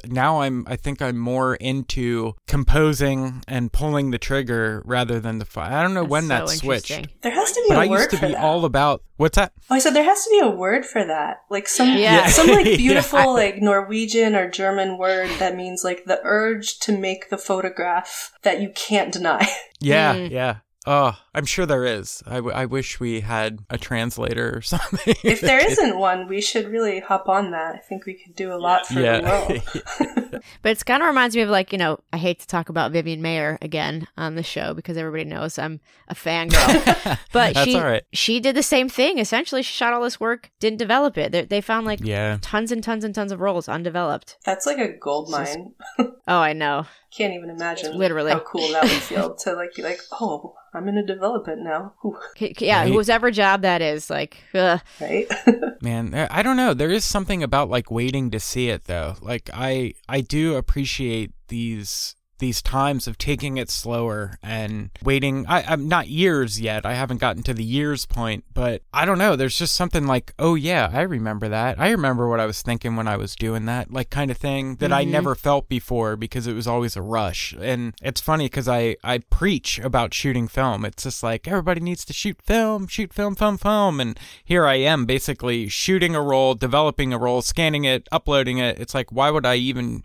now 0.06 0.40
I'm 0.42 0.64
I 0.68 0.76
think 0.76 1.00
I'm 1.02 1.18
more 1.18 1.54
into 1.56 2.34
composing 2.46 3.42
and 3.48 3.72
pulling 3.72 4.10
the 4.10 4.18
trigger 4.18 4.82
rather 4.84 5.20
than 5.20 5.38
the 5.38 5.44
fire. 5.44 5.72
I 5.72 5.82
don't 5.82 5.94
know 5.94 6.04
when 6.04 6.28
that 6.28 6.48
switched. 6.48 6.88
There 7.22 7.32
has 7.32 7.52
to 7.52 7.60
be 7.62 7.66
But 7.74 7.78
a 7.78 7.80
I 7.80 7.86
word 7.88 7.98
used 7.98 8.10
to 8.10 8.16
for 8.18 8.26
be 8.26 8.32
that. 8.32 8.42
all 8.42 8.64
about 8.64 9.02
what's 9.16 9.36
that? 9.36 9.52
Oh, 9.70 9.74
I 9.74 9.78
said 9.78 9.90
there 9.94 10.04
has 10.04 10.22
to 10.24 10.30
be 10.30 10.40
a 10.40 10.48
word 10.50 10.84
for 10.86 11.04
that, 11.04 11.42
like 11.50 11.68
some 11.68 11.96
Yeah. 11.96 12.26
some 12.28 12.46
like 12.48 12.66
Yeah. 12.70 12.76
beautiful 12.76 13.32
like 13.34 13.56
Norwegian 13.60 14.34
or 14.34 14.50
German 14.50 14.98
word 14.98 15.30
that 15.38 15.56
means 15.56 15.84
like 15.84 16.04
the 16.04 16.20
urge 16.22 16.78
to 16.80 16.96
make 16.96 17.28
the 17.30 17.38
photograph 17.38 18.32
that 18.42 18.60
you 18.60 18.70
can't 18.74 19.12
deny. 19.12 19.48
Yeah, 19.82 20.14
Mm. 20.14 20.30
yeah. 20.30 20.56
Oh, 20.86 21.18
I'm 21.34 21.44
sure 21.44 21.66
there 21.66 21.84
is. 21.84 22.22
I, 22.26 22.36
w- 22.36 22.54
I 22.54 22.64
wish 22.64 23.00
we 23.00 23.20
had 23.20 23.60
a 23.68 23.76
translator 23.76 24.56
or 24.56 24.62
something. 24.62 25.14
if 25.22 25.40
there 25.40 25.64
isn't 25.64 25.98
one, 25.98 26.26
we 26.26 26.40
should 26.40 26.68
really 26.68 27.00
hop 27.00 27.28
on 27.28 27.50
that. 27.50 27.74
I 27.74 27.78
think 27.78 28.06
we 28.06 28.14
could 28.14 28.34
do 28.34 28.52
a 28.52 28.56
lot 28.56 28.86
for 28.86 28.94
the 28.94 29.20
world. 29.22 30.22
But 30.62 30.72
it's 30.72 30.82
kind 30.82 31.02
of 31.02 31.06
reminds 31.06 31.36
me 31.36 31.42
of 31.42 31.50
like 31.50 31.70
you 31.70 31.78
know 31.78 31.98
I 32.14 32.16
hate 32.16 32.40
to 32.40 32.46
talk 32.46 32.70
about 32.70 32.92
Vivian 32.92 33.20
Maier 33.20 33.58
again 33.60 34.06
on 34.16 34.36
the 34.36 34.42
show 34.42 34.72
because 34.72 34.96
everybody 34.96 35.24
knows 35.24 35.58
I'm 35.58 35.80
a 36.08 36.14
fangirl. 36.14 37.18
but 37.32 37.54
That's 37.54 37.64
she 37.64 37.76
all 37.76 37.84
right. 37.84 38.02
she 38.12 38.40
did 38.40 38.56
the 38.56 38.62
same 38.62 38.88
thing. 38.88 39.18
Essentially, 39.18 39.62
she 39.62 39.72
shot 39.74 39.92
all 39.92 40.02
this 40.02 40.18
work, 40.18 40.50
didn't 40.58 40.78
develop 40.78 41.18
it. 41.18 41.32
They, 41.32 41.44
they 41.44 41.60
found 41.60 41.86
like 41.86 42.00
yeah. 42.02 42.38
tons 42.40 42.72
and 42.72 42.82
tons 42.82 43.04
and 43.04 43.14
tons 43.14 43.32
of 43.32 43.40
rolls 43.40 43.68
undeveloped. 43.68 44.38
That's 44.44 44.64
like 44.64 44.78
a 44.78 44.88
gold 44.88 45.30
mine. 45.30 45.74
Oh, 45.98 46.38
I 46.38 46.52
know. 46.52 46.86
Can't 47.10 47.34
even 47.34 47.50
imagine 47.50 47.98
Literally. 47.98 48.30
how 48.32 48.40
cool 48.40 48.68
that 48.72 48.82
would 48.84 48.92
feel 49.02 49.34
to 49.44 49.52
like 49.54 49.74
be 49.74 49.82
like, 49.82 50.00
oh, 50.12 50.54
I'm 50.72 50.84
gonna 50.84 51.04
develop 51.04 51.48
it 51.48 51.58
now, 51.58 51.94
Whew, 52.02 52.16
K- 52.36 52.52
k- 52.52 52.66
Yeah, 52.66 52.82
Right. 52.82 52.92
whoever 52.92 53.30
job 53.32 53.62
that 53.62 53.82
is, 53.82 54.08
like, 54.08 54.42
ugh. 54.54 54.80
right? 55.00 55.26
Man, 55.82 56.14
I 56.30 56.42
don't 56.42 56.56
know. 56.56 56.72
There 56.74 56.90
is 56.92 57.04
something 57.04 57.42
about 57.42 57.68
like 57.68 57.90
waiting 57.90 58.30
to 58.30 58.38
see 58.38 58.68
it 58.68 58.84
though. 58.84 59.16
Like 59.20 59.50
I 59.52 59.94
I 60.08 60.20
do 60.20 60.54
appreciate 60.56 61.32
these 61.48 62.14
these 62.40 62.60
times 62.60 63.06
of 63.06 63.16
taking 63.16 63.56
it 63.56 63.70
slower 63.70 64.38
and 64.42 64.90
waiting. 65.04 65.46
I, 65.46 65.62
I'm 65.62 65.86
not 65.86 66.08
years 66.08 66.60
yet. 66.60 66.84
I 66.84 66.94
haven't 66.94 67.20
gotten 67.20 67.42
to 67.44 67.54
the 67.54 67.62
years 67.64 68.06
point, 68.06 68.44
but 68.52 68.82
I 68.92 69.04
don't 69.04 69.18
know. 69.18 69.36
There's 69.36 69.58
just 69.58 69.74
something 69.74 70.06
like, 70.06 70.34
oh 70.38 70.56
yeah, 70.56 70.90
I 70.92 71.02
remember 71.02 71.48
that. 71.48 71.78
I 71.78 71.90
remember 71.90 72.28
what 72.28 72.40
I 72.40 72.46
was 72.46 72.62
thinking 72.62 72.96
when 72.96 73.06
I 73.06 73.16
was 73.16 73.36
doing 73.36 73.66
that, 73.66 73.92
like 73.92 74.10
kind 74.10 74.30
of 74.30 74.36
thing 74.36 74.76
that 74.76 74.92
I 74.92 75.02
mm-hmm. 75.02 75.12
never 75.12 75.34
felt 75.34 75.68
before 75.68 76.16
because 76.16 76.46
it 76.46 76.54
was 76.54 76.66
always 76.66 76.96
a 76.96 77.02
rush. 77.02 77.54
And 77.60 77.94
it's 78.02 78.20
funny 78.20 78.46
because 78.46 78.68
I 78.68 78.96
I 79.04 79.18
preach 79.18 79.78
about 79.78 80.14
shooting 80.14 80.48
film. 80.48 80.84
It's 80.84 81.04
just 81.04 81.22
like 81.22 81.46
everybody 81.46 81.80
needs 81.80 82.04
to 82.06 82.12
shoot 82.12 82.42
film, 82.42 82.88
shoot 82.88 83.12
film, 83.12 83.36
film, 83.36 83.58
film, 83.58 84.00
and 84.00 84.18
here 84.44 84.66
I 84.66 84.74
am 84.74 85.06
basically 85.06 85.68
shooting 85.68 86.16
a 86.16 86.22
roll, 86.22 86.54
developing 86.54 87.12
a 87.12 87.18
roll, 87.18 87.42
scanning 87.42 87.84
it, 87.84 88.08
uploading 88.10 88.58
it. 88.58 88.80
It's 88.80 88.94
like 88.94 89.12
why 89.12 89.30
would 89.30 89.46
I 89.46 89.56
even 89.56 90.02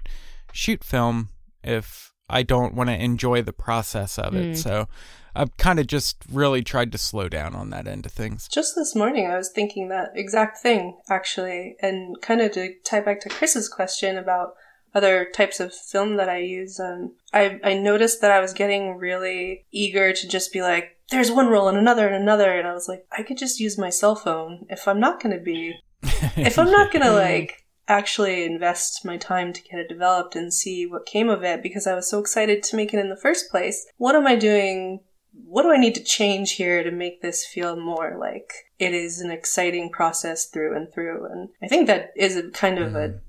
shoot 0.52 0.84
film 0.84 1.30
if 1.64 2.14
I 2.30 2.44
don't 2.44 2.74
want 2.74 2.90
to 2.90 3.04
enjoy 3.04 3.42
the 3.42 3.54
process 3.54 4.18
of 4.18 4.36
it. 4.36 4.58
So 4.58 4.88
I've 5.36 5.56
kind 5.58 5.80
of 5.80 5.88
just 5.88 6.18
really 6.32 6.64
tried 6.64 6.92
to 6.94 6.98
slow 6.98 7.28
down 7.28 7.56
on 7.56 7.70
that 7.72 7.88
end 7.88 8.06
of 8.06 8.12
things. 8.14 8.48
Just 8.48 8.76
this 8.76 8.96
morning, 8.96 9.28
I 9.28 9.38
was 9.38 9.50
thinking 9.50 9.90
that 9.90 10.12
exact 10.16 10.60
thing, 10.60 10.98
actually, 11.10 11.76
and 11.82 12.20
kind 12.22 12.42
of 12.42 12.54
to 12.54 12.74
tie 12.86 13.02
back 13.02 13.20
to 13.22 13.30
Chris's 13.30 13.68
question 13.68 14.18
about 14.18 14.54
other 14.94 15.28
types 15.36 15.60
of 15.60 15.74
film 15.74 16.16
that 16.16 16.30
I 16.30 16.38
use. 16.38 16.80
Um, 16.80 17.16
I 17.34 17.60
I 17.64 17.74
noticed 17.74 18.22
that 18.22 18.32
I 18.32 18.40
was 18.40 18.54
getting 18.54 18.96
really 18.96 19.66
eager 19.72 20.14
to 20.14 20.28
just 20.28 20.54
be 20.54 20.62
like, 20.62 20.98
"There's 21.12 21.32
one 21.32 21.48
roll 21.48 21.68
and 21.68 21.78
another 21.78 22.08
and 22.08 22.16
another," 22.16 22.58
and 22.58 22.66
I 22.66 22.74
was 22.74 22.88
like, 22.88 23.06
I 23.12 23.22
could 23.22 23.38
just 23.38 23.60
use 23.60 23.78
my 23.78 23.90
cell 23.90 24.16
phone 24.16 24.66
if 24.70 24.88
I'm 24.88 25.02
not 25.02 25.22
going 25.22 25.38
to 25.38 25.44
be, 25.44 25.76
if 26.38 26.58
I'm 26.58 26.72
not 26.72 26.94
going 26.94 27.04
to 27.04 27.12
like 27.12 27.65
actually 27.88 28.44
invest 28.44 29.06
my 29.06 29.18
time 29.18 29.54
to 29.54 29.62
get 29.62 29.80
it 29.80 29.90
developed 29.90 30.36
and 30.36 30.54
see 30.54 30.86
what 30.86 31.06
came 31.06 31.30
of 31.30 31.44
it 31.44 31.62
because 31.62 31.86
I 31.86 31.96
was 31.96 32.10
so 32.10 32.20
excited 32.20 32.64
to 32.64 32.76
make 32.76 32.94
it 32.94 33.00
in 33.00 33.10
the 33.10 33.16
first 33.16 33.50
place. 33.52 33.86
What 33.98 34.16
am 34.16 34.26
I 34.26 34.36
doing? 34.36 35.02
What 35.34 35.64
do 35.64 35.72
I 35.72 35.78
need 35.78 35.96
to 35.96 36.04
change 36.04 36.54
here 36.54 36.84
to 36.84 36.92
make 36.92 37.22
this 37.22 37.46
feel 37.46 37.76
more 37.76 38.18
like 38.20 38.52
it 38.80 38.94
is 38.94 39.20
an 39.20 39.32
exciting 39.32 39.92
process 39.92 40.46
through 40.46 40.76
and 40.76 40.92
through? 40.92 41.26
And 41.26 41.50
I 41.62 41.68
think 41.68 41.88
that 41.88 42.12
is 42.16 42.36
a 42.38 42.50
kind 42.50 42.80
of 42.80 42.96
a 42.96 43.20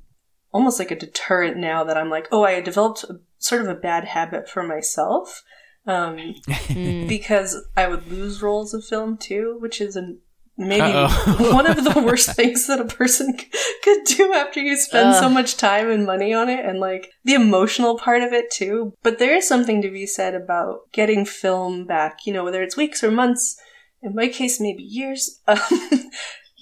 almost 0.53 0.79
like 0.79 0.91
a 0.91 0.97
deterrent 0.97 1.59
now 1.59 1.85
that 1.85 1.99
I'm 1.99 2.09
like, 2.09 2.29
oh, 2.33 2.45
I 2.45 2.61
developed 2.61 3.05
a, 3.05 3.21
sort 3.39 3.61
of 3.61 3.69
a 3.69 3.75
bad 3.75 4.05
habit 4.05 4.49
for 4.49 4.63
myself. 4.63 5.43
Um, 5.87 6.35
because 7.09 7.63
I 7.77 7.87
would 7.87 8.11
lose 8.11 8.43
rolls 8.43 8.75
of 8.75 8.85
film 8.85 9.19
too, 9.19 9.59
which 9.61 9.81
is 9.81 9.97
an 9.97 10.21
maybe 10.59 10.81
one 11.53 11.67
of 11.67 11.83
the 11.85 12.01
worst 12.05 12.35
things 12.35 12.67
that 12.67 12.81
a 12.81 12.85
person 12.85 13.39
c- 13.39 13.49
could 13.83 14.05
do 14.05 14.33
after 14.33 14.61
you 14.61 14.77
spend 14.77 15.15
so 15.21 15.29
much 15.29 15.57
time 15.57 15.91
and 15.91 16.07
money 16.07 16.33
on 16.33 16.49
it 16.49 16.65
and 16.65 16.79
like 16.81 17.11
the 17.25 17.35
emotional 17.35 17.99
part 17.99 18.23
of 18.23 18.33
it 18.33 18.51
too. 18.51 18.95
But 19.03 19.19
there 19.19 19.35
is 19.35 19.47
something 19.47 19.83
to 19.83 19.91
be 19.91 20.07
said 20.07 20.35
about 20.35 20.91
getting 20.93 21.25
film 21.25 21.85
back, 21.85 22.27
you 22.27 22.33
know, 22.33 22.45
whether 22.45 22.63
it's 22.63 22.77
weeks 22.77 23.05
or 23.05 23.11
months, 23.11 23.61
in 24.03 24.15
my 24.15 24.29
case, 24.29 24.61
maybe 24.61 24.83
years, 24.83 25.41
um, 25.47 25.59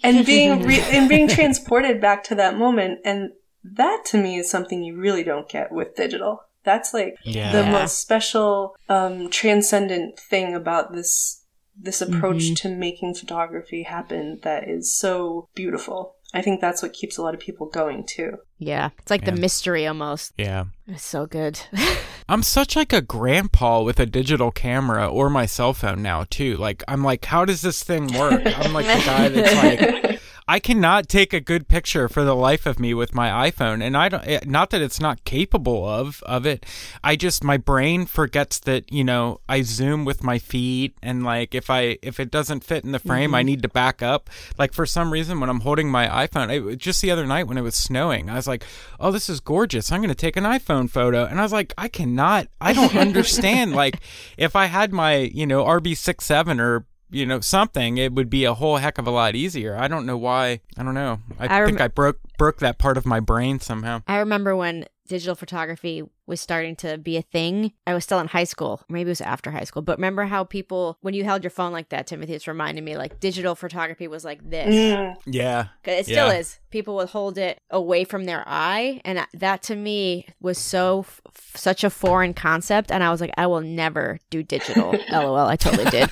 and 0.03 0.25
being 0.27 0.63
re- 0.63 0.81
and 0.91 1.09
being 1.09 1.29
transported 1.29 2.01
back 2.01 2.25
to 2.25 2.35
that 2.35 2.57
moment. 2.57 3.01
And 3.05 3.31
that 3.65 4.05
to 4.07 4.19
me 4.19 4.37
is 4.39 4.51
something 4.51 4.83
you 4.83 4.97
really 4.97 5.25
don't 5.25 5.49
get 5.49 5.73
with 5.73 5.97
digital. 5.97 6.41
That's 6.65 6.95
like 6.95 7.17
the 7.53 7.71
most 7.71 7.99
special, 8.01 8.75
um, 8.89 9.29
transcendent 9.31 10.19
thing 10.19 10.55
about 10.55 10.93
this 10.95 11.44
this 11.77 12.01
approach 12.01 12.45
mm-hmm. 12.45 12.55
to 12.55 12.69
making 12.75 13.15
photography 13.15 13.83
happen 13.83 14.39
that 14.43 14.69
is 14.69 14.95
so 14.95 15.49
beautiful. 15.55 16.15
I 16.33 16.43
think 16.43 16.61
that's 16.61 16.83
what 16.83 16.93
keeps 16.93 17.17
a 17.17 17.23
lot 17.23 17.35
of 17.35 17.41
people 17.41 17.67
going 17.67 18.05
too. 18.05 18.39
Yeah. 18.59 18.91
It's 18.99 19.11
like 19.11 19.23
Yeah. 19.23 19.31
the 19.31 19.41
mystery 19.41 19.87
almost. 19.87 20.33
Yeah. 20.37 20.65
It's 20.89 21.05
so 21.05 21.27
good. 21.27 21.61
I'm 22.29 22.43
such 22.43 22.75
like 22.75 22.93
a 22.93 23.03
grandpa 23.03 23.83
with 23.83 24.01
a 24.01 24.07
digital 24.07 24.51
camera 24.51 25.07
or 25.07 25.31
my 25.31 25.47
cell 25.47 25.75
phone 25.75 26.03
now 26.03 26.25
too. 26.29 26.57
Like 26.57 26.83
I'm 26.89 27.05
like, 27.05 27.25
how 27.27 27.45
does 27.45 27.61
this 27.63 27.85
thing 27.85 28.13
work? 28.15 28.43
I'm 28.45 28.73
like 28.73 28.87
the 28.87 29.05
guy 29.05 29.29
that's 29.29 29.55
like 30.03 30.21
I 30.47 30.59
cannot 30.59 31.09
take 31.09 31.33
a 31.33 31.41
good 31.41 31.69
picture 31.69 32.07
for 32.07 32.23
the 32.23 32.37
life 32.37 32.67
of 32.67 32.79
me 32.79 32.93
with 32.93 33.15
my 33.15 33.51
iPhone 33.51 33.83
and 33.83 33.97
I 33.97 34.11
don't 34.11 34.27
eh, 34.27 34.41
not 34.45 34.69
that 34.71 34.83
it's 34.83 35.01
not 35.01 35.25
capable 35.25 35.89
of 35.89 36.23
of 36.25 36.45
it. 36.45 36.67
I 37.03 37.17
just 37.17 37.43
my 37.43 37.57
brain 37.57 38.05
forgets 38.05 38.59
that, 38.61 38.93
you 38.93 39.05
know, 39.05 39.41
I 39.49 39.63
zoom 39.63 40.05
with 40.05 40.23
my 40.23 40.39
feet 40.39 40.97
and 41.03 41.25
like 41.25 41.55
if 41.55 41.71
I 41.71 41.99
if 42.03 42.21
it 42.21 42.31
doesn't 42.31 42.63
fit 42.63 42.85
in 42.85 42.93
the 42.93 42.99
frame, 42.99 43.35
I 43.35 43.43
need 43.43 43.63
to 43.63 43.69
back 43.71 44.03
up. 44.03 44.29
Like 44.59 44.75
for 44.75 44.85
some 44.85 45.11
reason 45.11 45.41
when 45.41 45.49
I'm 45.49 45.61
holding 45.61 45.91
my 45.91 46.27
iPhone, 46.27 46.73
it, 46.73 46.77
just 46.77 47.01
the 47.01 47.11
other 47.11 47.27
night 47.27 47.47
when 47.47 47.57
it 47.57 47.63
was 47.63 47.75
snowing, 47.75 48.29
I 48.29 48.35
was 48.35 48.47
like, 48.47 48.65
"Oh, 49.01 49.11
this 49.11 49.31
is 49.31 49.41
gorgeous. 49.41 49.91
I'm 49.91 50.01
going 50.01 50.09
to 50.09 50.15
take 50.15 50.37
an 50.37 50.45
iPhone 50.45 50.91
photo." 50.91 51.25
And 51.25 51.39
I 51.39 51.43
was 51.43 51.53
like, 51.53 51.73
"I 51.79 51.89
cannot. 51.89 52.49
I 52.61 52.75
don't 52.75 52.97
understand 53.07 53.75
like 53.75 54.01
if 54.37 54.55
I 54.55 54.67
had 54.67 54.93
my, 54.93 55.17
you 55.17 55.47
know, 55.47 55.65
RB67 55.65 56.61
or 56.61 56.85
you 57.15 57.25
know 57.27 57.41
something 57.41 57.97
it 57.97 58.13
would 58.13 58.29
be 58.29 58.45
a 58.45 58.55
whole 58.55 58.77
heck 58.79 58.99
of 58.99 59.07
a 59.07 59.11
lot 59.11 59.35
easier. 59.35 59.77
I 59.77 59.89
don't 59.89 60.05
know 60.07 60.17
why 60.17 60.61
i 60.77 60.83
don't 60.83 60.95
know. 60.95 61.21
I, 61.39 61.47
I 61.47 61.61
rem- 61.61 61.69
think 61.69 61.81
i 61.81 61.89
broke 61.89 62.19
broke 62.37 62.59
that 62.59 62.79
part 62.79 62.97
of 62.97 63.07
my 63.07 63.21
brain 63.21 63.61
somehow. 63.61 64.03
I 64.09 64.19
remember 64.19 64.57
when 64.57 64.87
digital 65.07 65.35
photography 65.35 66.03
was 66.27 66.41
starting 66.41 66.75
to 66.77 66.97
be 66.97 67.17
a 67.19 67.23
thing. 67.23 67.73
I 67.87 67.93
was 67.93 68.05
still 68.05 68.19
in 68.21 68.29
high 68.29 68.45
school. 68.45 68.81
Maybe 68.89 69.09
it 69.09 69.13
was 69.13 69.21
after 69.21 69.51
high 69.51 69.65
school. 69.65 69.83
But 69.83 69.99
remember 69.99 70.25
how 70.25 70.45
people, 70.45 70.97
when 71.03 71.13
you 71.13 71.25
held 71.25 71.43
your 71.43 71.51
phone 71.51 71.73
like 71.73 71.91
that, 71.91 72.07
Timothy, 72.07 72.33
it's 72.33 72.49
reminding 72.49 72.83
me 72.85 72.97
like 72.97 73.21
digital 73.21 73.55
photography 73.55 74.09
was 74.09 74.25
like 74.25 74.49
this. 74.49 74.75
Mm. 74.75 75.17
yeah 75.27 75.65
'Cause 75.83 75.95
It 76.01 76.05
still 76.07 76.29
Yeah. 76.29 76.39
is. 76.39 76.59
People 76.71 76.95
would 76.97 77.11
hold 77.11 77.37
it 77.37 77.59
away 77.71 78.05
from 78.05 78.25
their 78.25 78.43
eye, 78.47 79.01
and 79.05 79.27
that 79.35 79.63
to 79.65 79.77
me 79.77 80.27
was 80.41 80.57
so 80.59 81.01
f- 81.01 81.21
such 81.55 81.85
a 81.85 81.91
foreign 81.91 82.33
concept. 82.35 82.91
And 82.91 83.05
I 83.05 83.11
was 83.11 83.21
like, 83.21 83.33
I 83.37 83.47
will 83.47 83.61
never 83.61 84.19
do 84.31 84.43
digital. 84.43 84.97
LOL, 85.13 85.37
I 85.47 85.57
totally 85.57 85.91
did. 85.91 86.11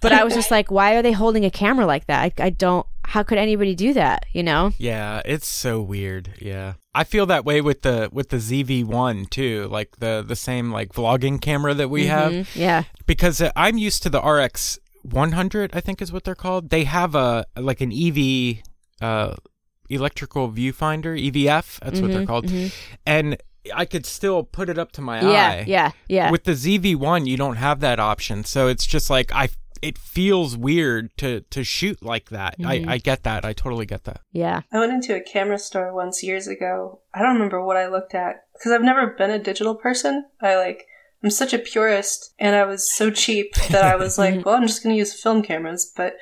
But 0.00 0.12
I 0.12 0.24
was 0.24 0.34
just 0.34 0.50
like, 0.50 0.70
why 0.70 0.96
are 0.96 1.02
they 1.02 1.12
holding 1.12 1.44
a 1.44 1.50
camera 1.50 1.86
like 1.86 2.06
that? 2.08 2.20
I, 2.38 2.44
I 2.46 2.50
don't. 2.50 2.86
How 3.04 3.22
could 3.22 3.38
anybody 3.38 3.74
do 3.74 3.92
that? 3.94 4.26
You 4.32 4.42
know? 4.42 4.72
yeah 4.78 5.22
it's 5.24 5.46
so 5.46 5.80
weird 5.80 6.34
yeah 6.40 6.74
i 6.94 7.04
feel 7.04 7.26
that 7.26 7.44
way 7.44 7.60
with 7.60 7.82
the 7.82 8.08
with 8.12 8.28
the 8.30 8.36
zv1 8.38 9.28
too 9.30 9.66
like 9.70 9.96
the 9.98 10.24
the 10.26 10.34
same 10.36 10.70
like 10.72 10.92
vlogging 10.92 11.40
camera 11.40 11.74
that 11.74 11.88
we 11.88 12.06
have 12.06 12.32
Mhm. 12.32 12.46
Yeah. 12.56 12.82
because 13.06 13.42
i'm 13.54 13.78
used 13.78 14.02
to 14.02 14.10
the 14.10 14.20
rx 14.20 14.78
100 15.02 15.70
i 15.74 15.80
think 15.80 16.00
is 16.02 16.10
what 16.12 16.24
they're 16.24 16.34
called 16.34 16.70
they 16.70 16.84
have 16.84 17.14
a 17.14 17.44
like 17.56 17.80
an 17.80 17.92
ev 17.92 18.18
uh 19.00 19.34
electrical 19.90 20.50
viewfinder 20.50 21.14
evf 21.26 21.78
that's 21.80 22.00
what 22.00 22.10
they're 22.10 22.22
Mhm, 22.22 22.26
called 22.26 22.46
mhm. 22.46 22.72
and 23.06 23.36
i 23.74 23.84
could 23.84 24.06
still 24.06 24.42
put 24.42 24.68
it 24.68 24.78
up 24.78 24.92
to 24.92 25.00
my 25.02 25.20
Yeah. 25.20 25.48
eye 25.50 25.64
Yeah. 25.66 25.90
Yeah. 26.08 26.30
with 26.30 26.44
the 26.44 26.52
ZV1 26.52 27.26
you 27.26 27.36
don't 27.36 27.56
have 27.56 27.80
that 27.80 27.98
option 28.00 28.44
so 28.44 28.68
it's 28.68 28.86
just 28.86 29.08
like 29.10 29.32
I 29.32 29.48
it 29.84 29.98
feels 29.98 30.56
weird 30.56 31.10
to 31.18 31.40
to 31.50 31.62
shoot 31.62 32.02
like 32.02 32.30
that 32.30 32.58
Mhm. 32.58 32.66
I 32.88 32.94
I 32.94 32.98
get 32.98 33.22
that 33.24 33.44
I 33.44 33.52
totally 33.52 33.86
get 33.86 34.04
that 34.04 34.20
yeah. 34.32 34.62
I 34.72 34.78
went 34.78 34.92
into 34.92 35.14
a 35.14 35.20
camera 35.20 35.58
store 35.58 35.92
once 35.94 36.22
years 36.22 36.46
ago. 36.48 37.00
I 37.14 37.20
don't 37.20 37.34
remember 37.34 37.64
what 37.64 37.76
I 37.76 37.86
looked 37.88 38.14
at 38.14 38.44
because 38.54 38.72
I've 38.72 38.82
never 38.90 39.06
been 39.08 39.30
a 39.30 39.38
digital 39.50 39.74
person. 39.74 40.24
I 40.40 40.56
like 40.56 40.86
I'm 41.22 41.30
such 41.30 41.54
a 41.54 41.58
purist 41.58 42.34
and 42.38 42.54
I 42.54 42.64
was 42.64 42.94
so 42.94 43.10
cheap 43.10 43.54
that 43.70 43.84
I 43.84 43.96
was 43.96 44.18
like, 44.18 44.36
well, 44.44 44.56
I'm 44.56 44.66
just 44.66 44.82
going 44.82 44.94
to 44.94 44.98
use 44.98 45.22
film 45.22 45.42
cameras, 45.42 45.90
but 45.96 46.16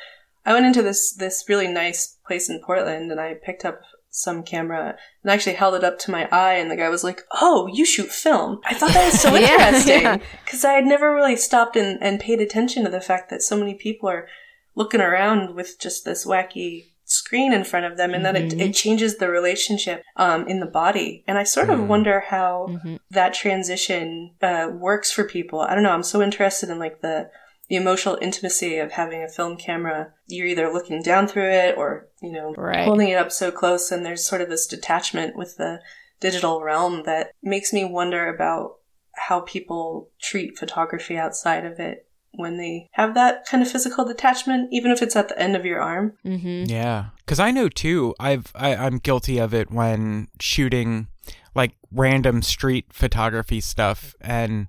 I 0.47 0.53
went 0.53 0.67
into 0.67 0.83
this 0.83 1.13
this 1.15 1.45
really 1.49 1.69
nice 1.69 2.19
place 2.27 2.49
in 2.49 2.61
Portland 2.65 3.11
and 3.11 3.21
I 3.21 3.35
picked 3.35 3.65
up 3.65 3.81
some 4.15 4.43
camera 4.43 4.95
and 5.23 5.33
actually 5.33 5.55
held 5.55 5.75
it 5.75 5.83
up 5.83 5.99
to 5.99 6.11
my 6.11 6.29
eye 6.31 6.55
and 6.55 6.71
the 6.71 6.77
guy 6.77 6.89
was 6.91 7.03
like, 7.03 7.23
"Oh, 7.41 7.67
you 7.73 7.85
shoot 7.87 8.11
film." 8.11 8.61
I 8.65 8.75
thought 8.75 8.93
that 8.93 9.07
was 9.11 9.19
so 9.21 9.35
Yeah, 9.35 9.49
interesting 9.69 10.03
yeah. 10.03 10.19
cuz 10.47 10.65
I 10.65 10.75
had 10.75 10.85
never 10.85 11.15
really 11.15 11.37
stopped 11.37 11.77
and 11.77 11.99
and 12.03 12.21
paid 12.21 12.41
attention 12.41 12.85
to 12.85 12.91
the 12.91 13.01
fact 13.01 13.31
that 13.31 13.43
so 13.43 13.57
many 13.57 13.75
people 13.75 14.09
are 14.11 14.29
looking 14.75 15.01
around 15.01 15.55
with 15.55 15.79
just 15.81 16.05
this 16.05 16.27
wacky 16.27 16.89
screen 17.05 17.53
in 17.53 17.65
front 17.65 17.85
of 17.85 17.97
them 17.99 18.15
and 18.15 18.25
then 18.25 18.37
it, 18.37 18.53
it 18.59 18.73
changes 18.75 19.17
the 19.19 19.29
relationship 19.29 20.03
um, 20.17 20.47
in 20.49 20.61
the 20.61 20.67
body 20.83 21.23
and 21.27 21.37
i 21.37 21.43
sort 21.43 21.69
of 21.69 21.87
wonder 21.87 22.21
how 22.35 22.69
Mhm. 22.71 22.99
that 23.11 23.35
transition 23.35 24.31
uh, 24.41 24.69
works 24.73 25.11
for 25.13 25.25
people 25.25 25.61
i 25.61 25.75
don't 25.75 25.83
know 25.83 25.91
i'm 25.93 26.03
so 26.15 26.23
interested 26.23 26.71
in 26.71 26.79
like 26.79 27.01
the 27.03 27.29
the 27.73 27.79
emotional 27.79 28.19
intimacy 28.21 28.77
of 28.77 28.93
having 28.93 29.23
a 29.23 29.29
film 29.29 29.57
camera 29.57 30.13
you're 30.27 30.47
either 30.47 30.71
looking 30.71 31.01
down 31.03 31.27
through 31.27 31.49
it 31.51 31.75
or 31.79 32.07
you 32.21 32.31
know 32.31 32.53
Right. 32.55 32.85
holding 32.85 33.09
it 33.09 33.15
up 33.17 33.33
so 33.33 33.51
close 33.51 33.91
and 33.91 34.05
there's 34.05 34.27
sort 34.27 34.43
of 34.43 34.51
this 34.51 34.67
detachment 34.67 35.35
with 35.37 35.57
the 35.57 35.81
digital 36.21 36.61
realm 36.63 37.05
that 37.05 37.33
makes 37.43 37.73
me 37.73 37.83
wonder 37.87 38.29
about 38.29 38.77
how 39.15 39.41
people 39.41 40.11
treat 40.21 40.59
photography 40.59 41.17
outside 41.17 41.65
of 41.65 41.81
it 41.81 42.07
when 42.35 42.59
they 42.59 42.91
have 42.93 43.15
that 43.15 43.47
kind 43.47 43.63
of 43.63 43.71
physical 43.71 44.05
detachment 44.05 44.69
even 44.71 44.91
if 44.91 45.01
it's 45.01 45.17
at 45.17 45.29
the 45.31 45.39
end 45.39 45.57
of 45.57 45.65
your 45.65 45.81
arm 45.81 46.13
Mm-hmm. 46.27 46.65
yeah 46.67 47.07
cuz 47.27 47.41
I 47.41 47.51
know 47.53 47.71
too 47.71 48.15
I've 48.21 48.53
I, 48.55 48.77
I'm 48.77 48.99
guilty 48.99 49.39
of 49.39 49.55
it 49.55 49.71
when 49.71 50.29
shooting 50.41 51.09
like 51.55 51.73
random 51.91 52.43
street 52.43 52.87
photography 52.93 53.61
stuff 53.63 54.15
and 54.21 54.67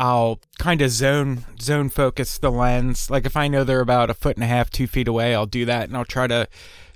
I'll 0.00 0.40
kind 0.58 0.80
of 0.80 0.90
zone 0.90 1.44
zone 1.60 1.90
focus 1.90 2.38
the 2.38 2.50
lens 2.50 3.10
like 3.10 3.26
if 3.26 3.36
I 3.36 3.48
know 3.48 3.64
they're 3.64 3.80
about 3.80 4.08
a 4.08 4.14
foot 4.14 4.36
and 4.36 4.42
a 4.42 4.46
half 4.46 4.70
2 4.70 4.86
feet 4.86 5.06
away 5.06 5.34
I'll 5.34 5.44
do 5.44 5.66
that 5.66 5.88
and 5.88 5.96
I'll 5.96 6.06
try 6.06 6.26
to 6.26 6.48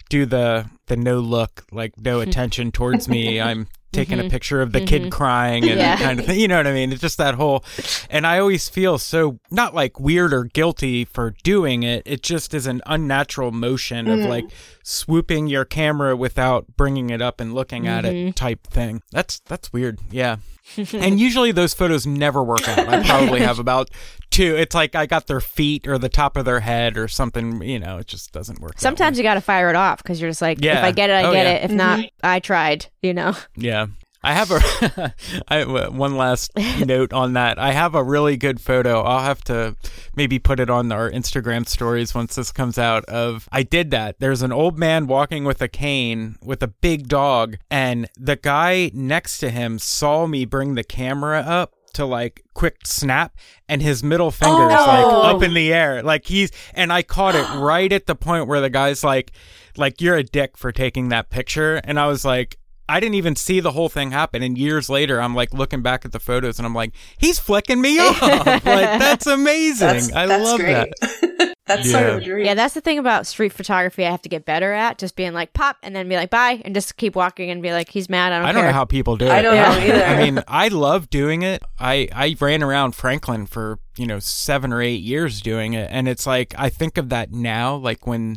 do 0.09 0.27
the 0.27 0.67
the 0.87 0.97
no 0.97 1.19
look, 1.21 1.65
like 1.73 1.99
no 1.99 2.21
attention 2.27 2.73
towards 2.73 3.09
me. 3.09 3.41
I'm 3.41 3.69
taking 3.95 4.19
a 4.19 4.23
mm-hmm. 4.23 4.31
picture 4.31 4.61
of 4.61 4.73
the 4.73 4.81
kid 4.81 5.03
mm-hmm. 5.03 5.11
crying 5.11 5.69
and 5.69 5.79
Yeah. 5.79 5.97
kind 5.97 6.21
of 6.21 6.27
thing. 6.27 6.41
You 6.41 6.49
know 6.49 6.57
what 6.57 6.67
I 6.67 6.73
mean? 6.73 6.93
It's 6.93 7.01
just 7.01 7.19
that 7.19 7.35
whole, 7.35 7.65
and 8.11 8.27
I 8.27 8.39
always 8.39 8.69
feel 8.69 8.99
so 8.99 9.39
not 9.51 9.75
like 9.75 9.99
weird 10.01 10.33
or 10.33 10.45
guilty 10.45 11.05
for 11.05 11.35
doing 11.43 11.83
it. 11.83 12.03
It 12.07 12.23
just 12.23 12.55
is 12.55 12.67
an 12.67 12.83
unnatural 12.87 13.53
motion 13.53 14.09
of 14.09 14.21
like 14.21 14.45
mm-hmm. 14.45 14.57
swooping 14.83 15.47
your 15.47 15.65
camera 15.65 16.17
without 16.17 16.77
bringing 16.77 17.11
it 17.11 17.23
up 17.23 17.41
and 17.41 17.55
looking 17.55 17.87
at 17.87 18.05
it 18.05 18.37
type 18.37 18.67
thing. 18.67 19.03
That's 19.13 19.41
that's 19.41 19.73
weird. 19.73 19.99
Yeah. 20.11 20.37
and 20.95 21.21
usually 21.21 21.53
those 21.53 21.75
photos 21.75 22.07
never 22.07 22.43
work 22.43 22.67
out. 22.67 22.89
I 22.89 23.03
probably 23.03 23.41
have 23.41 23.59
about 23.59 23.91
two. 24.31 24.57
It's 24.57 24.75
like 24.75 24.95
I 24.95 25.05
got 25.07 25.27
their 25.27 25.41
feet 25.41 25.87
or 25.87 25.99
the 25.99 26.09
top 26.09 26.37
of 26.37 26.47
their 26.47 26.61
head 26.61 26.97
or 26.97 27.07
something. 27.07 27.63
You 27.63 27.79
know, 27.79 27.99
it 27.99 28.07
just 28.07 28.33
doesn't 28.33 28.61
work. 28.61 28.79
Sometimes 28.79 29.19
you 29.19 29.23
got 29.23 29.35
to 29.35 29.43
fire 29.43 29.69
it 29.69 29.77
off 29.77 30.03
because 30.03 30.21
you're 30.21 30.31
just 30.31 30.43
like, 30.43 30.65
if 30.65 30.77
I 30.77 30.91
get 30.91 31.11
it, 31.11 31.15
I 31.15 31.25
Oh, 31.25 31.33
get 31.33 31.47
yeah. 31.47 31.53
it. 31.53 31.65
If 31.65 31.71
not, 31.71 32.05
I 32.23 32.41
tried. 32.41 32.87
You 33.03 33.13
know. 33.13 33.37
Yeah. 33.57 33.84
I 34.25 34.33
have 34.33 34.51
a 34.51 35.15
I 35.49 35.65
one 35.89 36.17
last 36.17 36.51
note 36.79 37.13
on 37.13 37.35
that. 37.35 37.59
I 37.59 37.73
have 37.73 37.95
a 37.95 38.03
really 38.03 38.37
good 38.37 38.61
photo. 38.61 39.03
I'll 39.03 39.23
have 39.23 39.45
to 39.45 39.77
maybe 40.17 40.39
put 40.39 40.61
it 40.61 40.71
on 40.71 40.91
our 40.91 41.11
Instagram 41.11 41.69
stories 41.69 42.15
once 42.15 42.35
this 42.35 42.51
comes 42.51 42.79
out 42.79 43.05
of 43.05 43.49
I 43.53 43.63
did 43.63 43.91
that. 43.91 44.21
There's 44.21 44.43
an 44.43 44.53
old 44.53 44.79
man 44.79 45.07
walking 45.07 45.45
with 45.45 45.61
a 45.61 45.69
cane 45.69 46.37
with 46.43 46.63
a 46.63 46.69
big 46.69 47.09
dog 47.09 47.59
and 47.71 48.09
the 48.17 48.37
guy 48.37 48.91
next 48.95 49.39
to 49.39 49.51
him 49.51 49.79
saw 49.79 50.27
me 50.27 50.47
bring 50.47 50.75
the 50.75 50.85
camera 50.85 51.41
up 51.41 51.75
to 51.93 52.05
like 52.05 52.43
quick 52.55 52.87
snap 52.87 53.37
and 53.69 53.81
his 53.81 54.03
middle 54.03 54.31
finger 54.31 54.69
finger's 54.69 54.87
like 54.87 55.05
oh, 55.05 55.23
up 55.23 55.43
in 55.43 55.55
the 55.55 55.73
air 55.73 56.03
like 56.03 56.27
he's 56.27 56.51
and 56.75 56.93
I 56.93 57.03
caught 57.03 57.35
it 57.35 57.47
right 57.59 57.93
at 57.93 58.07
the 58.07 58.15
point 58.15 58.49
where 58.49 58.61
the 58.61 58.71
guy's 58.71 59.05
like 59.05 59.33
like 59.77 60.01
you're 60.01 60.17
a 60.17 60.25
dick 60.25 60.57
for 60.57 60.73
taking 60.73 61.11
that 61.11 61.31
picture 61.31 61.77
and 61.85 61.99
I 61.99 62.07
was 62.07 62.25
like 62.25 62.59
I 62.89 63.01
didn't 63.01 63.15
even 63.15 63.35
see 63.37 63.61
the 63.61 63.73
whole 63.73 63.89
thing 63.89 64.11
happen. 64.11 64.43
And 64.43 64.59
years 64.59 64.91
later, 64.91 65.21
I'm 65.21 65.35
like 65.35 65.55
looking 65.55 65.81
back 65.83 66.05
at 66.05 66.13
the 66.13 66.21
photos 66.21 66.59
and 66.59 66.67
I'm 66.67 66.75
like, 66.75 66.93
he's 67.19 67.39
flicking 67.39 67.81
me 67.81 67.99
off. 67.99 68.21
like, 68.47 68.63
that's 68.63 69.27
amazing. 69.27 69.87
That's, 69.89 70.13
I 70.13 70.27
that's 70.27 70.45
love 70.45 70.61
great. 70.61 70.93
that. 71.01 71.55
that's 71.67 71.91
sort 71.91 72.03
of 72.05 72.11
Yeah. 72.11 72.17
a 72.19 72.21
dream. 72.21 72.45
Yeah, 72.47 72.55
that's 72.55 72.75
the 72.75 72.83
thing 72.83 72.99
about 72.99 73.27
street 73.27 73.53
photography. 73.55 74.05
I 74.05 74.11
have 74.11 74.21
to 74.23 74.29
get 74.29 74.45
better 74.45 74.73
at 74.73 74.99
just 74.99 75.17
being 75.17 75.33
like 75.33 75.55
pop 75.55 75.79
and 75.83 75.97
then 75.97 76.09
be 76.11 76.17
like 76.17 76.29
bye 76.29 76.61
and 76.63 76.75
just 76.75 76.97
keep 76.99 77.17
walking 77.17 77.51
and 77.51 77.63
be 77.63 77.73
like 77.73 77.89
he's 77.89 78.11
mad. 78.11 78.33
I 78.33 78.39
don't. 78.39 78.47
I 78.47 78.53
don't 78.53 78.61
care. 78.63 78.71
know 78.71 78.75
how 78.75 78.85
people 78.85 79.17
do 79.17 79.27
it. 79.27 79.31
I 79.33 79.41
don't 79.41 79.57
know 79.57 79.79
either. 79.95 80.05
I 80.05 80.23
mean, 80.23 80.43
I 80.47 80.69
love 80.69 81.09
doing 81.09 81.41
it. 81.43 81.63
I, 81.79 82.09
I 82.13 82.37
ran 82.39 82.63
around 82.63 82.95
Franklin 82.95 83.47
for, 83.47 83.79
you 83.97 84.07
know, 84.07 84.19
seven 84.19 84.75
or 84.75 84.83
eight 84.83 85.01
years 85.03 85.41
doing 85.41 85.73
it. 85.73 85.89
And 85.91 86.07
it's 86.07 86.27
like, 86.27 86.55
I 86.59 86.69
think 86.69 86.99
of 86.99 87.09
that 87.09 87.33
now, 87.33 87.77
like 87.77 88.07
when, 88.07 88.37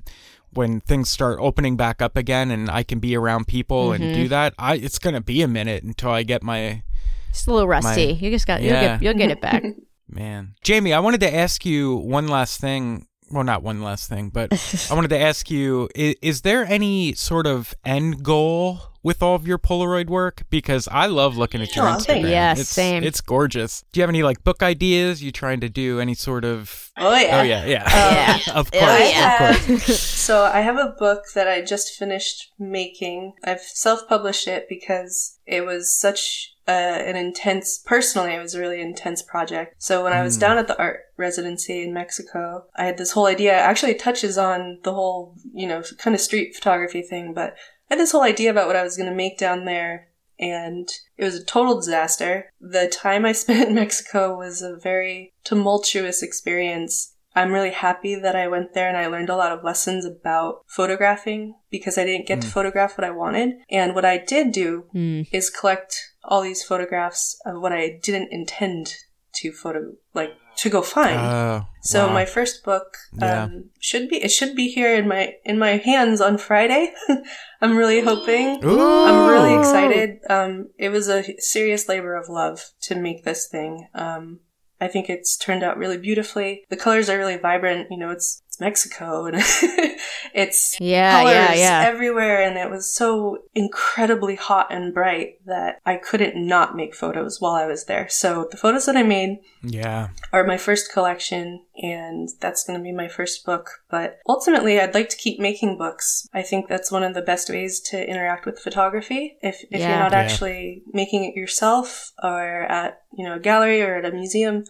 when 0.54 0.80
things 0.82 1.10
start 1.10 1.38
opening 1.42 1.76
back 1.78 2.02
up 2.02 2.18
again 2.18 2.52
and 2.52 2.70
I 2.70 2.84
can 2.84 3.00
be 3.00 3.16
around 3.16 3.48
people 3.48 3.92
and 3.92 4.04
Mm-hmm. 4.04 4.14
do 4.14 4.28
that, 4.30 4.54
I, 4.58 4.76
it's 4.76 5.00
going 5.00 5.14
to 5.16 5.22
be 5.22 5.42
a 5.42 5.48
minute 5.48 5.84
until 5.84 6.12
I 6.12 6.24
get 6.24 6.42
my, 6.44 6.84
It's 7.30 7.46
a 7.48 7.52
little 7.52 7.68
rusty. 7.68 8.14
you 8.14 8.32
just 8.32 8.48
got. 8.48 8.62
You'll 8.62 8.74
Yeah. 8.74 8.98
get. 8.98 9.02
You'll 9.04 9.14
get 9.14 9.32
it 9.32 9.42
back. 9.42 9.64
Man. 10.10 10.56
Jamie, 10.64 10.94
I 10.94 11.00
wanted 11.00 11.20
to 11.22 11.36
ask 11.36 11.66
you 11.66 11.96
one 11.98 12.28
last 12.28 12.62
thing. 12.62 13.08
Well, 13.30 13.44
not 13.44 13.62
one 13.62 13.82
last 13.84 14.08
thing, 14.08 14.30
but 14.30 14.54
I 14.90 14.94
wanted 14.96 15.10
to 15.10 15.20
ask 15.20 15.52
you 15.52 15.90
is, 15.94 16.16
is 16.22 16.42
there 16.44 16.64
any 16.66 17.14
sort 17.14 17.46
of 17.46 17.76
end 17.84 18.24
goal 18.24 18.80
with 19.04 19.22
all 19.22 19.36
of 19.36 19.48
your 19.48 19.58
Polaroid 19.58 20.08
work? 20.08 20.44
Because 20.50 20.88
I 20.92 21.08
love 21.08 21.38
looking 21.38 21.62
at 21.62 21.76
your 21.76 21.86
Aw, 21.86 21.98
Instagram. 21.98 22.06
thanks. 22.06 22.30
Yeah, 22.30 22.52
it's, 22.54 22.70
same. 22.70 23.04
It's 23.04 23.22
gorgeous. 23.22 23.84
Do 23.92 24.00
you 24.00 24.02
have 24.04 24.10
any 24.10 24.24
like 24.24 24.44
book 24.44 24.64
ideas? 24.64 25.24
You 25.24 25.32
trying 25.32 25.60
to 25.62 25.70
do 25.70 26.00
any 26.00 26.14
sort 26.14 26.46
of. 26.46 26.92
oh 26.98 27.16
yeah. 27.16 27.40
Oh, 27.40 27.44
yeah, 27.44 27.66
yeah. 27.66 27.84
Yeah. 27.88 28.54
of 28.54 28.72
course. 28.72 29.12
Yeah. 29.12 29.52
Of 29.52 29.68
course. 29.68 30.00
so 30.28 30.44
I 30.44 30.62
have 30.62 30.78
a 30.78 30.96
book 30.98 31.24
that 31.36 31.48
I 31.48 31.62
just 31.62 31.94
finished 31.94 32.52
making. 32.60 33.34
I've 33.44 33.62
self-published 33.62 34.48
it 34.48 34.68
because 34.70 35.40
it 35.46 35.66
was 35.66 35.96
such 35.98 36.54
uh, 36.68 36.72
an 36.72 37.16
intense, 37.16 37.82
personally, 37.86 38.34
it 38.34 38.42
was 38.42 38.54
a 38.54 38.60
really 38.60 38.82
intense 38.82 39.22
project. 39.22 39.76
So 39.78 40.04
when 40.04 40.12
I 40.12 40.22
was 40.22 40.38
down 40.38 40.58
at 40.58 40.68
the 40.68 40.78
art 40.78 41.00
residency 41.16 41.82
in 41.82 41.94
Mexico, 41.94 42.66
I 42.76 42.86
had 42.86 42.98
this 42.98 43.12
whole 43.12 43.26
idea. 43.26 43.54
It 43.54 43.62
actually 43.62 43.96
touches 43.96 44.38
on 44.38 44.80
the 44.84 44.94
whole, 44.94 45.36
you 45.54 45.66
know, 45.66 45.82
kind 45.98 46.14
of 46.14 46.20
street 46.20 46.54
photography 46.56 47.02
thing, 47.02 47.34
but 47.34 47.56
I 47.90 47.94
had 47.94 48.00
this 48.00 48.12
whole 48.12 48.24
idea 48.24 48.52
about 48.52 48.68
what 48.68 48.76
I 48.76 48.84
was 48.84 48.98
going 48.98 49.10
to 49.10 49.16
make 49.16 49.38
down 49.38 49.66
there. 49.66 50.10
And 50.40 50.88
it 51.18 51.24
was 51.24 51.36
a 51.36 51.44
total 51.44 51.76
disaster. 51.76 52.52
The 52.62 52.88
time 52.88 53.26
I 53.26 53.32
spent 53.34 53.70
in 53.70 53.76
Mexico 53.76 54.38
was 54.38 54.62
a 54.62 54.76
very 54.76 55.34
tumultuous 55.44 56.22
experience. 56.22 57.14
I'm 57.36 57.52
really 57.52 57.72
happy 57.72 58.16
that 58.16 58.36
I 58.36 58.48
went 58.48 58.74
there 58.74 58.88
and 58.88 58.98
I 58.98 59.08
learned 59.08 59.30
a 59.30 59.36
lot 59.36 59.52
of 59.52 59.64
lessons 59.64 60.06
about 60.06 60.64
photographing 60.68 61.56
because 61.70 61.98
I 61.98 62.04
didn't 62.04 62.28
get 62.28 62.42
to 62.42 62.48
photograph 62.48 62.98
what 62.98 63.06
I 63.06 63.12
wanted. 63.12 63.56
And 63.70 63.94
what 63.94 64.06
I 64.06 64.18
did 64.18 64.52
do 64.52 64.86
Hmm. 64.92 65.22
is 65.32 65.50
collect 65.52 66.14
all 66.24 66.42
these 66.42 66.64
photographs 66.64 67.40
of 67.46 67.62
what 67.62 67.74
I 67.74 68.00
didn't 68.02 68.30
intend 68.32 68.94
to 69.36 69.52
photo, 69.52 69.94
like 70.16 70.32
to 70.58 70.70
go 70.70 70.82
find. 70.82 71.20
Oh, 71.20 71.66
So 71.82 72.08
wow. 72.08 72.14
my 72.14 72.26
first 72.26 72.64
book 72.64 72.98
Yeah. 73.20 73.44
um, 73.44 73.70
should 73.80 74.10
be 74.10 74.18
it 74.24 74.30
should 74.32 74.56
be 74.56 74.68
here 74.68 74.94
in 74.96 75.08
my 75.08 75.34
in 75.46 75.58
my 75.60 75.78
hands 75.78 76.20
on 76.22 76.38
Friday. 76.38 76.94
I'm 77.62 77.78
really 77.78 78.02
hoping. 78.02 78.64
Ooh. 78.66 79.06
I'm 79.08 79.30
really 79.30 79.56
excited. 79.60 80.20
Um, 80.30 80.70
it 80.78 80.90
was 80.90 81.08
a 81.10 81.24
serious 81.40 81.88
labor 81.90 82.16
of 82.16 82.30
love 82.30 82.72
to 82.82 82.96
make 82.96 83.24
this 83.24 83.48
thing. 83.48 83.88
Um, 83.94 84.40
I 84.80 84.88
think 84.88 85.10
it's 85.10 85.36
turned 85.38 85.64
out 85.64 85.78
really 85.78 85.98
beautifully. 85.98 86.64
The 86.70 86.78
colors 86.78 87.10
are 87.10 87.18
really 87.18 87.38
vibrant. 87.38 87.88
You 87.90 87.98
know, 87.98 88.12
it's 88.12 88.44
it's 88.58 88.62
Mexico 88.62 89.26
and 89.26 89.36
it's 90.34 90.78
Yeah, 90.80 91.12
colors 91.12 91.34
yeah, 91.34 91.54
yeah. 91.54 91.88
everywhere, 91.88 92.42
and 92.42 92.58
it 92.58 92.70
was 92.70 92.94
so 92.94 93.40
incredibly 93.54 94.36
hot 94.36 94.68
and 94.72 94.94
bright 94.94 95.46
that 95.46 95.80
I 95.86 95.98
couldn't 95.98 96.36
not 96.36 96.76
make 96.76 96.96
photos 96.96 97.40
while 97.40 97.54
I 97.54 97.66
was 97.68 97.86
there. 97.86 98.08
So 98.10 98.48
the 98.50 98.58
photos 98.58 98.86
that 98.86 98.98
I 98.98 99.04
made 99.04 99.40
Yeah. 99.64 100.10
are 100.34 100.46
my 100.46 100.58
first 100.58 100.92
collection 100.92 101.64
and 101.78 102.30
that's 102.40 102.64
going 102.64 102.80
to 102.80 102.84
be 102.84 102.92
my 102.92 103.08
first 103.08 103.46
book 103.46 103.70
but 103.90 104.18
ultimately 104.28 104.80
i'd 104.80 104.96
like 104.96 105.10
to 105.10 105.18
keep 105.18 105.40
making 105.40 105.78
books 105.78 106.28
i 106.34 106.42
think 106.42 106.68
that's 106.68 106.92
one 106.92 107.04
of 107.04 107.14
the 107.14 107.22
best 107.22 107.50
ways 107.50 107.80
to 107.80 108.10
interact 108.10 108.46
with 108.48 108.58
photography 108.58 109.38
if, 109.42 109.58
if 109.70 109.82
Yeah. 109.82 109.90
you're 109.90 110.00
not 110.00 110.12
Yeah. 110.14 110.20
actually 110.20 110.82
making 110.92 111.24
it 111.26 111.36
yourself 111.36 112.14
or 112.24 112.64
at 112.64 113.02
you 113.16 113.24
know 113.26 113.36
a 113.36 113.40
gallery 113.40 113.82
or 113.84 113.96
at 113.98 114.06
a 114.06 114.12
museum 114.12 114.64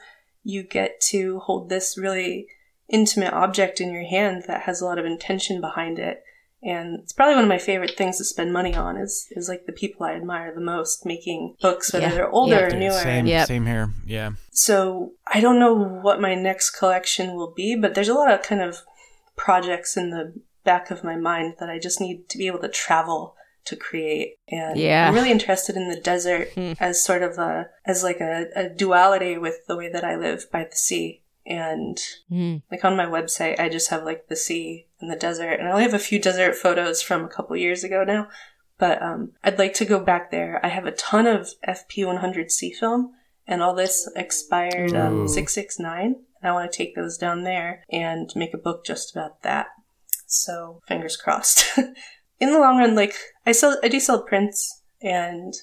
you 0.44 0.64
get 0.64 1.00
to 1.12 1.40
hold 1.40 1.70
this 1.70 1.98
really 1.98 2.48
intimate 2.90 3.34
object 3.34 3.80
in 3.82 3.92
your 3.94 4.06
hand 4.08 4.44
that 4.48 4.62
has 4.62 4.82
a 4.82 4.86
lot 4.86 4.98
of 5.00 5.06
intention 5.06 5.60
behind 5.62 6.00
it 6.00 6.24
and 6.64 7.00
it's 7.02 7.14
probably 7.14 7.36
one 7.36 7.44
of 7.44 7.50
my 7.50 7.58
favorite 7.60 7.96
things 7.96 8.18
to 8.18 8.24
spend 8.26 8.52
money 8.52 8.74
on 8.74 8.98
is 8.98 9.28
is 9.32 9.48
like 9.48 9.66
the 9.68 9.72
people 9.72 10.06
I 10.06 10.14
admire 10.14 10.52
the 10.56 10.60
most 10.62 11.06
making 11.06 11.56
books, 11.62 11.94
whether 11.94 12.08
Yeah. 12.08 12.12
they're 12.16 12.30
older 12.32 12.56
Yeah. 12.56 12.62
or 12.66 12.70
Dude, 12.72 12.80
newer. 12.80 12.92
Same, 12.94 13.28
Yep. 13.28 13.48
same 13.48 13.66
here. 13.68 13.90
Yeah. 14.08 14.32
So 14.52 15.12
I 15.28 15.40
don't 15.40 15.60
know 15.60 15.76
what 15.76 16.20
my 16.20 16.34
next 16.34 16.72
collection 16.72 17.36
will 17.36 17.54
be, 17.54 17.76
but 17.76 17.94
there's 17.94 18.10
a 18.10 18.16
lot 18.16 18.32
of 18.32 18.42
kind 18.42 18.62
of 18.64 18.78
projects 19.36 19.96
in 19.96 20.10
the 20.10 20.34
back 20.64 20.90
of 20.90 21.04
my 21.04 21.16
mind 21.16 21.56
that 21.60 21.70
I 21.70 21.78
just 21.80 22.02
need 22.02 22.28
to 22.30 22.38
be 22.38 22.48
able 22.48 22.60
to 22.60 22.70
travel 22.70 23.36
to 23.66 23.76
create. 23.76 24.36
And 24.50 24.78
Yeah. 24.80 25.08
I'm 25.08 25.14
really 25.14 25.32
interested 25.32 25.76
in 25.76 25.90
the 25.90 26.00
desert 26.00 26.50
Hmm. 26.56 26.74
as 26.80 27.04
sort 27.04 27.22
of 27.22 27.38
a 27.38 27.70
as 27.86 28.04
like 28.04 28.20
a, 28.20 28.48
a 28.56 28.70
duality 28.70 29.38
with 29.38 29.66
the 29.68 29.78
way 29.78 29.90
that 29.92 30.04
I 30.04 30.16
live 30.16 30.50
by 30.52 30.64
the 30.64 30.76
sea. 30.76 31.22
And 31.48 31.98
Hmm. 32.30 32.58
like 32.70 32.84
on 32.84 32.98
my 32.98 33.06
website, 33.06 33.60
I 33.60 33.70
just 33.70 33.90
have 33.90 34.04
like 34.04 34.28
the 34.28 34.36
sea 34.36 34.88
and 35.00 35.10
the 35.10 35.16
desert, 35.16 35.54
and 35.60 35.68
I 35.68 35.72
only 35.72 35.84
have 35.84 35.94
a 35.94 36.00
few 36.00 36.20
desert 36.20 36.56
photos 36.56 37.02
from 37.02 37.24
a 37.24 37.30
couple 37.30 37.56
years 37.56 37.84
ago 37.84 38.04
now. 38.04 38.28
But 38.78 39.02
um, 39.02 39.32
I'd 39.44 39.58
like 39.58 39.74
to 39.76 39.86
go 39.86 40.00
back 40.00 40.30
there. 40.30 40.60
I 40.64 40.68
have 40.68 40.86
a 40.86 40.92
ton 40.92 41.26
of 41.26 41.50
FP100C 41.68 42.76
film, 42.76 43.14
and 43.48 43.64
all 43.64 43.74
this 43.74 44.10
expired 44.16 44.94
um, 44.94 45.28
669. 45.28 46.16
And 46.42 46.50
I 46.50 46.52
want 46.52 46.72
to 46.72 46.78
take 46.78 46.96
those 46.96 47.18
down 47.18 47.44
there 47.44 47.84
and 47.92 48.30
make 48.36 48.54
a 48.54 48.58
book 48.60 48.86
just 48.86 49.16
about 49.16 49.42
that. 49.44 49.68
So 50.28 50.82
fingers 50.88 51.18
crossed. 51.18 51.64
In 52.40 52.52
the 52.52 52.60
long 52.60 52.78
run, 52.78 52.94
like 52.94 53.16
I 53.48 53.52
sell, 53.52 53.80
I 53.82 53.88
do 53.88 54.00
sell 54.00 54.22
prints, 54.22 54.84
and 55.02 55.54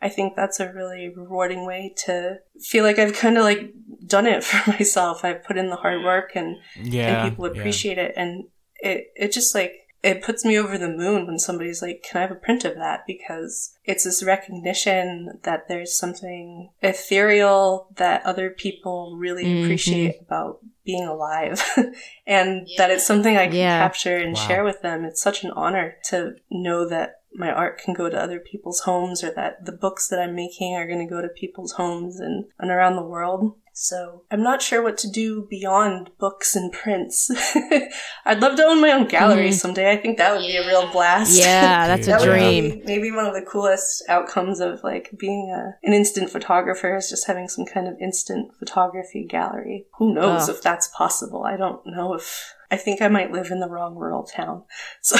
I 0.00 0.08
think 0.08 0.36
that's 0.36 0.60
a 0.60 0.72
really 0.72 1.12
rewarding 1.14 1.66
way 1.66 1.92
to 2.06 2.38
feel 2.62 2.84
like 2.84 2.98
I've 2.98 3.12
kind 3.14 3.36
of 3.36 3.44
like 3.44 3.72
done 4.06 4.26
it 4.26 4.42
for 4.48 4.70
myself. 4.70 5.24
I've 5.24 5.44
put 5.44 5.56
in 5.56 5.70
the 5.70 5.76
hard 5.76 6.02
work 6.04 6.32
and, 6.34 6.56
Yeah. 6.80 7.22
and 7.24 7.30
people 7.30 7.46
yeah. 7.46 7.58
appreciate 7.60 7.98
it. 7.98 8.12
And 8.16 8.44
it, 8.76 9.12
it 9.16 9.32
just 9.32 9.54
like, 9.54 9.72
it 10.02 10.22
puts 10.22 10.44
me 10.44 10.58
over 10.58 10.76
the 10.76 10.88
moon 10.90 11.26
when 11.26 11.38
somebody's 11.38 11.80
like, 11.80 12.02
can 12.06 12.18
I 12.18 12.22
have 12.22 12.30
a 12.30 12.34
print 12.34 12.66
of 12.66 12.74
that? 12.74 13.04
Because 13.06 13.74
it's 13.84 14.04
this 14.04 14.22
recognition 14.22 15.40
that 15.44 15.66
there's 15.68 15.96
something 15.96 16.68
ethereal 16.82 17.88
that 17.96 18.24
other 18.26 18.50
people 18.50 19.16
really 19.18 19.44
Mhm. 19.44 19.64
appreciate 19.64 20.20
about 20.20 20.58
being 20.84 21.04
alive 21.06 21.62
and 22.26 22.68
that 22.76 22.90
it's 22.90 23.06
something 23.06 23.36
I 23.36 23.46
can 23.46 23.56
Yeah. 23.56 23.78
capture 23.78 24.16
and 24.16 24.34
Wow. 24.34 24.46
share 24.46 24.64
with 24.64 24.82
them. 24.82 25.04
It's 25.04 25.22
such 25.22 25.42
an 25.44 25.50
honor 25.52 25.96
to 26.10 26.34
know 26.50 26.86
that 26.88 27.20
my 27.36 27.50
art 27.50 27.78
can 27.78 27.94
go 27.94 28.08
to 28.10 28.20
other 28.22 28.38
people's 28.38 28.80
homes 28.80 29.24
or 29.24 29.30
that 29.32 29.64
the 29.64 29.72
books 29.72 30.08
that 30.08 30.20
I'm 30.20 30.34
making 30.36 30.74
are 30.76 30.86
going 30.86 31.00
to 31.06 31.12
go 31.12 31.20
to 31.22 31.28
people's 31.28 31.72
homes 31.72 32.20
and, 32.20 32.44
and 32.58 32.70
around 32.70 32.96
the 32.96 33.02
world. 33.02 33.56
So 33.76 34.22
I'm 34.30 34.42
not 34.42 34.62
sure 34.62 34.80
what 34.82 34.96
to 34.98 35.10
do 35.10 35.48
beyond 35.50 36.10
books 36.20 36.54
and 36.54 36.72
prints. 36.72 37.28
I'd 38.24 38.40
love 38.40 38.54
to 38.56 38.62
own 38.64 38.80
my 38.80 38.92
own 38.92 39.08
gallery 39.08 39.48
Mhm. 39.48 39.54
someday. 39.54 39.90
I 39.90 39.96
think 39.96 40.16
that 40.18 40.32
would 40.32 40.46
be 40.46 40.56
a 40.56 40.64
real 40.66 40.86
blast. 40.92 41.36
Yeah, 41.36 41.86
that's 41.88 42.06
a 42.06 42.10
that 42.10 42.20
would 42.20 42.26
dream. 42.28 42.82
maybe 42.84 43.10
one 43.10 43.26
of 43.26 43.34
the 43.34 43.42
coolest 43.42 44.04
outcomes 44.08 44.60
of 44.60 44.78
like 44.84 45.10
being 45.18 45.50
a, 45.52 45.74
an 45.86 45.92
instant 45.92 46.30
photographer 46.30 46.94
is 46.96 47.10
just 47.10 47.26
having 47.26 47.48
some 47.48 47.64
kind 47.66 47.88
of 47.88 47.94
instant 48.00 48.52
photography 48.60 49.26
gallery. 49.28 49.86
Who 49.98 50.14
knows 50.14 50.48
Oh. 50.48 50.52
if 50.52 50.62
that's 50.62 50.86
possible? 50.96 51.42
I 51.44 51.56
don't 51.56 51.84
know 51.84 52.14
if 52.14 52.54
I 52.70 52.76
think 52.76 53.02
I 53.02 53.08
might 53.08 53.32
live 53.32 53.50
in 53.50 53.58
the 53.58 53.68
wrong 53.68 53.96
rural 53.96 54.22
town. 54.22 54.62
So 55.02 55.16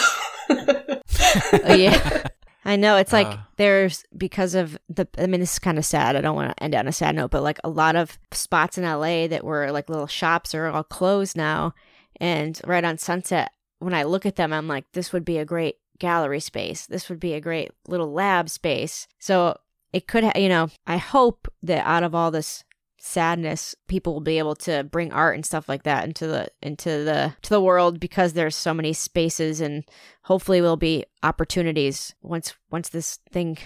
Oh, 0.49 1.75
yeah. 1.75 2.27
I 2.65 2.77
know 2.77 2.97
it's 2.97 3.13
like 3.13 3.27
Uh. 3.27 3.37
there's 3.57 4.05
because 4.17 4.55
of 4.55 4.79
the 4.89 5.07
I 5.19 5.27
mean 5.27 5.41
this 5.41 5.53
is 5.55 5.59
kind 5.59 5.79
of 5.79 5.85
sad. 5.85 6.17
I 6.17 6.21
don't 6.21 6.37
want 6.37 6.57
to 6.57 6.63
end 6.63 6.75
on 6.75 6.89
a 6.89 6.93
sad 6.93 7.15
note, 7.15 7.31
but 7.31 7.43
like 7.43 7.59
a 7.65 7.69
lot 7.69 7.97
of 7.97 8.19
spots 8.33 8.79
in 8.79 8.85
LA 8.85 9.27
that 9.27 9.45
were 9.45 9.71
like 9.71 9.89
little 9.89 10.07
shops 10.07 10.55
are 10.55 10.67
all 10.67 10.85
closed 10.85 11.37
now 11.37 11.75
and 12.21 12.61
right 12.67 12.85
on 12.85 12.99
Sunset 12.99 13.51
when 13.81 13.93
I 13.95 14.05
look 14.05 14.25
at 14.25 14.37
them 14.37 14.53
I'm 14.53 14.69
like 14.69 14.85
this 14.93 15.13
would 15.13 15.25
be 15.25 15.39
a 15.39 15.45
great 15.45 15.77
gallery 15.99 16.41
space. 16.41 16.87
This 16.87 17.09
would 17.09 17.21
be 17.21 17.35
a 17.35 17.41
great 17.41 17.71
little 17.87 18.13
lab 18.13 18.49
space. 18.51 19.07
So 19.19 19.59
it 19.93 20.09
could 20.09 20.25
ha- 20.25 20.33
you 20.39 20.49
know, 20.49 20.69
I 20.87 20.97
hope 20.97 21.47
that 21.63 21.87
out 21.87 22.03
of 22.03 22.15
all 22.15 22.31
this 22.33 22.65
sadness 23.07 23.75
people 23.87 24.15
will 24.15 24.21
be 24.23 24.39
able 24.39 24.55
to 24.55 24.83
bring 24.83 25.13
art 25.13 25.35
and 25.35 25.45
stuff 25.45 25.69
like 25.69 25.83
that 25.83 26.05
into 26.05 26.27
the 26.27 26.49
into 26.63 26.89
the 26.89 27.35
to 27.43 27.51
the 27.51 27.61
world 27.61 28.01
because 28.01 28.33
there's 28.33 28.57
so 28.57 28.73
many 28.73 28.95
spaces 28.95 29.61
and 29.61 29.85
hopefully 30.23 30.63
will 30.63 30.79
be 30.79 31.05
opportunities 31.23 32.15
once 32.23 32.55
once 32.71 32.89
this 32.89 33.19
thing 33.31 33.59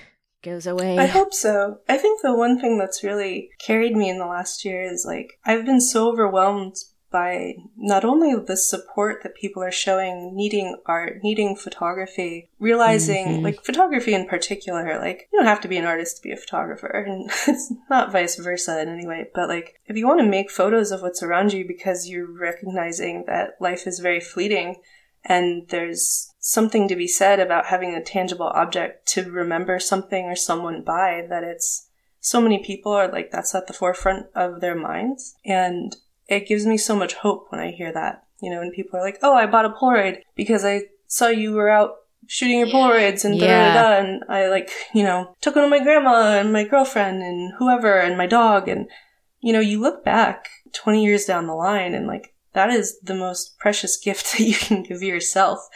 goes 0.43 0.67
away. 0.67 0.99
I 0.99 1.07
hope 1.07 1.33
so. 1.33 1.79
I 1.89 1.99
think 1.99 2.21
the 2.21 2.35
one 2.35 2.61
thing 2.61 2.79
that's 2.79 3.05
really 3.05 3.51
carried 3.65 3.97
me 3.97 4.11
in 4.11 4.19
the 4.19 4.27
last 4.27 4.65
year 4.65 4.83
is 4.83 5.05
like 5.07 5.39
I've 5.45 5.65
been 5.65 5.81
so 5.81 6.11
overwhelmed 6.11 6.75
by 7.11 7.55
not 7.77 8.05
only 8.05 8.35
the 8.35 8.57
support 8.57 9.23
that 9.23 9.35
people 9.35 9.63
are 9.63 9.73
showing 9.73 10.35
needing 10.35 10.77
art, 10.87 11.21
needing 11.23 11.57
photography, 11.57 12.51
realizing 12.59 13.27
Mhm. 13.27 13.43
like 13.45 13.65
photography 13.65 14.15
in 14.15 14.27
particular, 14.27 14.99
like 14.99 15.29
you 15.33 15.39
don't 15.39 15.49
have 15.49 15.61
to 15.63 15.69
be 15.69 15.79
an 15.79 15.87
artist 15.87 16.17
to 16.17 16.23
be 16.23 16.33
a 16.33 16.37
photographer 16.37 16.87
and 17.07 17.31
it's 17.47 17.73
not 17.89 18.13
vice 18.13 18.37
versa 18.37 18.81
in 18.81 18.89
any 18.89 19.07
way, 19.07 19.29
but 19.35 19.49
like 19.49 19.81
if 19.87 19.97
you 19.97 20.07
want 20.07 20.21
to 20.21 20.27
make 20.27 20.51
photos 20.51 20.91
of 20.91 21.03
what's 21.03 21.23
around 21.23 21.53
you 21.53 21.67
because 21.67 22.09
you're 22.09 22.31
recognizing 22.31 23.25
that 23.27 23.57
life 23.61 23.87
is 23.87 24.01
very 24.01 24.21
fleeting 24.21 24.77
and 25.25 25.69
there's 25.69 26.33
something 26.39 26.89
to 26.89 26.97
be 26.97 27.09
said 27.09 27.41
about 27.41 27.67
having 27.67 27.95
a 27.95 28.03
tangible 28.03 28.47
object 28.55 29.07
to 29.09 29.31
remember 29.31 29.79
something 29.79 30.27
or 30.27 30.37
someone 30.37 30.83
by 30.83 31.27
that 31.29 31.43
it's 31.43 31.87
so 32.21 32.41
many 32.41 32.59
people 32.63 32.93
are 32.93 33.09
like 33.09 33.31
that's 33.31 33.55
at 33.55 33.67
the 33.67 33.73
forefront 33.73 34.27
of 34.35 34.61
their 34.61 34.75
minds 34.75 35.37
and 35.45 35.97
it 36.29 36.47
gives 36.47 36.67
me 36.67 36.77
so 36.77 36.95
much 36.95 37.15
hope 37.15 37.47
when 37.51 37.61
i 37.61 37.71
hear 37.71 37.93
that 37.93 38.25
you 38.41 38.51
know 38.51 38.61
and 38.61 38.73
people 38.73 38.99
are 38.99 39.03
like 39.03 39.19
oh 39.23 39.35
i 39.35 39.47
bought 39.47 39.65
a 39.65 39.71
polaroid 39.71 40.19
because 40.35 40.65
i 40.65 40.83
saw 41.07 41.29
you 41.29 41.53
were 41.53 41.69
out 41.69 41.97
shooting 42.27 42.59
your 42.59 42.69
polaroids 42.69 43.25
and 43.25 43.39
da 43.41 43.47
da 43.47 43.75
da 43.75 43.99
and 43.99 44.25
i 44.29 44.49
like 44.49 44.71
you 44.95 45.03
know 45.03 45.35
took 45.41 45.55
one 45.55 45.65
of 45.65 45.71
my 45.71 45.83
grandma 45.83 46.39
and 46.39 46.53
my 46.53 46.65
girlfriend 46.65 47.23
and 47.23 47.53
whoever 47.59 47.99
and 47.99 48.19
my 48.19 48.27
dog 48.27 48.69
and 48.69 48.87
you 49.41 49.53
know 49.53 49.61
you 49.61 49.81
look 49.81 50.05
back 50.05 50.49
20 50.73 51.03
years 51.03 51.25
down 51.25 51.47
the 51.47 51.55
line 51.55 51.95
and 51.95 52.07
like 52.07 52.35
that 52.53 52.71
is 52.71 52.99
the 53.01 53.15
most 53.15 53.59
precious 53.59 53.97
gift 53.97 54.33
that 54.39 54.45
you 54.45 54.55
can 54.55 54.83
give 54.83 55.03
yourself 55.03 55.69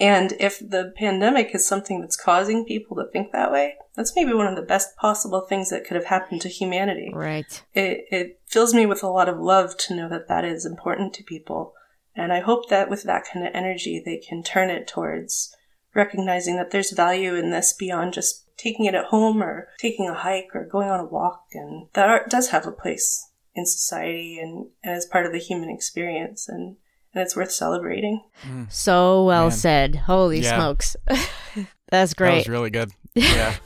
and 0.00 0.32
if 0.40 0.58
the 0.58 0.94
pandemic 0.96 1.54
is 1.54 1.66
something 1.66 2.00
that's 2.00 2.16
causing 2.16 2.64
people 2.64 2.96
to 2.96 3.04
think 3.12 3.32
that 3.32 3.52
way, 3.52 3.74
that's 3.94 4.16
maybe 4.16 4.32
one 4.32 4.46
of 4.46 4.56
the 4.56 4.62
best 4.62 4.96
possible 4.96 5.42
things 5.42 5.68
that 5.68 5.84
could 5.84 5.94
have 5.94 6.06
happened 6.06 6.40
to 6.40 6.48
humanity. 6.48 7.12
right. 7.14 7.62
It, 7.74 8.06
it 8.10 8.39
fills 8.50 8.74
me 8.74 8.84
with 8.84 9.02
a 9.02 9.08
lot 9.08 9.28
of 9.28 9.38
love 9.38 9.76
to 9.78 9.94
know 9.94 10.08
that 10.08 10.28
that 10.28 10.44
is 10.44 10.66
important 10.66 11.14
to 11.14 11.22
people. 11.22 11.72
And 12.16 12.32
I 12.32 12.40
hope 12.40 12.68
that 12.68 12.90
with 12.90 13.04
that 13.04 13.24
kind 13.32 13.46
of 13.46 13.54
energy, 13.54 14.02
they 14.04 14.18
can 14.18 14.42
turn 14.42 14.68
it 14.70 14.88
towards 14.88 15.54
recognizing 15.94 16.56
that 16.56 16.70
there's 16.72 16.90
value 16.90 17.34
in 17.34 17.50
this 17.50 17.72
beyond 17.72 18.12
just 18.12 18.44
taking 18.56 18.84
it 18.86 18.94
at 18.94 19.06
home 19.06 19.42
or 19.42 19.68
taking 19.78 20.08
a 20.08 20.14
hike 20.14 20.48
or 20.54 20.64
going 20.66 20.88
on 20.88 21.00
a 21.00 21.04
walk. 21.04 21.44
And 21.52 21.86
that 21.94 22.08
art 22.08 22.28
does 22.28 22.50
have 22.50 22.66
a 22.66 22.72
place 22.72 23.30
in 23.54 23.64
society 23.66 24.38
and, 24.40 24.66
and 24.82 24.94
as 24.96 25.06
part 25.06 25.26
of 25.26 25.32
the 25.32 25.38
human 25.38 25.70
experience. 25.70 26.48
And, 26.48 26.76
and 27.14 27.22
it's 27.22 27.36
worth 27.36 27.52
celebrating. 27.52 28.22
Mm. 28.42 28.70
So 28.70 29.24
well 29.24 29.44
Man. 29.48 29.50
said. 29.52 29.94
Holy 29.96 30.40
Yeah. 30.40 30.56
smokes. 30.56 30.96
That's 31.06 32.12
That 32.12 32.16
great. 32.16 32.34
was 32.38 32.48
really 32.48 32.70
good. 32.70 32.90
Yeah. 33.14 33.56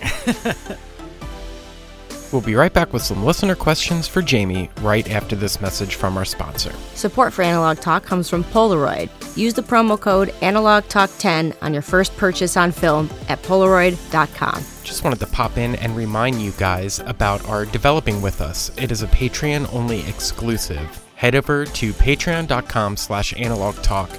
We'll 2.34 2.42
be 2.42 2.56
right 2.56 2.72
back 2.72 2.92
with 2.92 3.02
some 3.02 3.24
listener 3.24 3.54
questions 3.54 4.08
for 4.08 4.20
Jamie 4.20 4.68
right 4.80 5.08
after 5.08 5.36
this 5.36 5.60
message 5.60 5.94
from 5.94 6.16
our 6.16 6.24
sponsor. 6.24 6.72
Support 6.96 7.32
for 7.32 7.42
Analog 7.42 7.78
Talk 7.78 8.02
comes 8.02 8.28
from 8.28 8.42
Polaroid. 8.42 9.08
Use 9.36 9.54
the 9.54 9.62
promo 9.62 9.98
code 9.98 10.30
AnalogTalk10 10.40 11.54
on 11.62 11.72
your 11.72 11.80
first 11.80 12.16
purchase 12.16 12.56
on 12.56 12.72
film 12.72 13.08
at 13.28 13.40
Polaroid.com. 13.44 14.64
Just 14.82 15.04
wanted 15.04 15.20
to 15.20 15.28
pop 15.28 15.58
in 15.58 15.76
and 15.76 15.96
remind 15.96 16.42
you 16.42 16.50
guys 16.58 16.98
about 17.06 17.48
our 17.48 17.66
Developing 17.66 18.20
With 18.20 18.40
Us. 18.40 18.76
It 18.76 18.90
is 18.90 19.04
a 19.04 19.06
Patreon-only 19.06 20.00
exclusive. 20.08 21.04
Head 21.14 21.36
over 21.36 21.66
to 21.66 21.92
patreon.com 21.92 22.96
slash 22.96 23.32
analog 23.36 23.76
talk. 23.76 24.10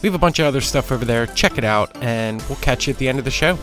We 0.00 0.06
have 0.06 0.14
a 0.14 0.18
bunch 0.18 0.38
of 0.38 0.46
other 0.46 0.60
stuff 0.60 0.92
over 0.92 1.04
there. 1.04 1.26
Check 1.26 1.58
it 1.58 1.64
out, 1.64 1.90
and 2.00 2.40
we'll 2.42 2.58
catch 2.58 2.86
you 2.86 2.92
at 2.92 3.00
the 3.00 3.08
end 3.08 3.18
of 3.18 3.24
the 3.24 3.32
show. 3.32 3.58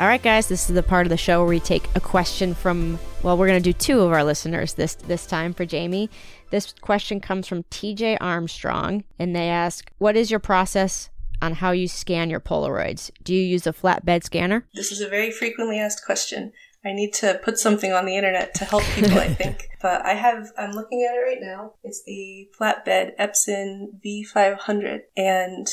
All 0.00 0.06
right, 0.06 0.22
guys, 0.22 0.46
this 0.46 0.68
is 0.68 0.76
the 0.76 0.82
part 0.84 1.06
of 1.06 1.10
the 1.10 1.16
show 1.16 1.40
where 1.40 1.48
we 1.48 1.58
take 1.58 1.88
a 1.96 2.00
question 2.00 2.54
from. 2.54 3.00
Well, 3.24 3.36
we're 3.36 3.48
going 3.48 3.60
to 3.60 3.72
do 3.72 3.76
two 3.76 4.00
of 4.00 4.12
our 4.12 4.22
listeners 4.22 4.74
this 4.74 4.94
this 4.94 5.26
time 5.26 5.52
for 5.52 5.64
Jamie. 5.64 6.08
This 6.50 6.72
question 6.80 7.18
comes 7.20 7.48
from 7.48 7.64
TJ 7.64 8.16
Armstrong, 8.20 9.02
and 9.18 9.34
they 9.34 9.48
ask, 9.48 9.90
"What 9.98 10.16
is 10.16 10.30
your 10.30 10.38
process 10.38 11.10
on 11.42 11.54
how 11.54 11.72
you 11.72 11.88
scan 11.88 12.30
your 12.30 12.38
Polaroids? 12.38 13.10
Do 13.24 13.34
you 13.34 13.42
use 13.42 13.66
a 13.66 13.72
flatbed 13.72 14.22
scanner?" 14.22 14.68
This 14.72 14.92
is 14.92 15.00
a 15.00 15.08
very 15.08 15.32
frequently 15.32 15.80
asked 15.80 16.06
question. 16.06 16.52
I 16.84 16.92
need 16.92 17.12
to 17.14 17.40
put 17.42 17.58
something 17.58 17.92
on 17.92 18.06
the 18.06 18.16
internet 18.16 18.54
to 18.54 18.64
help 18.66 18.84
people, 18.94 19.18
I 19.18 19.34
think. 19.34 19.68
But 19.82 20.06
I 20.06 20.14
have, 20.14 20.52
I'm 20.56 20.70
looking 20.70 21.02
at 21.02 21.16
it 21.16 21.24
right 21.26 21.40
now. 21.40 21.72
It's 21.82 22.04
the 22.06 22.48
flatbed 22.56 23.16
Epson 23.18 23.98
V500. 24.06 25.00
And 25.16 25.66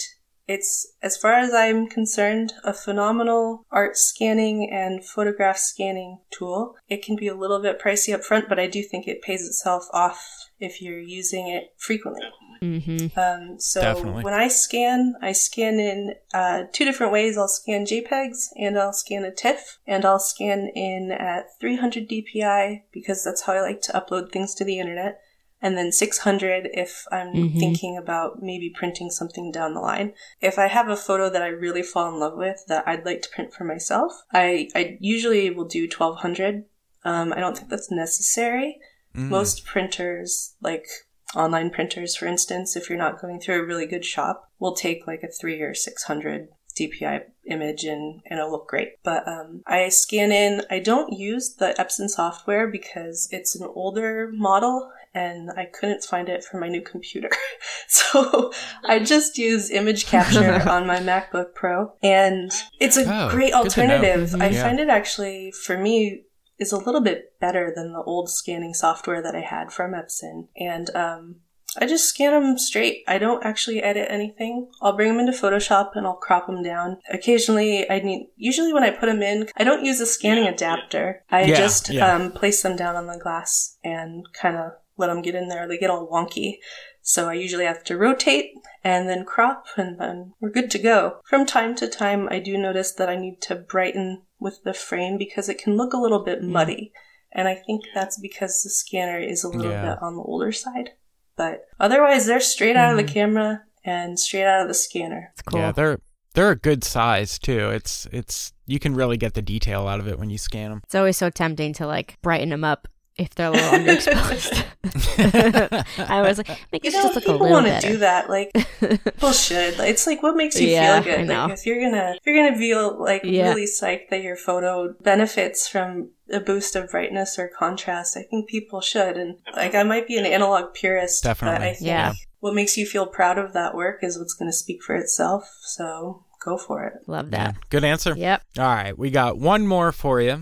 it's, 0.47 0.93
as 1.01 1.17
far 1.17 1.33
as 1.33 1.53
I'm 1.53 1.87
concerned, 1.87 2.53
a 2.63 2.73
phenomenal 2.73 3.65
art 3.71 3.97
scanning 3.97 4.69
and 4.71 5.03
photograph 5.03 5.57
scanning 5.57 6.19
tool. 6.31 6.75
It 6.87 7.03
can 7.03 7.15
be 7.15 7.27
a 7.27 7.35
little 7.35 7.61
bit 7.61 7.81
pricey 7.81 8.13
up 8.13 8.23
front, 8.23 8.47
but 8.47 8.59
I 8.59 8.67
do 8.67 8.83
think 8.83 9.07
it 9.07 9.21
pays 9.21 9.45
itself 9.45 9.87
off 9.93 10.49
if 10.59 10.81
you're 10.81 10.99
using 10.99 11.47
it 11.47 11.73
frequently. 11.77 12.21
Mm-hmm. 12.61 13.19
Um, 13.19 13.59
so 13.59 13.81
Definitely. 13.81 14.23
when 14.23 14.33
I 14.33 14.47
scan, 14.47 15.15
I 15.21 15.31
scan 15.33 15.79
in 15.79 16.15
uh, 16.33 16.63
two 16.71 16.85
different 16.85 17.11
ways. 17.11 17.37
I'll 17.37 17.47
scan 17.47 17.85
JPEGs 17.85 18.49
and 18.57 18.77
I'll 18.77 18.93
scan 18.93 19.23
a 19.23 19.31
TIFF 19.31 19.79
and 19.85 20.05
I'll 20.05 20.19
scan 20.19 20.71
in 20.73 21.11
at 21.11 21.45
300 21.59 22.09
DPI 22.09 22.83
because 22.91 23.23
that's 23.23 23.41
how 23.41 23.53
I 23.53 23.61
like 23.61 23.81
to 23.83 23.91
upload 23.93 24.31
things 24.31 24.53
to 24.55 24.65
the 24.65 24.79
internet. 24.79 25.19
And 25.65 25.75
then 25.75 25.91
600 25.91 26.69
if 26.73 26.91
I'm 27.11 27.33
Mhm. 27.33 27.59
thinking 27.59 27.97
about 27.97 28.43
maybe 28.49 28.69
printing 28.69 29.09
something 29.09 29.51
down 29.51 29.73
the 29.73 29.79
line. 29.81 30.13
If 30.39 30.59
I 30.59 30.67
have 30.67 30.89
a 30.89 30.95
photo 31.07 31.27
that 31.31 31.41
I 31.41 31.47
really 31.47 31.81
fall 31.81 32.07
in 32.13 32.19
love 32.19 32.37
with 32.37 32.59
that 32.67 32.87
I'd 32.87 33.03
like 33.03 33.23
to 33.23 33.29
print 33.29 33.51
for 33.51 33.63
myself, 33.63 34.11
I, 34.31 34.69
I 34.75 34.97
usually 34.99 35.49
will 35.49 35.65
do 35.65 35.87
1200. 35.87 36.65
Um, 37.03 37.33
I 37.33 37.39
don't 37.39 37.57
think 37.57 37.69
that's 37.69 37.89
necessary 37.89 38.79
Mm. 39.15 39.29
most 39.29 39.65
printers 39.65 40.55
like 40.61 40.85
online 41.33 41.69
printers 41.69 42.15
for 42.17 42.25
instance 42.27 42.75
if 42.75 42.89
you're 42.89 43.05
not 43.05 43.21
going 43.21 43.39
through 43.39 43.61
a 43.61 43.65
really 43.65 43.85
good 43.85 44.03
shop 44.03 44.51
will 44.59 44.75
take 44.75 45.07
like 45.07 45.23
a 45.23 45.31
3 45.31 45.61
or 45.61 45.73
600 45.73 46.49
dpi 46.77 47.23
image 47.47 47.83
and, 47.83 48.21
and 48.25 48.39
it'll 48.39 48.51
look 48.51 48.67
great 48.67 48.93
but 49.03 49.27
um, 49.27 49.61
i 49.67 49.87
scan 49.89 50.31
in 50.31 50.61
i 50.71 50.79
don't 50.79 51.13
use 51.13 51.55
the 51.55 51.75
epson 51.77 52.07
software 52.09 52.67
because 52.67 53.27
it's 53.31 53.55
an 53.55 53.67
older 53.75 54.29
model 54.33 54.91
and 55.13 55.51
i 55.51 55.65
couldn't 55.65 56.03
find 56.03 56.27
it 56.27 56.43
for 56.43 56.59
my 56.59 56.67
new 56.67 56.81
computer 56.81 57.29
so 57.87 58.51
i 58.85 58.97
just 58.99 59.37
use 59.37 59.69
image 59.69 60.05
capture 60.07 60.67
on 60.69 60.87
my 60.87 60.97
macbook 60.99 61.53
pro 61.53 61.93
and 62.01 62.51
it's 62.79 62.97
a 62.97 63.03
Oh, 63.07 63.29
great 63.29 63.53
good 63.53 63.69
to 63.71 63.85
know. 63.87 63.93
alternative 63.95 64.41
i 64.41 64.49
Yeah. 64.49 64.63
find 64.63 64.79
it 64.79 64.89
actually 64.89 65.51
for 65.51 65.77
me 65.77 66.23
is 66.57 66.71
a 66.71 66.77
little 66.77 67.01
bit 67.01 67.37
better 67.41 67.71
than 67.75 67.91
the 67.91 68.01
old 68.03 68.29
scanning 68.29 68.73
software 68.73 69.21
that 69.21 69.35
I 69.35 69.41
had 69.41 69.73
from 69.73 69.91
Epson. 69.91 70.47
And 70.55 70.89
um, 70.95 71.35
I 71.79 71.87
just 71.87 72.05
scan 72.09 72.31
them 72.31 72.57
straight. 72.57 73.03
I 73.07 73.17
don't 73.17 73.43
actually 73.45 73.81
edit 73.83 74.07
anything. 74.09 74.69
I'll 74.81 74.95
bring 74.95 75.09
them 75.09 75.19
into 75.19 75.37
Photoshop 75.37 75.91
and 75.95 76.05
I'll 76.05 76.15
crop 76.15 76.47
them 76.47 76.63
down. 76.63 76.97
Occasionally, 77.11 77.89
I 77.89 77.99
need, 77.99 78.27
usually 78.35 78.73
when 78.73 78.83
I 78.83 78.91
put 78.91 79.07
them 79.07 79.21
in, 79.21 79.47
I 79.57 79.63
don't 79.63 79.83
use 79.85 79.99
a 79.99 80.05
scanning 80.05 80.47
adapter. 80.47 81.23
I 81.31 81.45
Yeah, 81.45 81.55
just 81.55 81.89
yeah. 81.89 82.13
Um, 82.15 82.31
place 82.31 82.61
them 82.61 82.75
down 82.75 82.95
on 82.95 83.07
the 83.07 83.17
glass 83.17 83.77
and 83.83 84.25
kind 84.33 84.55
of 84.57 84.71
let 84.97 85.07
them 85.07 85.21
get 85.21 85.35
in 85.35 85.49
there. 85.49 85.67
They 85.67 85.77
get 85.77 85.89
all 85.89 86.07
wonky. 86.07 86.57
So 87.01 87.29
I 87.29 87.33
usually 87.33 87.65
have 87.65 87.83
to 87.85 87.97
rotate 87.97 88.51
and 88.83 89.07
then 89.07 89.25
crop 89.25 89.65
and 89.77 89.99
then 89.99 90.33
we're 90.39 90.49
good 90.49 90.71
to 90.71 90.79
go. 90.79 91.17
From 91.25 91.45
time 91.45 91.75
to 91.75 91.87
time, 91.87 92.27
I 92.31 92.39
do 92.39 92.57
notice 92.57 92.91
that 92.93 93.09
I 93.09 93.15
need 93.15 93.41
to 93.43 93.55
brighten 93.55 94.23
with 94.39 94.63
the 94.63 94.73
frame 94.73 95.17
because 95.17 95.47
it 95.49 95.57
can 95.59 95.77
look 95.77 95.93
a 95.93 95.97
little 95.99 96.23
bit 96.23 96.41
muddy. 96.41 96.91
And 97.31 97.47
I 97.47 97.55
think 97.55 97.83
that's 97.93 98.17
because 98.19 98.63
the 98.63 98.69
scanner 98.69 99.19
is 99.19 99.43
a 99.43 99.49
little 99.49 99.71
Yeah. 99.71 99.95
bit 99.95 100.01
on 100.01 100.15
the 100.15 100.21
older 100.23 100.51
side. 100.53 100.91
But 101.37 101.65
otherwise, 101.79 102.25
they're 102.25 102.39
straight 102.39 102.75
out 102.75 102.91
of 102.93 102.97
Mm-hmm. 102.97 103.07
the 103.07 103.13
camera 103.13 103.63
and 103.83 104.19
straight 104.19 104.45
out 104.45 104.61
of 104.61 104.67
the 104.67 104.73
scanner. 104.73 105.31
It's 105.33 105.41
cool. 105.41 105.59
Yeah, 105.59 105.71
they're 105.71 105.99
they're 106.33 106.51
a 106.51 106.55
good 106.55 106.83
size 106.83 107.37
too. 107.39 107.69
It's 107.69 108.07
it's 108.11 108.53
you 108.65 108.79
can 108.79 108.93
really 108.95 109.17
get 109.17 109.33
the 109.35 109.41
detail 109.41 109.87
out 109.87 109.99
of 109.99 110.07
it 110.07 110.17
when 110.19 110.29
you 110.29 110.37
scan 110.37 110.69
them. 110.71 110.81
It's 110.83 110.95
always 110.95 111.17
so 111.17 111.29
tempting 111.29 111.73
to 111.73 111.87
like 111.87 112.17
brighten 112.21 112.49
them 112.49 112.63
up 112.63 112.87
if 113.17 113.33
they're 113.35 113.47
a 113.47 113.51
little 113.51 113.69
underexposed. 113.79 114.65
I 116.09 116.21
was 116.21 116.37
like, 116.37 116.47
make 116.71 116.83
You 116.83 116.89
it 116.89 116.93
know, 116.93 117.03
just 117.03 117.15
look 117.15 117.23
a 117.23 117.27
people 117.27 117.39
little 117.47 117.63
want 117.63 117.67
to 117.81 117.87
do 117.87 117.97
that. 117.97 118.29
Like, 118.29 118.51
people 118.79 119.31
should. 119.31 119.79
It's 119.79 120.05
like 120.07 120.21
what 120.23 120.35
makes 120.35 120.59
you 120.59 120.67
Yeah, 120.69 121.01
feel 121.01 121.13
good. 121.15 121.21
I 121.21 121.23
know. 121.23 121.45
Like, 121.47 121.59
if 121.59 121.65
you're 121.65 121.79
gonna, 121.81 122.15
if 122.17 122.25
you're 122.25 122.35
gonna 122.35 122.57
feel 122.57 122.99
like 123.01 123.21
Yeah. 123.23 123.49
really 123.49 123.65
psyched 123.65 124.09
that 124.09 124.21
your 124.23 124.35
photo 124.35 124.93
benefits 125.01 125.67
from 125.67 126.09
a 126.31 126.39
boost 126.39 126.75
of 126.75 126.89
brightness 126.91 127.37
or 127.37 127.47
contrast, 127.47 128.17
I 128.17 128.23
think 128.23 128.47
people 128.49 128.81
should. 128.81 129.17
And 129.17 129.37
like, 129.55 129.75
I 129.75 129.83
might 129.83 130.07
be 130.07 130.17
an 130.17 130.25
analog 130.25 130.73
purist, 130.73 131.23
but 131.23 131.29
Definitely. 131.29 131.67
I 131.67 131.73
think 131.73 131.85
Yeah. 131.87 132.13
what 132.39 132.53
makes 132.55 132.77
you 132.77 132.85
feel 132.85 133.05
proud 133.05 133.37
of 133.37 133.53
that 133.53 133.75
work 133.75 133.99
is 134.03 134.17
what's 134.17 134.33
going 134.33 134.49
to 134.49 134.55
speak 134.55 134.81
for 134.83 134.95
itself. 134.95 135.43
So 135.61 136.23
go 136.43 136.57
for 136.57 136.83
it. 136.85 136.93
Love 137.07 137.29
Yeah, 137.31 137.51
that. 137.51 137.69
good 137.69 137.83
answer. 137.83 138.15
Yep. 138.17 138.41
All 138.57 138.65
right, 138.65 138.97
we 138.97 139.11
got 139.11 139.37
one 139.37 139.67
more 139.67 139.91
for 139.91 140.19
you. 140.21 140.41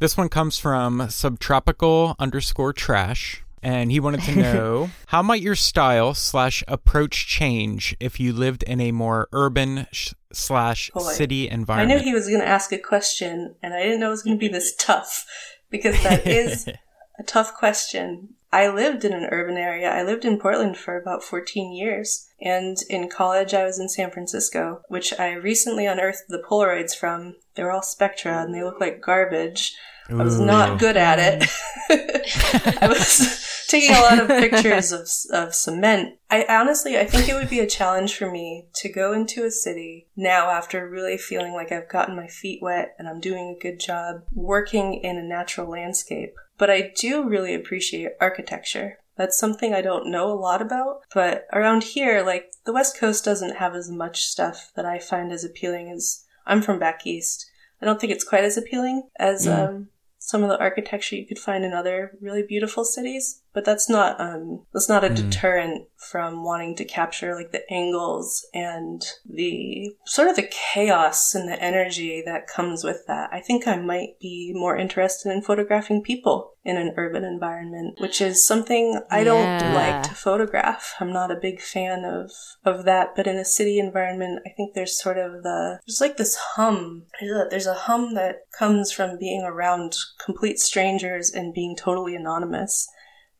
This 0.00 0.16
one 0.16 0.28
comes 0.28 0.58
from 0.58 1.08
subtropical 1.10 2.16
underscore 2.18 2.72
trash, 2.72 3.42
and 3.62 3.90
he 3.92 4.00
wanted 4.00 4.22
to 4.22 4.34
know 4.40 4.90
how 5.06 5.22
might 5.22 5.42
your 5.42 5.54
style 5.54 6.14
slash 6.14 6.64
approach 6.68 7.26
change 7.26 7.96
if 8.00 8.18
you 8.18 8.32
lived 8.32 8.62
in 8.64 8.80
a 8.80 8.90
more 8.92 9.28
urban 9.32 9.86
sh- 9.92 10.12
slash 10.32 10.90
Boy. 10.94 11.12
city 11.12 11.48
environment. 11.48 11.92
I 11.92 12.02
knew 12.02 12.04
he 12.04 12.14
was 12.14 12.28
going 12.28 12.40
to 12.40 12.48
ask 12.48 12.72
a 12.72 12.78
question, 12.78 13.54
and 13.62 13.74
I 13.74 13.82
didn't 13.82 14.00
know 14.00 14.08
it 14.08 14.10
was 14.10 14.22
going 14.22 14.36
to 14.36 14.40
be 14.40 14.48
this 14.48 14.74
tough 14.76 15.26
because 15.70 16.02
that 16.02 16.26
is 16.26 16.68
a 17.18 17.22
tough 17.22 17.54
question. 17.54 18.34
I 18.52 18.68
lived 18.68 19.04
in 19.04 19.14
an 19.14 19.28
urban 19.32 19.56
area. 19.56 19.90
I 19.90 20.02
lived 20.02 20.26
in 20.26 20.38
Portland 20.38 20.76
for 20.76 21.00
about 21.00 21.24
14 21.24 21.72
years. 21.72 22.28
And 22.40 22.76
in 22.90 23.08
college, 23.08 23.54
I 23.54 23.64
was 23.64 23.78
in 23.78 23.88
San 23.88 24.10
Francisco, 24.10 24.82
which 24.88 25.18
I 25.18 25.32
recently 25.32 25.86
unearthed 25.86 26.24
the 26.28 26.42
Polaroids 26.46 26.94
from. 26.94 27.36
They 27.54 27.62
were 27.62 27.70
all 27.70 27.82
Spectra 27.82 28.42
and 28.42 28.54
they 28.54 28.62
look 28.62 28.78
like 28.78 29.00
garbage. 29.00 29.74
I 30.10 30.14
was 30.14 30.38
not 30.40 30.78
good 30.78 30.96
at 30.96 31.18
it. 31.18 31.48
I 32.82 32.88
was 32.88 33.64
taking 33.68 33.94
a 33.94 34.00
lot 34.00 34.18
of 34.20 34.28
pictures 34.28 34.92
of, 34.92 35.08
of 35.32 35.54
cement. 35.54 36.18
I 36.30 36.44
honestly, 36.48 36.98
I 36.98 37.04
think 37.06 37.28
it 37.28 37.34
would 37.34 37.48
be 37.50 37.60
a 37.60 37.66
challenge 37.66 38.16
for 38.16 38.30
me 38.30 38.66
to 38.76 38.88
go 38.92 39.12
into 39.12 39.44
a 39.44 39.50
city 39.50 40.08
now 40.16 40.50
after 40.50 40.88
really 40.88 41.16
feeling 41.18 41.52
like 41.52 41.72
I've 41.72 41.88
gotten 41.88 42.16
my 42.16 42.26
feet 42.26 42.60
wet 42.62 42.94
and 42.98 43.08
I'm 43.08 43.20
doing 43.20 43.48
a 43.56 43.62
good 43.62 43.80
job 43.80 44.22
working 44.34 44.94
in 44.94 45.16
a 45.16 45.22
natural 45.22 45.70
landscape. 45.70 46.34
But 46.58 46.70
I 46.70 46.92
do 46.98 47.28
really 47.28 47.54
appreciate 47.54 48.12
architecture. 48.20 48.98
That's 49.16 49.38
something 49.38 49.74
I 49.74 49.82
don't 49.82 50.10
know 50.10 50.30
a 50.32 50.34
lot 50.34 50.62
about, 50.62 51.00
but 51.14 51.46
around 51.52 51.84
here, 51.84 52.22
like 52.22 52.50
the 52.64 52.72
West 52.72 52.98
Coast 52.98 53.24
doesn't 53.24 53.56
have 53.56 53.74
as 53.74 53.90
much 53.90 54.24
stuff 54.24 54.72
that 54.74 54.86
I 54.86 54.98
find 54.98 55.32
as 55.32 55.44
appealing 55.44 55.90
as 55.90 56.24
I'm 56.46 56.62
from 56.62 56.78
back 56.78 57.06
east. 57.06 57.46
I 57.80 57.84
don't 57.84 58.00
think 58.00 58.12
it's 58.12 58.24
quite 58.24 58.44
as 58.44 58.56
appealing 58.56 59.08
as 59.18 59.46
Mm. 59.46 59.68
um, 59.68 59.88
some 60.32 60.42
of 60.42 60.48
the 60.48 60.58
architecture 60.58 61.14
you 61.14 61.26
could 61.26 61.38
find 61.38 61.62
in 61.62 61.74
other 61.74 62.16
really 62.22 62.42
beautiful 62.42 62.86
cities. 62.86 63.41
But 63.54 63.64
that's 63.66 63.88
not 63.88 64.18
um, 64.20 64.64
that's 64.72 64.88
not 64.88 65.04
a 65.04 65.08
Mm. 65.10 65.16
deterrent 65.16 65.88
from 65.96 66.42
wanting 66.42 66.74
to 66.76 66.84
capture 66.84 67.34
like 67.34 67.52
the 67.52 67.70
angles 67.72 68.46
and 68.54 69.02
the 69.28 69.94
sort 70.06 70.28
of 70.28 70.36
the 70.36 70.48
chaos 70.72 71.34
and 71.34 71.48
the 71.48 71.62
energy 71.62 72.22
that 72.24 72.46
comes 72.46 72.82
with 72.82 73.06
that. 73.06 73.28
I 73.32 73.40
think 73.40 73.68
I 73.68 73.76
might 73.76 74.18
be 74.20 74.52
more 74.54 74.76
interested 74.76 75.30
in 75.30 75.42
photographing 75.42 76.02
people 76.02 76.52
in 76.64 76.76
an 76.76 76.94
urban 76.96 77.24
environment, 77.24 78.00
which 78.00 78.20
is 78.20 78.46
something 78.46 79.00
I 79.10 79.22
don't 79.24 79.60
Yeah. 79.60 79.74
like 79.74 80.02
to 80.04 80.14
photograph. 80.14 80.94
I'm 81.00 81.12
not 81.12 81.30
a 81.30 81.36
big 81.40 81.60
fan 81.60 82.04
of 82.04 82.30
of 82.64 82.84
that, 82.84 83.14
but 83.14 83.26
in 83.26 83.36
a 83.36 83.44
city 83.44 83.78
environment, 83.78 84.40
I 84.46 84.50
think 84.56 84.74
there's 84.74 85.00
sort 85.00 85.18
of 85.18 85.42
the 85.42 85.78
there's 85.86 86.00
like 86.00 86.16
this 86.16 86.36
hum. 86.36 87.04
There's 87.20 87.32
a, 87.38 87.48
there's 87.50 87.66
a 87.66 87.74
hum 87.74 88.14
that 88.14 88.36
comes 88.58 88.90
from 88.92 89.18
being 89.18 89.42
around 89.42 89.94
complete 90.24 90.58
strangers 90.58 91.30
and 91.30 91.52
being 91.54 91.76
totally 91.76 92.16
anonymous. 92.16 92.88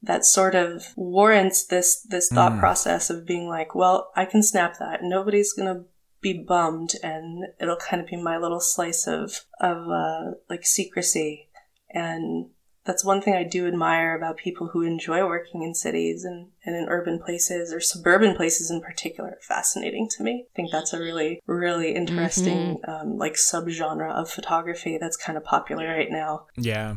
That 0.02 0.24
sort 0.24 0.54
of 0.54 0.86
warrants 0.96 1.64
this 1.64 2.00
this 2.02 2.28
thought 2.28 2.52
Mm. 2.52 2.58
process 2.60 3.08
of 3.10 3.24
being 3.26 3.48
like, 3.48 3.74
well, 3.74 4.10
I 4.16 4.24
can 4.24 4.42
snap 4.42 4.78
that. 4.78 5.00
Nobody's 5.02 5.52
gonna 5.52 5.84
be 6.20 6.32
bummed, 6.34 6.94
and 7.02 7.46
it'll 7.60 7.76
kind 7.76 8.00
of 8.02 8.08
be 8.08 8.16
my 8.16 8.36
little 8.38 8.60
slice 8.60 9.06
of 9.06 9.44
of 9.60 9.88
uh, 9.88 10.32
like 10.50 10.64
secrecy 10.66 11.48
and 11.90 12.46
that's 12.84 13.04
one 13.04 13.22
thing 13.22 13.34
I 13.34 13.44
do 13.44 13.68
admire 13.68 14.16
about 14.16 14.38
people 14.38 14.68
who 14.68 14.82
enjoy 14.82 15.24
working 15.24 15.62
in 15.62 15.72
cities 15.72 16.24
and, 16.24 16.48
and 16.64 16.74
in 16.74 16.88
urban 16.88 17.20
places 17.20 17.72
or 17.72 17.78
suburban 17.78 18.34
places 18.34 18.72
in 18.72 18.80
particular. 18.80 19.38
Fascinating 19.40 20.08
to 20.16 20.22
me. 20.24 20.46
I 20.52 20.56
think 20.56 20.72
that's 20.72 20.92
a 20.92 20.98
really, 20.98 21.40
really 21.46 21.94
interesting, 21.94 22.80
um, 22.88 23.18
like 23.18 23.34
subgenre 23.34 24.12
of 24.12 24.28
photography 24.30 24.98
that's 25.00 25.16
kind 25.16 25.36
of 25.38 25.44
popular 25.44 25.86
right 25.86 26.10
now. 26.10 26.46
yeah. 26.56 26.96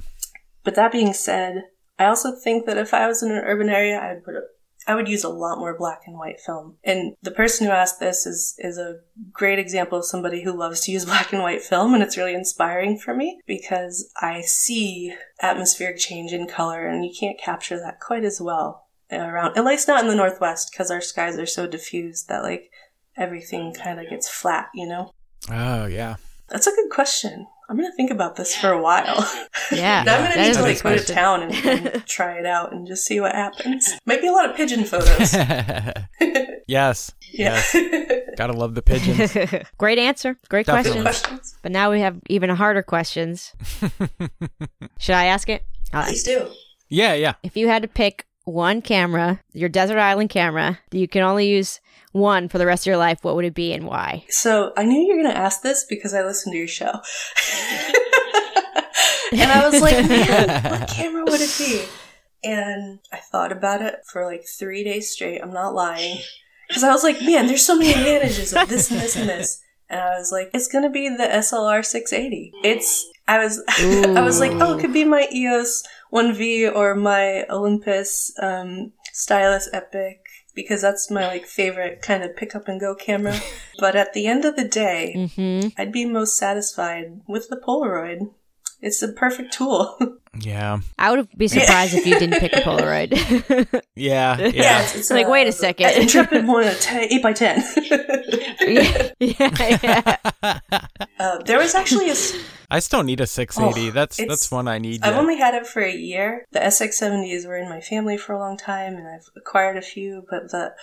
But 0.63 0.73
that 0.73 0.91
being 0.91 1.13
said, 1.13 1.65
I 1.97 2.05
also 2.05 2.33
think 2.35 2.65
that 2.65 2.77
if 2.77 2.93
I 2.93 3.07
was 3.07 3.23
in 3.23 3.31
an 3.31 3.43
urban 3.43 3.69
area, 3.69 3.97
I 3.97 4.13
would 4.13 4.23
put 4.23 4.35
a, 4.35 4.41
I 4.87 4.95
would 4.95 5.07
use 5.07 5.23
a 5.23 5.29
lot 5.29 5.57
more 5.57 5.77
black 5.77 6.01
and 6.05 6.17
white 6.17 6.39
film. 6.39 6.77
And 6.83 7.15
the 7.21 7.31
person 7.31 7.65
who 7.65 7.73
asked 7.73 7.99
this 7.99 8.25
is 8.25 8.55
is 8.59 8.77
a 8.77 8.99
great 9.31 9.59
example 9.59 9.97
of 9.97 10.05
somebody 10.05 10.43
who 10.43 10.57
loves 10.57 10.81
to 10.81 10.91
use 10.91 11.05
black 11.05 11.33
and 11.33 11.41
white 11.41 11.63
film, 11.63 11.93
and 11.93 12.03
it's 12.03 12.17
really 12.17 12.33
inspiring 12.33 12.97
for 12.97 13.15
me 13.15 13.39
because 13.47 14.11
I 14.21 14.41
see 14.41 15.15
atmospheric 15.41 15.97
change 15.97 16.33
in 16.33 16.47
color, 16.47 16.85
and 16.85 17.05
you 17.05 17.13
can't 17.17 17.39
capture 17.39 17.79
that 17.79 17.99
quite 17.99 18.23
as 18.23 18.41
well 18.41 18.85
around, 19.11 19.57
at 19.57 19.65
least 19.65 19.87
not 19.87 20.01
in 20.01 20.07
the 20.07 20.15
northwest, 20.15 20.71
because 20.71 20.91
our 20.91 21.01
skies 21.01 21.37
are 21.37 21.45
so 21.45 21.67
diffused 21.67 22.27
that 22.27 22.43
like 22.43 22.71
everything 23.17 23.73
kind 23.73 23.99
of 23.99 24.09
gets 24.09 24.29
flat, 24.29 24.67
you 24.73 24.87
know. 24.87 25.11
Oh 25.49 25.85
yeah. 25.85 26.15
That's 26.49 26.67
a 26.67 26.75
good 26.75 26.89
question. 26.91 27.47
I'm 27.67 27.75
gonna 27.77 27.91
think 27.93 28.11
about 28.11 28.35
this 28.35 28.55
for 28.55 28.69
a 28.71 28.81
while. 28.81 29.27
Yeah, 29.71 29.99
I'm 30.01 30.05
gonna 30.05 30.35
that 30.35 30.37
need 30.37 30.53
to 30.53 30.61
like 30.61 30.81
go 30.83 30.97
to 30.97 31.03
town 31.03 31.43
and, 31.43 31.53
and 31.65 32.05
try 32.07 32.37
it 32.37 32.45
out 32.45 32.71
and 32.71 32.85
just 32.85 33.05
see 33.05 33.19
what 33.19 33.33
happens. 33.33 33.91
Might 34.05 34.21
be 34.21 34.27
a 34.27 34.31
lot 34.31 34.49
of 34.49 34.55
pigeon 34.55 34.83
photos. 34.83 35.33
yes. 36.67 37.11
yeah. 37.31 37.61
Gotta 38.37 38.53
love 38.53 38.75
the 38.75 38.81
pigeons. 38.81 39.35
Great 39.77 39.97
answer. 39.97 40.37
Great 40.49 40.65
Definitely. 40.67 41.01
questions. 41.01 41.21
Questions? 41.27 41.57
But 41.63 41.71
now 41.71 41.91
we 41.91 42.01
have 42.01 42.19
even 42.29 42.49
harder 42.51 42.83
questions. 42.83 43.53
Should 44.99 45.15
I 45.15 45.25
ask 45.25 45.49
it? 45.49 45.65
I'll 45.93 46.01
ask. 46.01 46.09
Please 46.09 46.23
do. 46.23 46.49
yeah, 46.89 47.13
yeah. 47.13 47.33
If 47.43 47.57
you 47.57 47.67
had 47.67 47.81
to 47.81 47.87
pick 47.87 48.25
one 48.45 48.81
camera, 48.81 49.41
your 49.53 49.69
desert 49.69 49.99
island 49.99 50.29
camera, 50.29 50.79
you 50.91 51.07
can 51.07 51.23
only 51.23 51.49
use 51.49 51.79
one 52.11 52.47
for 52.47 52.57
the 52.57 52.65
rest 52.65 52.83
of 52.83 52.87
your 52.87 52.97
life, 52.97 53.23
what 53.23 53.35
would 53.35 53.45
it 53.45 53.53
be 53.53 53.73
and 53.73 53.85
why? 53.85 54.25
So 54.29 54.71
I 54.77 54.85
knew 54.85 55.01
you 55.01 55.17
were 55.17 55.23
gonna 55.23 55.35
ask 55.35 55.61
this 55.61 55.83
because 55.83 56.13
I 56.13 56.23
listened 56.23 56.53
to 56.53 56.57
your 56.57 56.67
show. 56.67 56.85
and 59.33 59.51
I 59.51 59.67
was 59.69 59.81
like, 59.81 60.07
man, 60.07 60.63
what 60.71 60.87
camera 60.89 61.25
would 61.25 61.41
it 61.41 61.55
be? 61.57 61.83
And 62.43 62.99
I 63.11 63.17
thought 63.17 63.51
about 63.51 63.81
it 63.81 63.95
for 64.11 64.25
like 64.25 64.45
three 64.47 64.83
days 64.83 65.11
straight. 65.11 65.41
I'm 65.41 65.51
not 65.51 65.73
lying. 65.73 66.19
Because 66.67 66.83
I 66.83 66.91
was 66.91 67.03
like, 67.03 67.21
man, 67.21 67.47
there's 67.47 67.65
so 67.65 67.77
many 67.77 67.91
advantages 67.91 68.53
of 68.53 68.69
this 68.69 68.89
and 68.89 69.01
this 69.01 69.15
and 69.15 69.27
this. 69.27 69.61
And 69.89 69.99
I 69.99 70.17
was 70.17 70.31
like, 70.31 70.49
it's 70.53 70.67
gonna 70.67 70.89
be 70.89 71.09
the 71.09 71.23
SLR 71.23 71.85
680. 71.85 72.53
It's, 72.63 73.07
I 73.27 73.43
was, 73.43 73.63
I 73.67 74.21
was 74.21 74.39
like, 74.39 74.51
oh, 74.53 74.77
it 74.77 74.81
could 74.81 74.93
be 74.93 75.03
my 75.05 75.27
EOS 75.31 75.83
1V 76.11 76.75
or 76.75 76.95
my 76.95 77.45
Olympus 77.49 78.31
um, 78.41 78.93
Stylus 79.13 79.69
Epic 79.73 80.21
because 80.53 80.81
that's 80.81 81.11
my 81.11 81.27
like 81.27 81.45
favorite 81.45 82.01
kind 82.01 82.23
of 82.23 82.35
pick 82.35 82.55
up 82.55 82.67
and 82.67 82.79
go 82.79 82.95
camera. 82.95 83.37
but 83.79 83.95
at 83.95 84.13
the 84.13 84.25
end 84.25 84.45
of 84.45 84.55
the 84.55 84.67
day, 84.67 85.13
Mm-hmm. 85.15 85.69
I'd 85.79 85.91
be 85.91 86.05
most 86.05 86.37
satisfied 86.37 87.21
with 87.27 87.49
the 87.49 87.57
Polaroid. 87.57 88.31
It's 88.81 88.99
the 88.99 89.09
perfect 89.13 89.53
tool. 89.53 89.97
Yeah. 90.37 90.79
I 90.99 91.11
would 91.11 91.29
be 91.37 91.47
surprised 91.47 91.93
if 91.93 92.05
you 92.05 92.19
didn't 92.19 92.41
pick 92.41 92.51
a 92.51 92.57
Polaroid. 92.57 93.13
Yeah. 93.95 94.37
Yeah. 94.37 94.81
it's, 94.83 94.93
it's 94.97 95.09
Like, 95.09 95.29
wait 95.29 95.47
a 95.47 95.53
second. 95.53 95.85
an 95.91 96.01
Intrepid 96.01 96.45
one, 96.45 96.67
a 96.67 96.75
10, 96.75 97.07
8 97.09 97.23
by 97.23 97.31
10 97.31 97.63
yeah, 98.67 99.11
yeah, 99.19 99.77
yeah. 99.81 100.17
uh, 101.19 101.37
there 101.45 101.57
was 101.57 101.73
actually 101.73 102.09
a. 102.09 102.11
s- 102.11 102.35
I 102.69 102.79
still 102.79 103.03
need 103.03 103.21
a 103.21 103.27
680. 103.27 103.87
Oh, 103.87 103.91
that's 103.91 104.17
that's 104.17 104.51
one 104.51 104.67
I 104.67 104.77
need. 104.79 105.03
I've 105.03 105.13
yet. 105.13 105.19
only 105.21 105.37
had 105.37 105.53
it 105.53 105.67
for 105.67 105.81
a 105.81 105.93
year. 105.95 106.43
The 106.51 106.59
SX70s 106.59 107.45
were 107.47 107.55
in 107.57 107.69
my 107.69 107.79
family 107.79 108.17
for 108.17 108.33
a 108.33 108.39
long 108.39 108.57
time, 108.57 108.95
and 108.95 109.07
I've 109.07 109.29
acquired 109.37 109.77
a 109.77 109.81
few. 109.81 110.25
But 110.29 110.51
the 110.51 110.73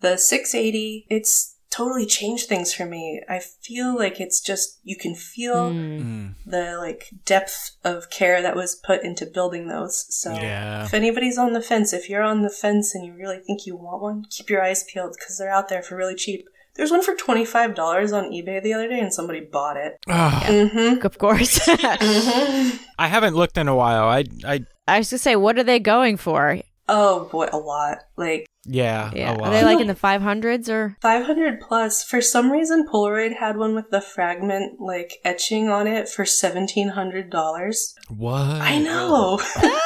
the 0.00 0.18
680, 0.18 1.06
it's 1.08 1.56
totally 1.70 2.06
changed 2.06 2.48
things 2.48 2.72
for 2.72 2.86
me. 2.86 3.20
I 3.28 3.40
feel 3.40 3.96
like 3.96 4.20
it's 4.20 4.40
just 4.40 4.78
you 4.84 4.96
can 4.96 5.14
feel 5.14 5.70
Mm. 5.70 6.00
Mm, 6.00 6.34
the 6.46 6.76
like 6.78 7.10
depth 7.24 7.76
of 7.84 8.08
care 8.10 8.40
that 8.42 8.56
was 8.56 8.74
put 8.74 9.02
into 9.02 9.26
building 9.26 9.68
those. 9.68 10.06
So 10.08 10.32
Yeah. 10.32 10.84
if 10.84 10.94
anybody's 10.94 11.36
on 11.38 11.52
the 11.52 11.60
fence, 11.62 11.92
if 11.92 12.08
you're 12.08 12.22
on 12.22 12.42
the 12.42 12.50
fence 12.50 12.94
and 12.94 13.04
you 13.04 13.14
really 13.14 13.38
think 13.38 13.66
you 13.66 13.76
want 13.76 14.02
one, 14.02 14.24
keep 14.30 14.48
your 14.50 14.62
eyes 14.62 14.84
peeled 14.84 15.14
because 15.18 15.36
they're 15.38 15.52
out 15.52 15.68
there 15.68 15.82
for 15.82 15.96
really 15.96 16.14
cheap. 16.14 16.46
There's 16.76 16.90
one 16.92 17.02
for 17.02 17.14
twenty 17.16 17.44
five 17.44 17.74
dollars 17.74 18.12
on 18.12 18.30
eBay 18.30 18.62
the 18.62 18.72
other 18.72 18.88
day, 18.88 19.00
and 19.00 19.12
somebody 19.12 19.40
bought 19.40 19.76
it. 19.76 19.98
Ugh, 20.08 20.42
Mm-hmm. 20.44 21.04
Of 21.06 21.18
course. 21.18 21.58
mm-hmm. 21.68 22.76
I 22.98 23.08
haven't 23.08 23.34
looked 23.34 23.58
in 23.58 23.68
a 23.68 23.74
while. 23.76 24.04
I, 24.08 24.24
I, 24.46 24.64
I 24.86 24.98
was 24.98 25.10
gonna 25.10 25.18
say, 25.18 25.36
what 25.36 25.58
are 25.58 25.64
they 25.64 25.80
going 25.80 26.16
for? 26.16 26.58
Oh 26.88 27.24
boy, 27.30 27.48
a 27.52 27.58
lot. 27.58 27.98
Like 28.16 28.46
yeah, 28.68 29.10
Yeah, 29.14 29.34
a 29.34 29.38
are 29.42 29.50
they 29.50 29.64
like 29.64 29.80
in 29.80 29.86
the 29.86 29.94
five 29.94 30.22
hundreds 30.22 30.68
or? 30.68 30.96
500 31.02 31.60
plus. 31.60 32.04
For 32.04 32.20
some 32.20 32.50
reason, 32.52 32.86
Polaroid 32.86 33.36
had 33.38 33.56
one 33.56 33.74
with 33.74 33.90
the 33.90 34.00
fragment 34.00 34.80
like 34.80 35.14
etching 35.24 35.68
on 35.68 35.86
it 35.86 36.08
for 36.08 36.24
$1,700. 36.24 37.94
what? 38.08 38.34
I 38.40 38.78
know. 38.78 39.40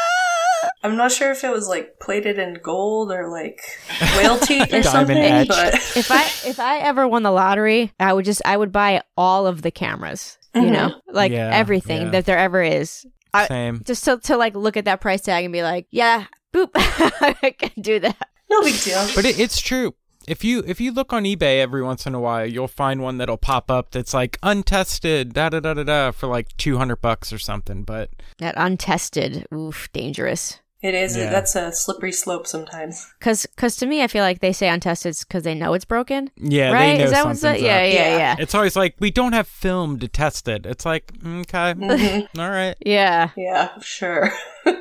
I'm 0.85 0.97
not 0.97 1.13
sure 1.13 1.31
if 1.31 1.45
it 1.45 1.51
was 1.53 1.69
like 1.69 1.99
plated 2.01 2.39
in 2.39 2.55
gold 2.63 3.13
or 3.13 3.31
like 3.31 3.61
whale 4.17 4.39
teeth 4.39 4.63
or 4.73 4.83
Diamond 4.83 4.85
something, 4.85 5.17
etched. 5.17 5.49
but 5.49 5.75
If 5.97 6.11
I 6.11 6.23
if 6.49 6.59
I 6.61 6.79
ever 6.79 7.07
won 7.07 7.23
the 7.23 7.31
lottery, 7.31 7.93
I 8.01 8.13
would 8.13 8.25
just 8.25 8.43
I 8.45 8.57
would 8.57 8.73
buy 8.73 9.03
all 9.17 9.47
of 9.47 9.63
the 9.63 9.71
cameras. 9.71 10.39
You 10.55 10.63
Mhm. 10.63 10.73
know, 10.73 10.95
like 11.09 11.31
Yeah, 11.33 11.51
everything 11.53 12.03
yeah. 12.03 12.11
that 12.11 12.27
there 12.27 12.39
ever 12.39 12.63
is. 12.63 13.07
I, 13.33 13.47
Same. 13.47 13.81
just 13.85 14.05
to, 14.05 14.19
to 14.19 14.37
like 14.37 14.55
look 14.55 14.77
at 14.77 14.85
that 14.85 15.01
price 15.01 15.23
tag 15.23 15.45
and 15.45 15.53
be 15.53 15.63
like, 15.63 15.87
yeah, 15.91 16.27
boop, 16.53 16.71
I 16.75 17.55
can 17.57 17.81
do 17.81 17.99
that. 18.01 18.29
No 18.53 18.63
big 18.63 18.81
deal. 18.81 19.07
But 19.15 19.25
it, 19.25 19.39
it's 19.39 19.61
true. 19.61 19.95
If 20.29 20.45
you 20.45 20.63
if 20.67 20.81
you 20.81 20.93
look 20.93 21.13
on 21.13 21.25
eBay 21.25 21.61
every 21.61 21.83
once 21.83 22.07
in 22.07 22.15
a 22.15 22.21
while, 22.21 22.47
you'll 22.47 22.69
find 22.69 23.03
one 23.03 23.19
that'll 23.19 23.37
pop 23.37 23.71
up 23.71 23.91
that's 23.91 24.15
like 24.15 24.39
untested, 24.43 25.33
da 25.33 25.49
da 25.49 25.59
da 25.59 25.75
da 25.75 25.83
da, 25.83 26.11
for 26.13 26.29
like 26.29 26.57
two 26.57 26.79
hundred 26.79 27.01
bucks 27.03 27.33
or 27.33 27.39
something. 27.39 27.83
But 27.83 28.11
That 28.39 28.55
untested, 28.57 29.47
oof, 29.53 29.89
dangerous. 29.93 30.61
It 30.83 30.95
is. 30.95 31.17
Yeah. 31.17 31.31
That's 31.31 31.55
a 31.55 31.71
slippery 31.73 32.11
slope 32.13 32.47
sometimes. 32.47 33.07
Cause, 33.21 33.47
cause 33.57 33.77
to 33.77 33.87
me, 33.87 34.03
I 34.03 34.09
feel 34.09 34.25
like 34.25 34.41
they 34.41 34.53
say 34.53 34.69
untested 34.69 35.17
because 35.21 35.45
they 35.45 35.55
know 35.55 35.75
it's 35.75 35.85
broken. 35.85 36.31
yeah, 36.37 36.73
right? 36.73 36.93
they 36.93 36.99
know 36.99 37.05
Is 37.05 37.11
that 37.13 37.23
something's 37.23 37.41
the, 37.43 37.61
yeah, 37.61 37.83
yeah, 37.85 37.93
Yeah. 37.93 38.17
yeah, 38.19 38.37
It's 38.41 38.55
always 38.55 38.75
like 38.75 38.97
we 38.99 39.11
don't 39.13 39.33
have 39.33 39.47
film 39.47 40.01
to 40.01 40.09
test 40.09 40.49
it. 40.49 40.67
It's 40.67 40.85
like 40.85 41.13
okay, 41.25 41.75
Mhm. 41.75 42.27
all 42.39 42.51
right. 42.51 42.75
yeah. 42.85 43.31
yeah, 43.37 43.79
sure. 43.81 44.31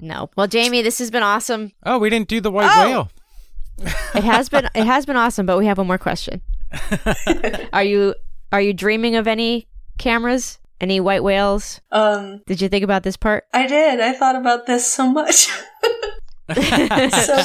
No. 0.00 0.30
Well, 0.36 0.46
Jamie, 0.46 0.80
this 0.82 0.98
has 1.00 1.10
been 1.10 1.24
awesome. 1.24 1.72
Oh, 1.84 1.98
we 1.98 2.08
didn't 2.08 2.28
do 2.28 2.40
the 2.40 2.52
white 2.52 2.70
Oh! 2.72 2.86
whale. 2.86 3.10
It 4.14 4.22
has 4.24 4.48
been 4.48 4.68
it 4.74 4.84
has 4.86 5.06
been 5.06 5.16
awesome, 5.16 5.44
but 5.46 5.58
we 5.58 5.66
have 5.66 5.78
one 5.78 5.86
more 5.88 5.98
question. 5.98 6.40
are 7.72 7.82
you 7.82 8.14
are 8.52 8.60
you 8.60 8.72
dreaming 8.72 9.16
of 9.16 9.26
any 9.26 9.66
cameras? 9.98 10.58
Any 10.80 11.00
white 11.00 11.24
whales? 11.24 11.80
um, 11.90 12.42
Did 12.46 12.60
you 12.60 12.68
think 12.68 12.84
about 12.84 13.02
this 13.02 13.16
part? 13.16 13.46
I 13.52 13.66
did. 13.66 14.00
I 14.00 14.12
thought 14.12 14.36
about 14.36 14.66
this 14.66 14.90
so 14.92 15.08
much. 15.10 15.48
so 16.54 17.36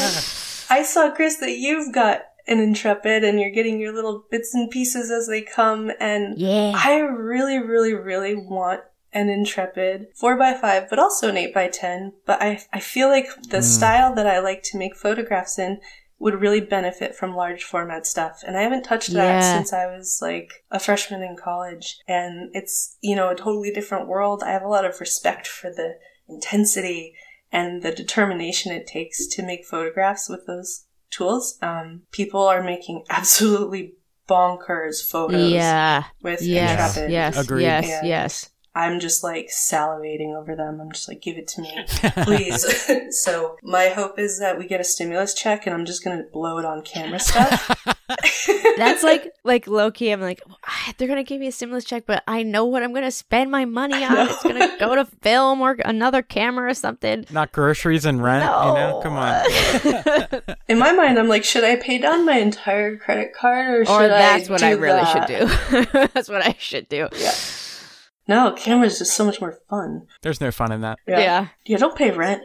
I 0.70 0.84
saw, 0.86 1.12
Chris, 1.12 1.38
that 1.38 1.58
you've 1.58 1.94
got 1.94 2.22
an 2.48 2.60
Intrepid 2.60 3.24
and 3.24 3.40
you're 3.40 3.50
getting 3.52 3.80
your 3.80 3.94
little 3.94 4.26
bits 4.30 4.54
and 4.54 4.70
pieces 4.70 5.10
as 5.12 5.28
they 5.28 5.42
come. 5.42 5.92
And 6.00 6.38
Yeah. 6.38 6.74
I 6.76 7.00
really, 7.00 7.58
really, 7.60 7.94
really 7.94 8.36
want 8.36 8.82
an 9.14 9.30
Intrepid 9.30 10.08
4x5, 10.22 10.90
but 10.90 11.00
also 11.00 11.30
an 11.30 11.36
8x10. 11.38 12.14
But 12.26 12.42
I, 12.42 12.62
I 12.74 12.80
feel 12.80 13.08
like 13.10 13.28
the 13.50 13.58
Mm. 13.60 13.64
style 13.64 14.16
that 14.16 14.28
I 14.28 14.40
like 14.40 14.64
to 14.64 14.78
make 14.78 14.96
photographs 14.96 15.58
in 15.60 15.80
would 16.24 16.40
really 16.42 16.62
benefit 16.62 17.14
from 17.16 17.36
large 17.36 17.64
format 17.66 18.08
stuff. 18.08 18.42
And 18.48 18.58
I 18.58 18.62
haven't 18.62 18.84
touched 18.84 19.12
that 19.14 19.42
Yeah. 19.42 19.56
since 19.58 19.74
I 19.74 19.88
was 19.88 20.20
like 20.22 20.64
a 20.72 20.80
freshman 20.80 21.22
in 21.22 21.36
college. 21.36 21.98
And 22.08 22.50
it's, 22.56 22.98
you 23.02 23.16
know, 23.16 23.30
a 23.30 23.36
totally 23.36 23.72
different 23.72 24.08
world. 24.08 24.42
I 24.42 24.52
have 24.52 24.62
a 24.64 24.70
lot 24.70 24.86
of 24.86 25.00
respect 25.02 25.46
for 25.48 25.70
the 25.70 25.98
intensity 26.30 27.14
and 27.52 27.84
the 27.84 27.92
determination 27.92 28.72
it 28.72 28.88
takes 28.88 29.28
to 29.28 29.44
make 29.44 29.66
photographs 29.66 30.30
with 30.30 30.46
those 30.48 30.86
tools. 31.12 31.58
Um, 31.62 32.04
people 32.12 32.42
are 32.42 32.64
making 32.64 33.04
absolutely 33.10 33.96
bonkers 34.30 35.06
photos 35.08 35.52
Yeah. 35.52 36.06
with 36.22 36.42
Yes. 36.42 36.96
Intrepid. 36.96 37.12
Yes. 37.12 37.38
Agreed. 37.38 37.64
Yes. 37.64 37.88
Yeah. 37.88 38.02
Yes. 38.06 38.50
I'm 38.76 39.00
just 39.00 39.24
like 39.24 39.50
salivating 39.50 40.36
over 40.36 40.56
them. 40.56 40.82
I'm 40.82 40.92
just 40.92 41.08
like, 41.08 41.22
give 41.22 41.38
it 41.38 41.48
to 41.50 41.62
me, 41.62 41.86
please. 42.24 42.66
so 43.24 43.58
my 43.62 43.90
hope 43.90 44.18
is 44.18 44.40
that 44.40 44.58
we 44.58 44.68
get 44.68 44.82
a 44.82 44.84
stimulus 44.84 45.36
check 45.36 45.68
and 45.68 45.76
I'm 45.76 45.86
just 45.86 46.04
gonna 46.04 46.24
blow 46.32 46.58
it 46.58 46.66
on 46.66 46.82
camera 46.82 47.20
stuff. 47.20 47.70
That's 48.78 49.04
like 49.04 49.32
like 49.44 49.68
low 49.68 49.92
key. 49.92 50.10
I'm 50.10 50.22
like, 50.22 50.42
"Ah, 50.66 50.94
they're 50.98 51.08
gonna 51.08 51.24
give 51.24 51.40
me 51.40 51.48
a 51.48 51.52
stimulus 51.52 51.86
check, 51.86 52.06
but 52.08 52.24
I 52.28 52.42
know 52.42 52.66
what 52.66 52.82
I'm 52.82 52.94
gonna 52.94 53.12
spend 53.12 53.52
my 53.52 53.66
money 53.66 54.04
on. 54.04 54.18
It's 54.28 54.42
gonna 54.44 54.76
go 54.80 54.96
to 54.96 55.06
film 55.22 55.62
or 55.62 55.78
another 55.86 56.22
camera 56.24 56.70
or 56.72 56.74
something. 56.74 57.26
Not 57.30 57.52
groceries 57.52 58.06
and 58.06 58.24
rent. 58.24 58.46
No. 58.46 58.68
You 58.68 58.74
know, 58.74 59.00
come 59.04 59.14
on. 59.14 60.56
In 60.68 60.80
my 60.80 60.92
mind, 60.92 61.20
I'm 61.20 61.28
like, 61.28 61.44
should 61.44 61.64
I 61.64 61.76
pay 61.76 62.00
down 62.00 62.26
my 62.26 62.38
entire 62.38 62.98
credit 62.98 63.34
card 63.34 63.82
or 63.82 63.86
should 63.86 63.94
I? 63.94 64.06
or 64.06 64.08
that's 64.10 64.50
what 64.50 64.60
do 64.62 64.66
I 64.66 64.72
really 64.72 65.02
that? 65.02 65.28
should 65.28 65.94
do. 66.02 66.08
that's 66.14 66.30
what 66.30 66.46
I 66.46 66.56
should 66.58 66.90
do. 66.90 67.08
Yeah. 67.16 67.34
No, 68.28 68.52
camera's 68.54 69.00
just 69.00 69.14
so 69.16 69.26
much 69.26 69.42
more 69.42 69.60
fun. 69.70 70.08
There's 70.22 70.40
no 70.42 70.52
fun 70.52 70.72
in 70.72 70.82
that. 70.82 70.98
Yeah. 71.08 71.48
Yeah, 71.66 71.78
don't 71.78 71.96
pay 71.96 72.12
rent. 72.12 72.42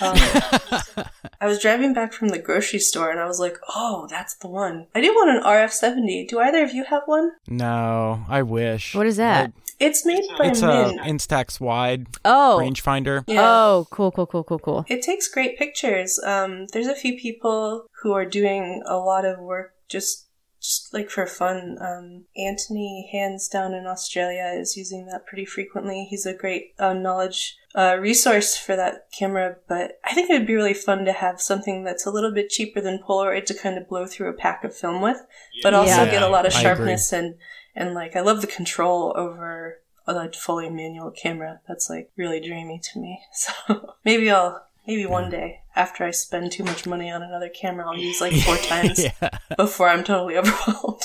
Um, 0.00 0.14
I 1.40 1.46
was 1.46 1.58
driving 1.60 1.94
back 1.94 2.12
from 2.12 2.28
the 2.28 2.38
grocery 2.38 2.80
store 2.80 3.10
and 3.10 3.20
I 3.20 3.26
was 3.26 3.40
like, 3.40 3.56
oh, 3.68 4.06
that's 4.10 4.34
the 4.34 4.48
one. 4.48 4.86
I 4.94 5.00
do 5.00 5.08
want 5.14 5.30
an 5.38 5.42
RF70. 5.42 6.28
Do 6.28 6.38
either 6.40 6.62
of 6.64 6.72
you 6.74 6.84
have 6.84 7.02
one? 7.06 7.30
No, 7.48 8.24
I 8.28 8.42
wish. 8.42 8.94
What 8.94 9.06
is 9.06 9.16
that? 9.16 9.52
It's 9.78 10.04
made 10.04 10.22
by 10.36 10.48
It's 10.48 10.60
a 10.60 10.92
Instax 11.04 11.58
wide 11.60 12.06
Oh. 12.24 12.58
rangefinder. 12.60 13.24
Yeah. 13.26 13.40
Oh, 13.42 13.86
cool, 13.90 14.10
cool, 14.10 14.26
cool, 14.26 14.44
cool, 14.44 14.58
cool. 14.58 14.84
It 14.88 15.00
takes 15.02 15.26
great 15.28 15.56
pictures. 15.58 16.20
Um, 16.22 16.66
there's 16.72 16.86
a 16.88 16.94
few 16.94 17.16
people 17.18 17.86
who 18.02 18.12
are 18.12 18.26
doing 18.26 18.82
a 18.86 18.96
lot 18.98 19.24
of 19.24 19.38
work 19.38 19.72
just 19.88 20.26
just 20.60 20.92
like 20.92 21.10
for 21.10 21.26
fun. 21.26 21.78
Um, 21.80 22.24
Anthony 22.36 23.08
Hands 23.12 23.46
down 23.48 23.74
in 23.74 23.86
Australia 23.86 24.52
is 24.56 24.76
using 24.76 25.06
that 25.06 25.26
pretty 25.26 25.44
frequently. 25.44 26.06
He's 26.08 26.26
a 26.26 26.34
great 26.34 26.74
uh, 26.78 26.92
knowledge 26.92 27.56
uh, 27.74 27.96
resource 28.00 28.56
for 28.56 28.76
that 28.76 29.06
camera, 29.16 29.56
but 29.68 29.98
I 30.04 30.12
think 30.12 30.28
it 30.28 30.34
would 30.34 30.46
be 30.46 30.54
really 30.54 30.74
fun 30.74 31.04
to 31.04 31.12
have 31.12 31.40
something 31.40 31.84
that's 31.84 32.04
a 32.06 32.10
little 32.10 32.32
bit 32.32 32.50
cheaper 32.50 32.80
than 32.80 32.98
Polaroid 32.98 33.44
to 33.46 33.54
kind 33.54 33.78
of 33.78 33.88
blow 33.88 34.06
through 34.06 34.28
a 34.28 34.32
pack 34.34 34.64
of 34.64 34.76
film 34.76 35.00
with, 35.00 35.24
but 35.62 35.72
also 35.74 36.04
Yeah. 36.04 36.10
get 36.10 36.22
a 36.22 36.28
lot 36.28 36.46
of 36.46 36.52
sharpness 36.52 37.12
and 37.12 37.36
and 37.76 37.94
like 37.94 38.16
I 38.16 38.20
love 38.20 38.40
the 38.40 38.46
control 38.48 39.12
over 39.16 39.78
a 40.06 40.32
fully 40.32 40.68
manual 40.68 41.12
camera. 41.12 41.60
That's 41.68 41.88
like 41.88 42.10
really 42.16 42.40
dreamy 42.40 42.80
to 42.92 42.98
me. 42.98 43.20
So 43.32 43.94
maybe 44.04 44.30
I'll 44.30 44.66
maybe 44.86 45.06
one 45.06 45.30
day 45.30 45.60
after 45.80 46.04
I 46.04 46.10
spend 46.10 46.52
too 46.52 46.62
much 46.62 46.86
money 46.86 47.10
on 47.10 47.22
another 47.22 47.48
camera, 47.48 47.86
I'll 47.88 47.96
use 47.96 48.20
like 48.20 48.34
four 48.42 48.56
times 48.68 49.02
yeah, 49.02 49.30
before 49.56 49.88
I'm 49.88 50.04
totally 50.04 50.36
overwhelmed. 50.38 51.02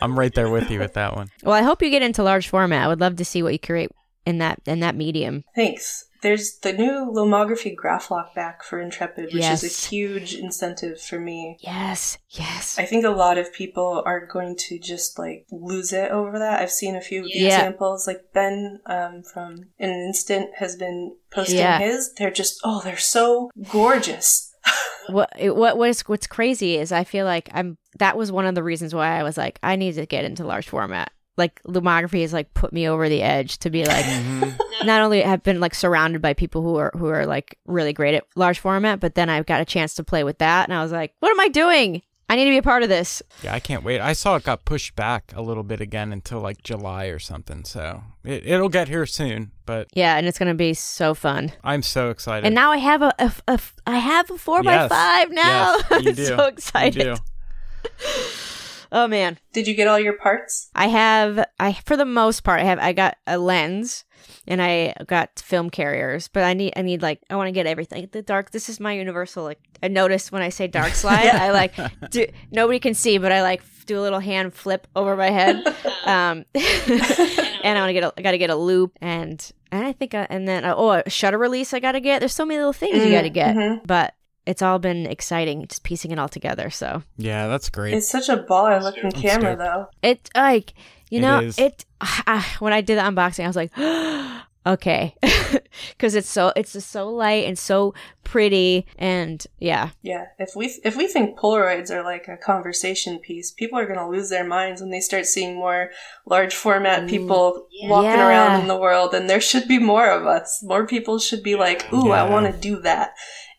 I'm 0.00 0.18
right 0.18 0.34
there 0.34 0.48
with 0.48 0.70
you 0.70 0.78
with 0.78 0.94
that 0.94 1.14
one. 1.14 1.28
Well, 1.42 1.54
I 1.54 1.60
hope 1.60 1.82
you 1.82 1.90
get 1.90 2.00
into 2.00 2.22
large 2.22 2.48
format. 2.48 2.82
I 2.82 2.88
would 2.88 3.00
love 3.00 3.16
to 3.16 3.24
see 3.24 3.42
what 3.42 3.52
you 3.52 3.58
create 3.58 3.90
in 4.26 4.38
that 4.38 4.60
in 4.66 4.80
that 4.80 4.96
medium. 4.96 5.44
Thanks. 5.54 6.06
There's 6.22 6.56
the 6.60 6.72
new 6.72 7.12
Lomography 7.14 7.76
Graph 7.76 8.10
back 8.34 8.62
for 8.64 8.80
Intrepid, 8.80 9.34
which 9.34 9.44
is 9.44 9.62
a 9.62 9.90
huge 9.90 10.32
incentive 10.34 10.98
for 10.98 11.20
me. 11.20 11.58
Yes, 11.60 12.16
yes. 12.30 12.78
I 12.78 12.86
think 12.86 13.04
a 13.04 13.10
lot 13.10 13.36
of 13.36 13.52
people 13.52 14.02
are 14.06 14.24
going 14.24 14.56
to 14.60 14.78
just 14.78 15.18
like 15.18 15.44
lose 15.50 15.92
it 15.92 16.10
over 16.10 16.38
that. 16.38 16.62
I've 16.62 16.70
seen 16.70 16.96
a 16.96 17.02
few 17.02 17.24
Yeah. 17.26 17.44
examples, 17.48 18.06
like 18.06 18.32
Ben 18.32 18.80
um, 18.86 19.22
from 19.22 19.66
In 19.78 19.90
an 19.90 20.00
Instant 20.06 20.48
has 20.56 20.76
been 20.76 21.14
posting 21.30 21.58
Yeah. 21.58 21.78
his. 21.78 22.14
They're 22.14 22.30
just 22.30 22.58
oh, 22.64 22.80
they're 22.82 22.96
so 22.96 23.50
gorgeous. 23.70 24.50
what 25.10 25.28
what 25.38 25.76
what's 25.76 26.08
what's 26.08 26.26
crazy 26.26 26.78
is 26.78 26.90
I 26.90 27.04
feel 27.04 27.26
like 27.26 27.50
I'm 27.52 27.76
that 27.98 28.16
was 28.16 28.32
one 28.32 28.46
of 28.46 28.54
the 28.54 28.62
reasons 28.62 28.94
why 28.94 29.18
I 29.18 29.22
was 29.22 29.36
like 29.36 29.58
I 29.62 29.76
need 29.76 29.96
to 29.96 30.06
get 30.06 30.24
into 30.24 30.46
large 30.46 30.70
format. 30.70 31.12
Like 31.36 31.60
Lomography 31.64 32.20
has 32.22 32.32
like 32.32 32.52
put 32.54 32.72
me 32.72 32.88
over 32.88 33.08
the 33.08 33.22
edge 33.22 33.58
to 33.58 33.70
be 33.70 33.84
like 33.84 34.04
mm-hmm. 34.04 34.50
not 34.86 35.02
only 35.02 35.20
have 35.22 35.42
been 35.42 35.60
like 35.60 35.74
surrounded 35.74 36.22
by 36.22 36.32
people 36.34 36.62
who 36.62 36.76
are 36.76 36.92
who 36.96 37.08
are 37.08 37.26
like 37.26 37.58
really 37.66 37.92
great 37.92 38.14
at 38.14 38.24
large 38.36 38.58
format, 38.58 39.00
but 39.00 39.14
then 39.14 39.28
I've 39.28 39.46
got 39.46 39.60
a 39.60 39.64
chance 39.64 39.94
to 39.94 40.04
play 40.04 40.22
with 40.24 40.38
that 40.38 40.68
and 40.68 40.76
I 40.76 40.82
was 40.82 40.92
like, 40.92 41.12
what 41.20 41.30
am 41.30 41.40
I 41.40 41.48
doing? 41.48 42.02
I 42.26 42.36
need 42.36 42.44
to 42.46 42.50
be 42.50 42.56
a 42.56 42.62
part 42.62 42.82
of 42.82 42.88
this. 42.88 43.22
Yeah, 43.42 43.52
I 43.52 43.60
can't 43.60 43.84
wait. 43.84 44.00
I 44.00 44.14
saw 44.14 44.36
it 44.36 44.44
got 44.44 44.64
pushed 44.64 44.96
back 44.96 45.32
a 45.36 45.42
little 45.42 45.62
bit 45.62 45.82
again 45.82 46.10
until 46.10 46.40
like 46.40 46.62
July 46.62 47.06
or 47.06 47.18
something. 47.18 47.64
So 47.64 48.02
it, 48.24 48.46
it'll 48.46 48.70
get 48.70 48.88
here 48.88 49.04
soon, 49.04 49.50
but 49.66 49.88
Yeah, 49.92 50.16
and 50.16 50.26
it's 50.26 50.38
gonna 50.38 50.54
be 50.54 50.72
so 50.72 51.12
fun. 51.14 51.52
I'm 51.62 51.82
so 51.82 52.08
excited. 52.10 52.46
And 52.46 52.54
now 52.54 52.70
I 52.72 52.78
have 52.78 53.02
a, 53.02 53.12
a, 53.18 53.32
a 53.46 53.60
I 53.86 53.98
have 53.98 54.30
a 54.30 54.38
four 54.38 54.62
Yes. 54.64 54.88
by 54.88 54.94
five 54.96 55.30
now. 55.32 55.76
Yes, 55.76 55.90
you 55.90 55.96
I'm 56.10 56.14
do. 56.14 56.24
so 56.24 56.36
You 56.36 56.48
excited. 56.48 57.18
Oh 58.94 59.08
man. 59.08 59.38
Did 59.52 59.66
you 59.66 59.74
get 59.74 59.88
all 59.88 59.98
your 59.98 60.12
parts? 60.16 60.70
I 60.74 60.86
have 60.86 61.44
I 61.58 61.72
for 61.84 61.96
the 61.96 62.04
most 62.04 62.44
part 62.44 62.60
I 62.60 62.64
have 62.64 62.78
I 62.78 62.92
got 62.92 63.16
a 63.26 63.36
lens 63.38 64.04
and 64.46 64.62
I 64.62 64.94
got 65.08 65.40
film 65.40 65.68
carriers, 65.68 66.28
but 66.28 66.44
I 66.44 66.54
need 66.54 66.74
I 66.76 66.82
need 66.82 67.02
like 67.02 67.20
I 67.28 67.34
want 67.34 67.48
to 67.48 67.52
get 67.52 67.66
everything. 67.66 68.08
The 68.12 68.22
dark 68.22 68.52
this 68.52 68.68
is 68.68 68.78
my 68.78 68.92
universal 68.92 69.42
like 69.42 69.58
I 69.82 69.88
noticed 69.88 70.30
when 70.30 70.42
I 70.42 70.48
say 70.48 70.68
dark 70.68 70.92
slide, 71.02 71.26
I 71.26 71.50
like 71.50 71.74
do 72.10 72.24
nobody 72.52 72.78
can 72.78 72.94
see, 72.94 73.18
but 73.18 73.32
I 73.32 73.42
like 73.42 73.62
do 73.86 73.98
a 73.98 74.02
little 74.02 74.20
hand 74.20 74.54
flip 74.54 74.86
over 74.94 75.16
my 75.16 75.30
head. 75.30 75.62
Um 76.04 76.44
and 76.54 77.78
I 77.78 77.80
want 77.80 77.88
to 77.88 77.92
get 77.94 78.04
a 78.04 78.12
I 78.18 78.20
got 78.22 78.32
to 78.32 78.38
get 78.38 78.50
a 78.50 78.54
loop 78.56 78.92
and 79.00 79.40
and 79.72 79.86
I 79.86 79.92
think 79.92 80.14
I, 80.14 80.26
and 80.28 80.46
then 80.46 80.62
oh 80.66 80.90
a 80.90 81.08
shutter 81.08 81.38
release 81.38 81.72
I 81.72 81.80
got 81.80 81.92
to 81.92 82.00
get. 82.00 82.18
There's 82.20 82.34
so 82.34 82.44
many 82.44 82.58
little 82.58 82.74
things 82.74 83.02
you 83.02 83.10
got 83.10 83.22
to 83.22 83.30
get. 83.30 83.56
Mhm. 83.56 83.86
But 83.86 84.12
it's 84.46 84.60
all 84.62 84.78
been 84.78 85.06
exciting 85.06 85.66
just 85.66 85.82
piecing 85.84 86.10
it 86.10 86.18
all 86.18 86.28
together. 86.28 86.70
So 86.70 87.02
Yeah, 87.16 87.46
that's 87.48 87.70
great. 87.70 87.94
It's 87.94 88.08
such 88.08 88.28
a 88.28 88.36
baller 88.38 88.82
looking 88.82 89.10
camera, 89.12 89.54
stoked. 89.54 89.58
though. 89.58 89.86
it 90.02 90.30
like 90.34 90.74
you 91.10 91.18
It 91.18 91.22
know 91.22 91.40
is. 91.40 91.58
it. 91.58 91.84
Uh, 92.00 92.42
when 92.58 92.72
I 92.72 92.80
did 92.80 92.98
the 92.98 93.02
unboxing, 93.02 93.44
I 93.44 93.46
was 93.46 93.56
like, 93.56 93.72
okay, 94.66 95.14
because 95.90 96.14
it's 96.14 96.28
so 96.28 96.52
it's 96.56 96.72
just 96.72 96.90
so 96.90 97.08
light 97.08 97.44
and 97.46 97.58
so 97.58 97.94
pretty, 98.24 98.86
and 98.98 99.46
yeah, 99.60 99.90
Yeah, 100.02 100.26
if 100.38 100.50
we 100.56 100.66
if 100.84 100.96
we 100.96 101.06
think 101.06 101.38
Polaroids 101.38 101.90
are 101.90 102.02
like 102.02 102.26
a 102.28 102.36
conversation 102.38 103.18
piece, 103.18 103.50
people 103.52 103.78
are 103.78 103.86
going 103.86 103.98
to 103.98 104.08
lose 104.08 104.30
their 104.30 104.46
minds 104.46 104.80
when 104.80 104.90
they 104.90 105.00
start 105.00 105.26
seeing 105.26 105.54
more 105.56 105.90
large 106.26 106.54
format 106.54 107.06
people 107.08 107.66
walking 107.84 108.10
Yeah. 108.10 108.28
around 108.28 108.62
in 108.62 108.68
the 108.68 108.76
world. 108.78 109.14
And 109.14 109.28
there 109.28 109.40
should 109.40 109.68
be 109.68 109.78
more 109.78 110.08
of 110.10 110.26
us. 110.26 110.62
More 110.62 110.86
people 110.86 111.18
should 111.18 111.42
be 111.42 111.54
like, 111.54 111.92
"Ooh, 111.92 112.10
I 112.10 112.28
want 112.28 112.46
to 112.52 112.58
do 112.60 112.80
that." 112.80 113.14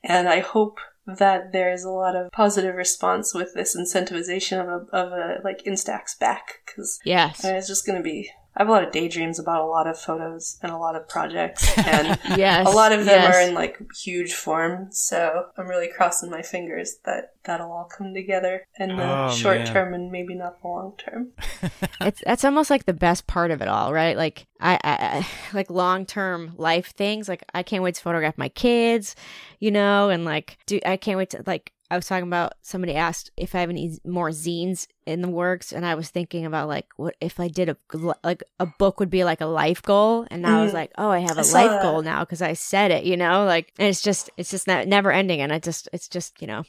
And 0.06 0.30
I 0.30 0.39
hope 0.39 0.80
that 1.08 1.51
there's 1.51 1.84
a 1.84 1.89
lot 1.89 2.16
of 2.16 2.32
positive 2.32 2.76
response 2.76 3.34
with 3.34 3.53
this 3.53 3.76
incentivization 3.76 4.60
of 4.60 4.68
a 4.68 4.95
of 4.95 5.12
a 5.12 5.41
like 5.43 5.64
Instax 5.66 6.18
back 6.20 6.62
because 6.66 6.99
yes, 7.03 7.43
it's 7.43 7.68
just 7.68 7.86
going 7.86 7.97
to 7.97 8.03
be. 8.03 8.30
I 8.58 8.62
have 8.62 8.70
a 8.70 8.72
lot 8.72 8.84
of 8.84 8.91
daydreams 8.91 9.38
about 9.39 9.62
a 9.62 9.66
lot 9.66 9.86
of 9.88 9.99
photos 9.99 10.58
and 10.62 10.72
a 10.72 10.78
lot 10.78 10.95
of 10.95 11.08
projects 11.10 11.78
and. 11.78 12.18
yes, 12.38 12.66
A 12.68 12.70
lot 12.72 12.91
of 12.93 12.99
them 13.06 13.22
yes. 13.22 13.36
are 13.36 13.41
in 13.41 13.53
like 13.53 13.78
huge 14.03 14.34
form, 14.34 14.88
so 14.91 15.47
I'm 15.58 15.68
really 15.68 15.89
crossing 15.95 16.30
my 16.30 16.41
fingers 16.41 16.97
that 17.06 17.34
that'll 17.43 17.72
all 17.72 17.89
come 17.95 18.14
together 18.14 18.66
in 18.80 18.95
the 18.95 19.03
Oh, 19.26 19.30
short 19.32 19.58
man. 19.60 19.68
term 19.68 19.93
and 19.93 20.12
maybe 20.12 20.36
not 20.36 20.62
the 20.62 20.68
long 20.68 20.93
term. 20.97 21.32
it's 22.01 22.22
that's 22.26 22.45
almost 22.45 22.70
like 22.70 22.86
the 22.86 22.93
best 22.93 23.28
part 23.28 23.51
of 23.51 23.62
it 23.62 23.68
all, 23.68 23.93
right? 23.93 24.16
Like 24.18 24.45
I, 24.60 24.76
I, 24.84 24.97
I 25.20 25.28
like 25.53 25.70
long 25.70 26.06
term 26.06 26.53
life 26.58 26.93
things. 26.95 27.28
Like 27.30 27.43
I 27.53 27.62
can't 27.62 27.84
wait 27.84 27.95
to 27.95 28.01
photograph 28.01 28.38
my 28.38 28.49
kids, 28.49 29.16
you 29.60 29.70
know, 29.72 30.10
and 30.10 30.24
like 30.26 30.58
do 30.66 30.80
I 30.86 30.97
can't 30.97 31.18
wait 31.18 31.32
to 31.32 31.43
like. 31.45 31.72
I 31.95 31.97
was 31.97 32.07
talking 32.07 32.27
about 32.27 32.53
somebody 32.61 32.93
asked 32.93 33.31
if 33.37 33.55
I 33.55 33.61
have 33.61 33.69
any 33.69 33.97
more 34.05 34.29
zines 34.31 34.85
in 35.05 35.21
the 35.21 35.29
works, 35.29 35.71
and 35.71 35.85
I 35.85 35.95
was 35.95 36.09
thinking 36.09 36.45
about 36.45 36.67
like 36.67 36.87
what 36.97 37.15
if 37.21 37.39
I 37.39 37.47
did 37.47 37.69
a 37.69 37.77
like 38.23 38.43
a 38.59 38.65
book 38.65 38.99
would 38.99 39.09
be 39.09 39.23
like 39.23 39.39
a 39.39 39.45
life 39.45 39.81
goal, 39.81 40.27
and 40.29 40.41
now 40.41 40.59
I 40.59 40.63
was 40.63 40.71
Mhm. 40.71 40.75
like, 40.75 40.91
oh, 40.97 41.09
I 41.09 41.19
have 41.19 41.37
I 41.37 41.41
a 41.41 41.45
saw 41.45 41.53
life 41.53 41.71
that. 41.71 41.81
goal 41.81 42.01
now 42.01 42.19
because 42.25 42.41
I 42.41 42.51
said 42.53 42.91
it, 42.91 43.05
you 43.05 43.15
know, 43.15 43.45
like 43.45 43.71
and 43.79 43.87
it's 43.87 44.01
just 44.01 44.29
it's 44.35 44.51
just 44.51 44.67
not, 44.67 44.87
never 44.87 45.11
ending, 45.11 45.39
and 45.39 45.53
I 45.53 45.59
just 45.59 45.87
it's 45.93 46.09
just 46.09 46.41
you 46.41 46.47
know 46.47 46.63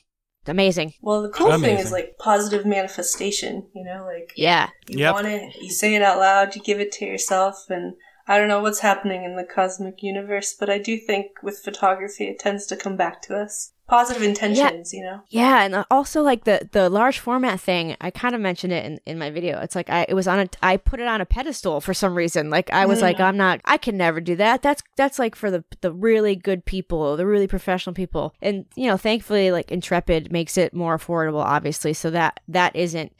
amazing, 0.46 0.94
Well, 1.00 1.22
the 1.22 1.28
cool 1.30 1.58
thing 1.58 1.76
is 1.76 1.90
like 1.90 2.18
positive 2.18 2.64
manifestation, 2.64 3.68
you 3.74 3.84
know, 3.84 4.04
like 4.04 4.32
yeah, 4.36 4.70
you 4.86 5.00
Yep. 5.00 5.14
want 5.14 5.26
it, 5.26 5.56
you 5.60 5.70
say 5.70 5.96
it 5.96 6.02
out 6.02 6.18
loud, 6.20 6.54
you 6.54 6.62
give 6.62 6.78
it 6.78 6.92
to 6.92 7.04
yourself, 7.04 7.66
and 7.68 7.94
I 8.28 8.38
don't 8.38 8.48
know 8.48 8.60
what's 8.60 8.80
happening 8.80 9.24
in 9.24 9.34
the 9.36 9.44
cosmic 9.44 10.02
universe, 10.04 10.54
but 10.58 10.70
I 10.70 10.78
do 10.78 10.98
think 10.98 11.42
with 11.42 11.58
photography 11.58 12.28
it 12.28 12.38
tends 12.38 12.66
to 12.66 12.76
come 12.76 12.96
back 12.96 13.22
to 13.22 13.34
us. 13.36 13.72
Positive 13.88 14.22
intentions, 14.22 14.92
you 14.92 15.02
know. 15.04 15.22
Yeah, 15.28 15.62
and 15.62 15.84
also 15.92 16.22
like 16.22 16.42
the 16.42 16.68
the 16.72 16.90
large 16.90 17.20
format 17.20 17.60
thing, 17.60 17.96
I 18.00 18.10
kind 18.10 18.34
of 18.34 18.40
mentioned 18.40 18.72
it 18.72 18.84
in, 18.84 19.00
in 19.06 19.16
my 19.16 19.30
video. 19.30 19.60
It's 19.60 19.76
like 19.76 19.88
I 19.88 20.06
it 20.08 20.14
was 20.14 20.26
on 20.26 20.40
a 20.40 20.48
I 20.60 20.76
put 20.76 20.98
it 20.98 21.06
on 21.06 21.20
a 21.20 21.26
pedestal 21.26 21.80
for 21.80 21.94
some 21.94 22.16
reason. 22.16 22.50
Like 22.50 22.68
I 22.72 22.84
was 22.86 23.00
like 23.00 23.18
mm. 23.18 23.24
I'm 23.24 23.36
not 23.36 23.60
I 23.64 23.76
can 23.76 23.96
never 23.96 24.20
do 24.20 24.34
that. 24.36 24.60
That's 24.62 24.82
that's 24.96 25.20
like 25.20 25.36
for 25.36 25.52
the 25.52 25.62
the 25.82 25.92
really 25.92 26.34
good 26.34 26.64
people, 26.64 27.16
the 27.16 27.26
really 27.26 27.46
professional 27.46 27.94
people. 27.94 28.34
And 28.42 28.66
you 28.74 28.88
know, 28.88 28.96
thankfully 28.96 29.52
like 29.52 29.70
Intrepid 29.70 30.32
makes 30.32 30.58
it 30.58 30.74
more 30.74 30.98
affordable 30.98 31.44
obviously, 31.44 31.92
so 31.92 32.10
that 32.10 32.40
that 32.48 32.74
isn't 32.74 33.12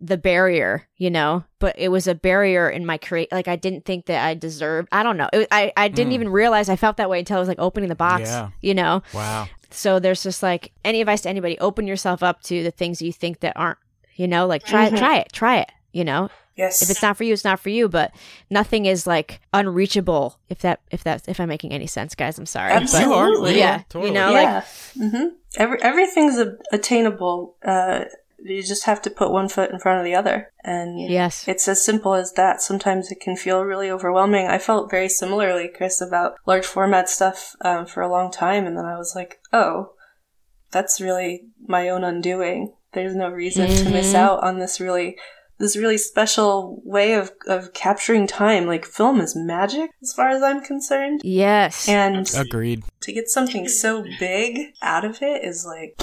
the 0.00 0.18
barrier, 0.18 0.86
you 0.96 1.10
know, 1.10 1.44
but 1.58 1.74
it 1.78 1.88
was 1.88 2.06
a 2.06 2.14
barrier 2.14 2.68
in 2.68 2.84
my 2.84 2.98
create. 2.98 3.32
Like 3.32 3.48
I 3.48 3.56
didn't 3.56 3.84
think 3.84 4.06
that 4.06 4.24
I 4.24 4.34
deserved. 4.34 4.88
I 4.92 5.02
don't 5.02 5.16
know. 5.16 5.28
It, 5.32 5.48
I 5.50 5.72
I 5.76 5.88
didn't 5.88 6.10
hmm. 6.10 6.14
even 6.14 6.28
realize 6.28 6.68
I 6.68 6.76
felt 6.76 6.98
that 6.98 7.08
way 7.08 7.20
until 7.20 7.38
I 7.38 7.40
was 7.40 7.48
like 7.48 7.58
opening 7.58 7.88
the 7.88 7.94
box. 7.94 8.28
Yeah. 8.28 8.50
You 8.60 8.74
know, 8.74 9.02
wow. 9.14 9.48
So 9.76 9.98
there's 9.98 10.22
just 10.22 10.42
like 10.42 10.72
any 10.84 11.00
advice 11.00 11.20
to 11.22 11.28
anybody: 11.28 11.58
open 11.58 11.86
yourself 11.86 12.22
up 12.22 12.42
to 12.44 12.62
the 12.62 12.70
things 12.70 13.00
you 13.02 13.12
think 13.12 13.40
that 13.40 13.52
aren't. 13.56 13.78
You 14.14 14.26
know, 14.28 14.46
like 14.46 14.64
try 14.64 14.88
Mhm. 14.90 14.98
try 14.98 15.18
it, 15.18 15.32
try 15.32 15.58
it. 15.58 15.70
You 15.92 16.04
know, 16.04 16.28
Yes. 16.56 16.82
if 16.82 16.90
it's 16.90 17.02
not 17.02 17.16
for 17.16 17.24
you, 17.24 17.32
it's 17.32 17.44
not 17.44 17.60
for 17.60 17.68
you. 17.70 17.88
But 17.88 18.12
nothing 18.50 18.86
is 18.86 19.06
like 19.06 19.40
unreachable. 19.52 20.38
If 20.48 20.60
that 20.60 20.80
if 20.90 21.04
that 21.04 21.22
if 21.28 21.38
I'm 21.40 21.48
making 21.48 21.72
any 21.72 21.86
sense, 21.86 22.14
guys, 22.14 22.38
I'm 22.38 22.46
sorry. 22.46 22.72
Absolutely. 22.72 23.52
You 23.52 23.56
are. 23.56 23.58
yeah, 23.60 23.82
Totally. 23.88 24.08
you 24.08 24.14
know, 24.14 24.32
like 24.32 24.42
yeah. 24.44 24.62
hmm 25.10 25.26
Every, 25.58 25.82
everything's 25.82 26.38
a- 26.38 26.56
attainable. 26.72 27.56
Uh, 27.64 28.04
you 28.38 28.62
just 28.62 28.84
have 28.84 29.00
to 29.02 29.10
put 29.10 29.30
one 29.30 29.48
foot 29.48 29.70
in 29.70 29.78
front 29.78 29.98
of 29.98 30.04
the 30.04 30.14
other. 30.14 30.52
And 30.62 31.00
yes, 31.00 31.46
it's 31.48 31.66
as 31.68 31.82
simple 31.84 32.14
as 32.14 32.32
that. 32.34 32.60
Sometimes 32.62 33.10
it 33.10 33.20
can 33.20 33.36
feel 33.36 33.62
really 33.62 33.90
overwhelming. 33.90 34.46
I 34.46 34.58
felt 34.58 34.90
very 34.90 35.08
similarly, 35.08 35.68
Chris, 35.74 36.00
about 36.00 36.34
large 36.46 36.66
format 36.66 37.08
stuff 37.08 37.54
um, 37.62 37.86
for 37.86 38.02
a 38.02 38.10
long 38.10 38.30
time. 38.30 38.66
And 38.66 38.76
then 38.76 38.84
I 38.84 38.96
was 38.96 39.14
like, 39.16 39.40
oh, 39.52 39.92
that's 40.70 41.00
really 41.00 41.48
my 41.66 41.88
own 41.88 42.04
undoing. 42.04 42.74
There's 42.92 43.14
no 43.14 43.28
reason 43.30 43.68
to 43.68 43.90
miss 43.90 44.12
Mhm. 44.12 44.16
out 44.16 44.42
on 44.42 44.58
this 44.58 44.80
really. 44.80 45.16
This 45.58 45.74
really 45.74 45.96
special 45.96 46.82
way 46.84 47.14
of, 47.14 47.32
of 47.46 47.72
capturing 47.72 48.26
time. 48.26 48.66
Like, 48.66 48.84
film 48.84 49.22
is 49.22 49.34
magic 49.34 49.90
as 50.02 50.12
far 50.12 50.28
as 50.28 50.42
I'm 50.42 50.60
concerned. 50.60 51.22
yes, 51.24 51.88
And 51.88 52.30
Agreed. 52.36 52.82
to 53.00 53.10
get 53.10 53.30
something 53.30 53.66
so 53.66 54.04
big 54.20 54.74
out 54.82 55.06
of 55.06 55.22
it 55.22 55.42
is 55.46 55.64
like 55.64 55.98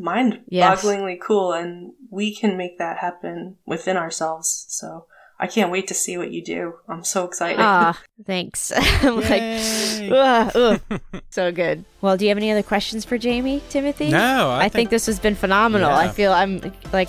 mind 0.00 0.40
Yes. 0.48 0.82
bogglingly 0.82 1.20
cool 1.20 1.52
and 1.52 1.92
we 2.10 2.34
can 2.34 2.56
make 2.56 2.78
that 2.78 2.98
happen 2.98 3.56
within 3.66 3.96
ourselves 3.96 4.64
so 4.68 5.06
i 5.38 5.46
can't 5.46 5.70
wait 5.70 5.86
to 5.88 5.94
see 5.94 6.16
what 6.18 6.30
you 6.32 6.42
do 6.42 6.74
i'm 6.88 7.04
so 7.04 7.24
excited 7.24 7.60
ah, 7.60 7.98
thanks. 8.26 8.72
I'm 8.76 9.16
like, 9.16 9.30
Yay. 9.30 10.10
ugh, 10.10 10.52
ugh. 10.90 11.00
so 11.30 11.52
good. 11.52 11.84
Well, 12.00 12.16
do 12.16 12.24
you 12.24 12.28
have 12.30 12.38
any 12.38 12.50
other 12.50 12.62
questions 12.64 13.04
for 13.04 13.16
Jamie, 13.16 13.62
Timothy? 13.68 14.10
No, 14.10 14.50
I, 14.50 14.64
I, 14.64 14.68
think, 14.68 14.90
this 14.90 15.06
has 15.06 15.20
been 15.20 15.34
phenomenal. 15.36 15.90
I 15.90 16.08
feel 16.08 16.32
I'm 16.32 16.60
like. 16.92 17.08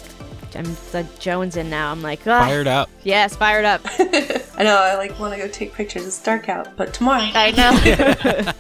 I'm 0.56 0.66
like 0.94 1.06
Jonesing 1.20 1.68
now. 1.68 1.92
I'm 1.92 2.02
like, 2.02 2.22
ah, 2.26 2.42
fired 2.46 2.66
up. 2.66 2.90
yes, 3.04 3.36
fired 3.36 3.66
up. 3.66 3.82
i 4.00 4.64
know 4.64 4.76
i 4.78 4.96
like 4.98 5.18
want 5.20 5.32
to 5.34 5.40
go 5.40 5.48
take 5.48 5.74
pictures 5.76 6.06
it's 6.08 6.22
dark 6.24 6.50
out 6.50 6.76
but 6.76 6.92
tomorrow 6.94 7.22
I 7.34 7.52
know. 7.52 8.52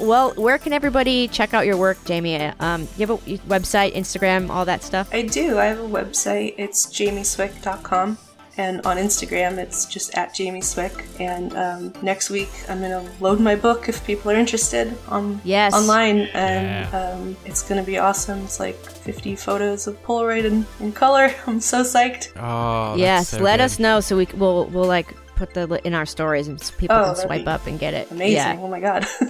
Well, 0.00 0.32
where 0.34 0.58
can 0.58 0.72
everybody 0.72 1.28
check 1.28 1.54
out 1.54 1.66
your 1.66 1.76
work, 1.76 2.02
Jamie? 2.04 2.36
Um, 2.60 2.82
you 2.96 3.06
have 3.06 3.10
a 3.10 3.18
website, 3.48 3.94
Instagram, 3.94 4.50
all 4.50 4.64
that 4.64 4.82
stuff. 4.82 5.08
i 5.12 5.22
do. 5.22 5.58
I 5.58 5.66
have 5.66 5.78
a 5.80 5.88
website. 5.88 6.54
It's 6.58 6.86
jamieswick.com 6.86 8.18
and 8.56 8.80
on 8.84 8.96
instagram 8.96 9.58
it's 9.58 9.86
just 9.86 10.12
at 10.18 10.34
jamieswick. 10.34 11.20
And 11.20 11.54
um, 11.56 11.92
next 12.02 12.30
week 12.30 12.50
i'm 12.68 12.80
gonna 12.80 13.08
load 13.20 13.38
my 13.40 13.54
book 13.54 13.88
if 13.88 14.04
people 14.04 14.30
are 14.32 14.34
interested 14.34 14.92
on 15.08 15.40
Yes. 15.44 15.72
online. 15.72 16.22
And 16.34 16.92
um, 16.94 17.36
it's 17.44 17.62
gonna 17.66 17.84
be 17.84 17.98
awesome. 17.98 18.40
It's 18.40 18.58
like 18.60 18.74
50 18.76 19.36
photos 19.36 19.86
of 19.86 20.02
polaroid 20.02 20.44
in, 20.44 20.66
in 20.80 20.92
color. 20.92 21.30
I'm 21.46 21.60
so 21.60 21.82
psyched. 21.82 22.32
Oh, 22.36 22.96
yes, 22.96 23.28
so 23.30 23.38
let 23.38 23.58
good. 23.58 23.64
us 23.64 23.78
know 23.78 24.00
so 24.00 24.16
we 24.16 24.26
we'll 24.34 24.66
we'll 24.66 24.84
like 24.84 25.14
put 25.40 25.54
the 25.54 25.80
in 25.86 25.94
our 25.94 26.06
stories 26.06 26.46
and 26.48 26.60
so 26.60 26.74
people 26.76 26.96
Oh, 26.96 27.04
can 27.14 27.16
swipe 27.16 27.46
up 27.46 27.66
and 27.66 27.78
get 27.78 27.94
it. 27.94 28.10
Amazing. 28.10 28.34
Yeah. 28.36 28.58
Oh 28.60 28.68
my 28.68 28.80
god. 28.80 29.02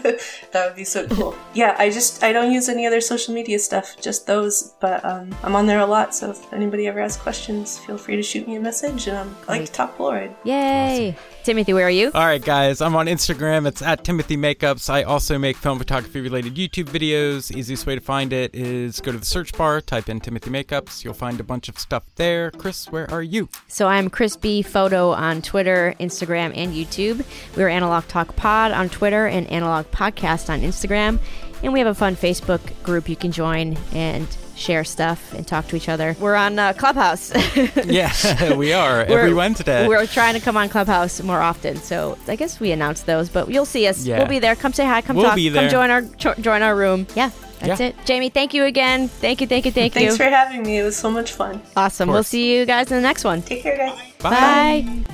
that 0.52 0.62
would 0.66 0.76
be 0.76 0.84
so 0.84 1.06
cool. 1.08 1.34
yeah, 1.54 1.76
I 1.78 1.90
just 1.90 2.22
I 2.24 2.32
don't 2.32 2.52
use 2.52 2.68
any 2.68 2.84
other 2.86 3.00
social 3.00 3.32
media 3.34 3.58
stuff, 3.58 3.86
just 4.00 4.26
those, 4.26 4.74
but 4.80 5.04
um, 5.04 5.34
I'm 5.44 5.54
on 5.54 5.66
there 5.66 5.80
a 5.80 5.86
lot, 5.86 6.14
so 6.14 6.30
if 6.30 6.52
anybody 6.52 6.86
ever 6.88 7.00
has 7.00 7.16
questions, 7.16 7.78
feel 7.78 7.96
free 7.98 8.16
to 8.16 8.22
shoot 8.22 8.46
me 8.48 8.56
a 8.56 8.61
message 8.61 9.06
and 9.08 9.16
I'm 9.16 9.30
I 9.48 9.58
like 9.58 9.66
to 9.66 9.72
talk 9.72 9.96
Polaroid. 9.96 10.34
Yay. 10.44 11.16
Timothy, 11.43 11.72
where 11.72 11.86
are 11.86 11.91
you? 11.91 12.11
All 12.14 12.26
right, 12.26 12.45
guys, 12.45 12.80
I'm 12.80 12.95
on 12.95 13.07
Instagram. 13.07 13.66
It's 13.66 13.82
at 13.82 14.05
Timothy 14.05 14.36
Makeups. 14.36 14.91
I 14.91 15.03
also 15.03 15.38
make 15.38 15.57
film 15.57 15.78
photography 15.78 16.20
related 16.20 16.55
YouTube 16.55 16.84
videos. 16.84 17.55
Easiest 17.55 17.86
way 17.86 17.95
to 17.95 18.01
find 18.01 18.32
it 18.32 18.55
is 18.55 19.01
go 19.01 19.12
to 19.12 19.18
the 19.18 19.24
search 19.24 19.53
bar, 19.57 19.80
type 19.80 20.09
in 20.09 20.20
Timothy 20.20 20.51
Makeups. 20.51 21.05
You'll 21.05 21.14
find 21.14 21.41
a 21.41 21.45
bunch 21.45 21.68
of 21.68 21.78
stuff 21.78 22.05
there. 22.16 22.51
Chris, 22.51 22.86
where 22.91 23.11
are 23.11 23.22
you? 23.22 23.49
So 23.68 23.88
I'm 23.88 24.11
Chris 24.11 24.36
B 24.36 24.62
Photo 24.62 25.11
on 25.11 25.43
Twitter, 25.43 25.95
Instagram, 25.99 26.53
and 26.55 26.72
YouTube. 26.74 27.24
We're 27.57 27.68
Analog 27.68 28.07
Talk 28.09 28.36
Pod 28.36 28.72
on 28.72 28.88
Twitter 28.88 29.26
and 29.26 29.47
Analog 29.51 29.86
Podcast 29.86 30.51
on 30.51 30.61
Instagram. 30.61 31.18
And 31.62 31.72
we 31.72 31.78
have 31.78 31.88
a 31.88 31.95
fun 31.95 32.16
Facebook 32.16 32.61
group 32.82 33.09
you 33.09 33.16
can 33.16 33.32
join 33.32 33.76
and 33.93 34.26
share 34.61 34.84
stuff 34.84 35.32
and 35.32 35.46
talk 35.46 35.66
to 35.68 35.76
each 35.76 35.88
other. 35.88 36.14
We're 36.20 36.34
on 36.34 36.58
uh, 36.58 36.72
Clubhouse. 36.74 37.32
Yeah, 37.84 38.54
we 38.56 38.72
are 38.72 39.00
every 39.00 39.14
We're- 39.14 39.32
Wednesday. 39.34 39.88
We're 39.88 40.06
trying 40.06 40.34
to 40.34 40.40
come 40.40 40.56
on 40.56 40.68
Clubhouse 40.68 41.22
more 41.22 41.40
often, 41.40 41.76
so 41.76 42.18
I 42.28 42.36
guess 42.36 42.61
we 42.61 42.70
announced 42.72 43.06
those. 43.06 43.28
But 43.28 43.48
you'll 43.50 43.64
see 43.64 43.86
us. 43.86 44.04
Yeah. 44.04 44.18
We'll 44.18 44.26
be 44.28 44.38
there. 44.38 44.54
Come 44.54 44.72
say 44.72 44.84
hi. 44.86 45.00
Come 45.00 45.16
We'll 45.16 45.26
talk. 45.26 45.36
be 45.36 45.50
Come 45.50 45.68
join 45.70 45.90
our 45.90 46.02
jo- 46.02 46.34
join 46.34 46.62
our 46.62 46.76
room. 46.76 47.06
Yeah, 47.16 47.30
that's 47.61 47.80
Yeah. 47.80 47.86
it. 47.88 47.96
Jamie, 48.04 48.28
thank 48.30 48.52
you 48.54 48.64
again. 48.64 49.08
Thank 49.08 49.40
you. 49.40 49.46
Thank 49.46 49.64
you. 49.64 49.72
Thank 49.72 49.94
Thanks 49.94 50.12
you. 50.12 50.16
Thanks 50.18 50.24
for 50.24 50.30
having 50.30 50.62
me. 50.62 50.78
It 50.78 50.82
was 50.84 50.96
so 50.96 51.11
much 51.11 51.32
fun. 51.32 51.61
awesome. 51.76 52.08
We'll 52.11 52.22
see 52.22 52.54
you 52.56 52.66
guys 52.66 52.90
in 52.90 52.96
the 52.96 53.02
next 53.02 53.24
one. 53.24 53.42
Take 53.42 53.62
care, 53.62 53.76
guys. 53.76 53.98
Bye. 54.20 55.04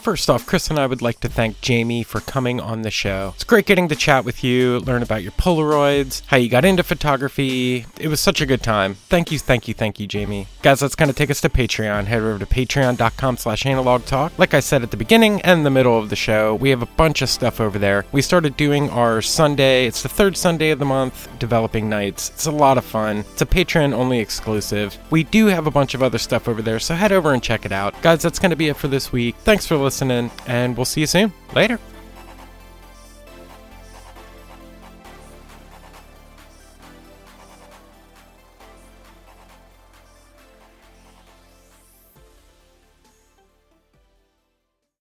First 0.00 0.30
off, 0.30 0.46
Chris 0.46 0.70
and 0.70 0.78
I 0.78 0.86
would 0.86 1.02
like 1.02 1.20
to 1.20 1.28
thank 1.28 1.60
Jamie 1.60 2.02
for 2.02 2.20
coming 2.20 2.58
on 2.58 2.80
the 2.80 2.90
show. 2.90 3.32
It's 3.34 3.44
great 3.44 3.66
getting 3.66 3.86
to 3.88 3.94
chat 3.94 4.24
with 4.24 4.42
you, 4.42 4.80
learn 4.80 5.02
about 5.02 5.22
your 5.22 5.32
Polaroids, 5.32 6.22
how 6.28 6.38
you 6.38 6.48
got 6.48 6.64
into 6.64 6.82
photography. 6.82 7.84
It 8.00 8.08
was 8.08 8.18
such 8.18 8.40
a 8.40 8.46
good 8.46 8.62
time. 8.62 8.94
Thank 8.94 9.30
you, 9.30 9.38
thank 9.38 9.68
you, 9.68 9.74
thank 9.74 10.00
you, 10.00 10.06
Jamie. 10.06 10.46
Guys, 10.62 10.80
that's 10.80 10.94
going 10.94 11.10
to 11.10 11.14
take 11.14 11.30
us 11.30 11.42
to 11.42 11.50
Patreon. 11.50 12.06
Head 12.06 12.22
over 12.22 12.38
to 12.38 12.46
patreon.com 12.46 13.36
slash 13.36 13.66
analog 13.66 14.06
talk. 14.06 14.32
Like 14.38 14.54
I 14.54 14.60
said 14.60 14.82
at 14.82 14.90
the 14.90 14.96
beginning 14.96 15.42
and 15.42 15.66
the 15.66 15.70
middle 15.70 15.98
of 15.98 16.08
the 16.08 16.16
show, 16.16 16.54
we 16.54 16.70
have 16.70 16.80
a 16.80 16.86
bunch 16.86 17.20
of 17.20 17.28
stuff 17.28 17.60
over 17.60 17.78
there. 17.78 18.06
We 18.10 18.22
started 18.22 18.56
doing 18.56 18.88
our 18.88 19.20
Sunday, 19.20 19.86
it's 19.86 20.02
the 20.02 20.08
third 20.08 20.34
Sunday 20.34 20.70
of 20.70 20.78
the 20.78 20.86
month, 20.86 21.28
developing 21.38 21.90
nights. 21.90 22.30
It's 22.30 22.46
a 22.46 22.50
lot 22.50 22.78
of 22.78 22.86
fun. 22.86 23.18
It's 23.18 23.42
a 23.42 23.46
Patreon 23.46 23.92
only 23.92 24.18
exclusive. 24.18 24.96
We 25.10 25.24
do 25.24 25.46
have 25.46 25.66
a 25.66 25.70
bunch 25.70 25.92
of 25.92 26.02
other 26.02 26.18
stuff 26.18 26.48
over 26.48 26.62
there, 26.62 26.78
so 26.78 26.94
head 26.94 27.12
over 27.12 27.34
and 27.34 27.42
check 27.42 27.66
it 27.66 27.72
out. 27.72 28.00
Guys, 28.00 28.22
that's 28.22 28.38
going 28.38 28.50
to 28.50 28.56
be 28.56 28.68
it 28.68 28.76
for 28.76 28.88
this 28.88 29.12
week. 29.12 29.36
Thanks 29.44 29.66
for 29.66 29.76
listening, 29.90 30.30
and 30.46 30.76
we'll 30.76 30.84
see 30.84 31.00
you 31.00 31.06
soon. 31.06 31.32
Later. 31.52 31.78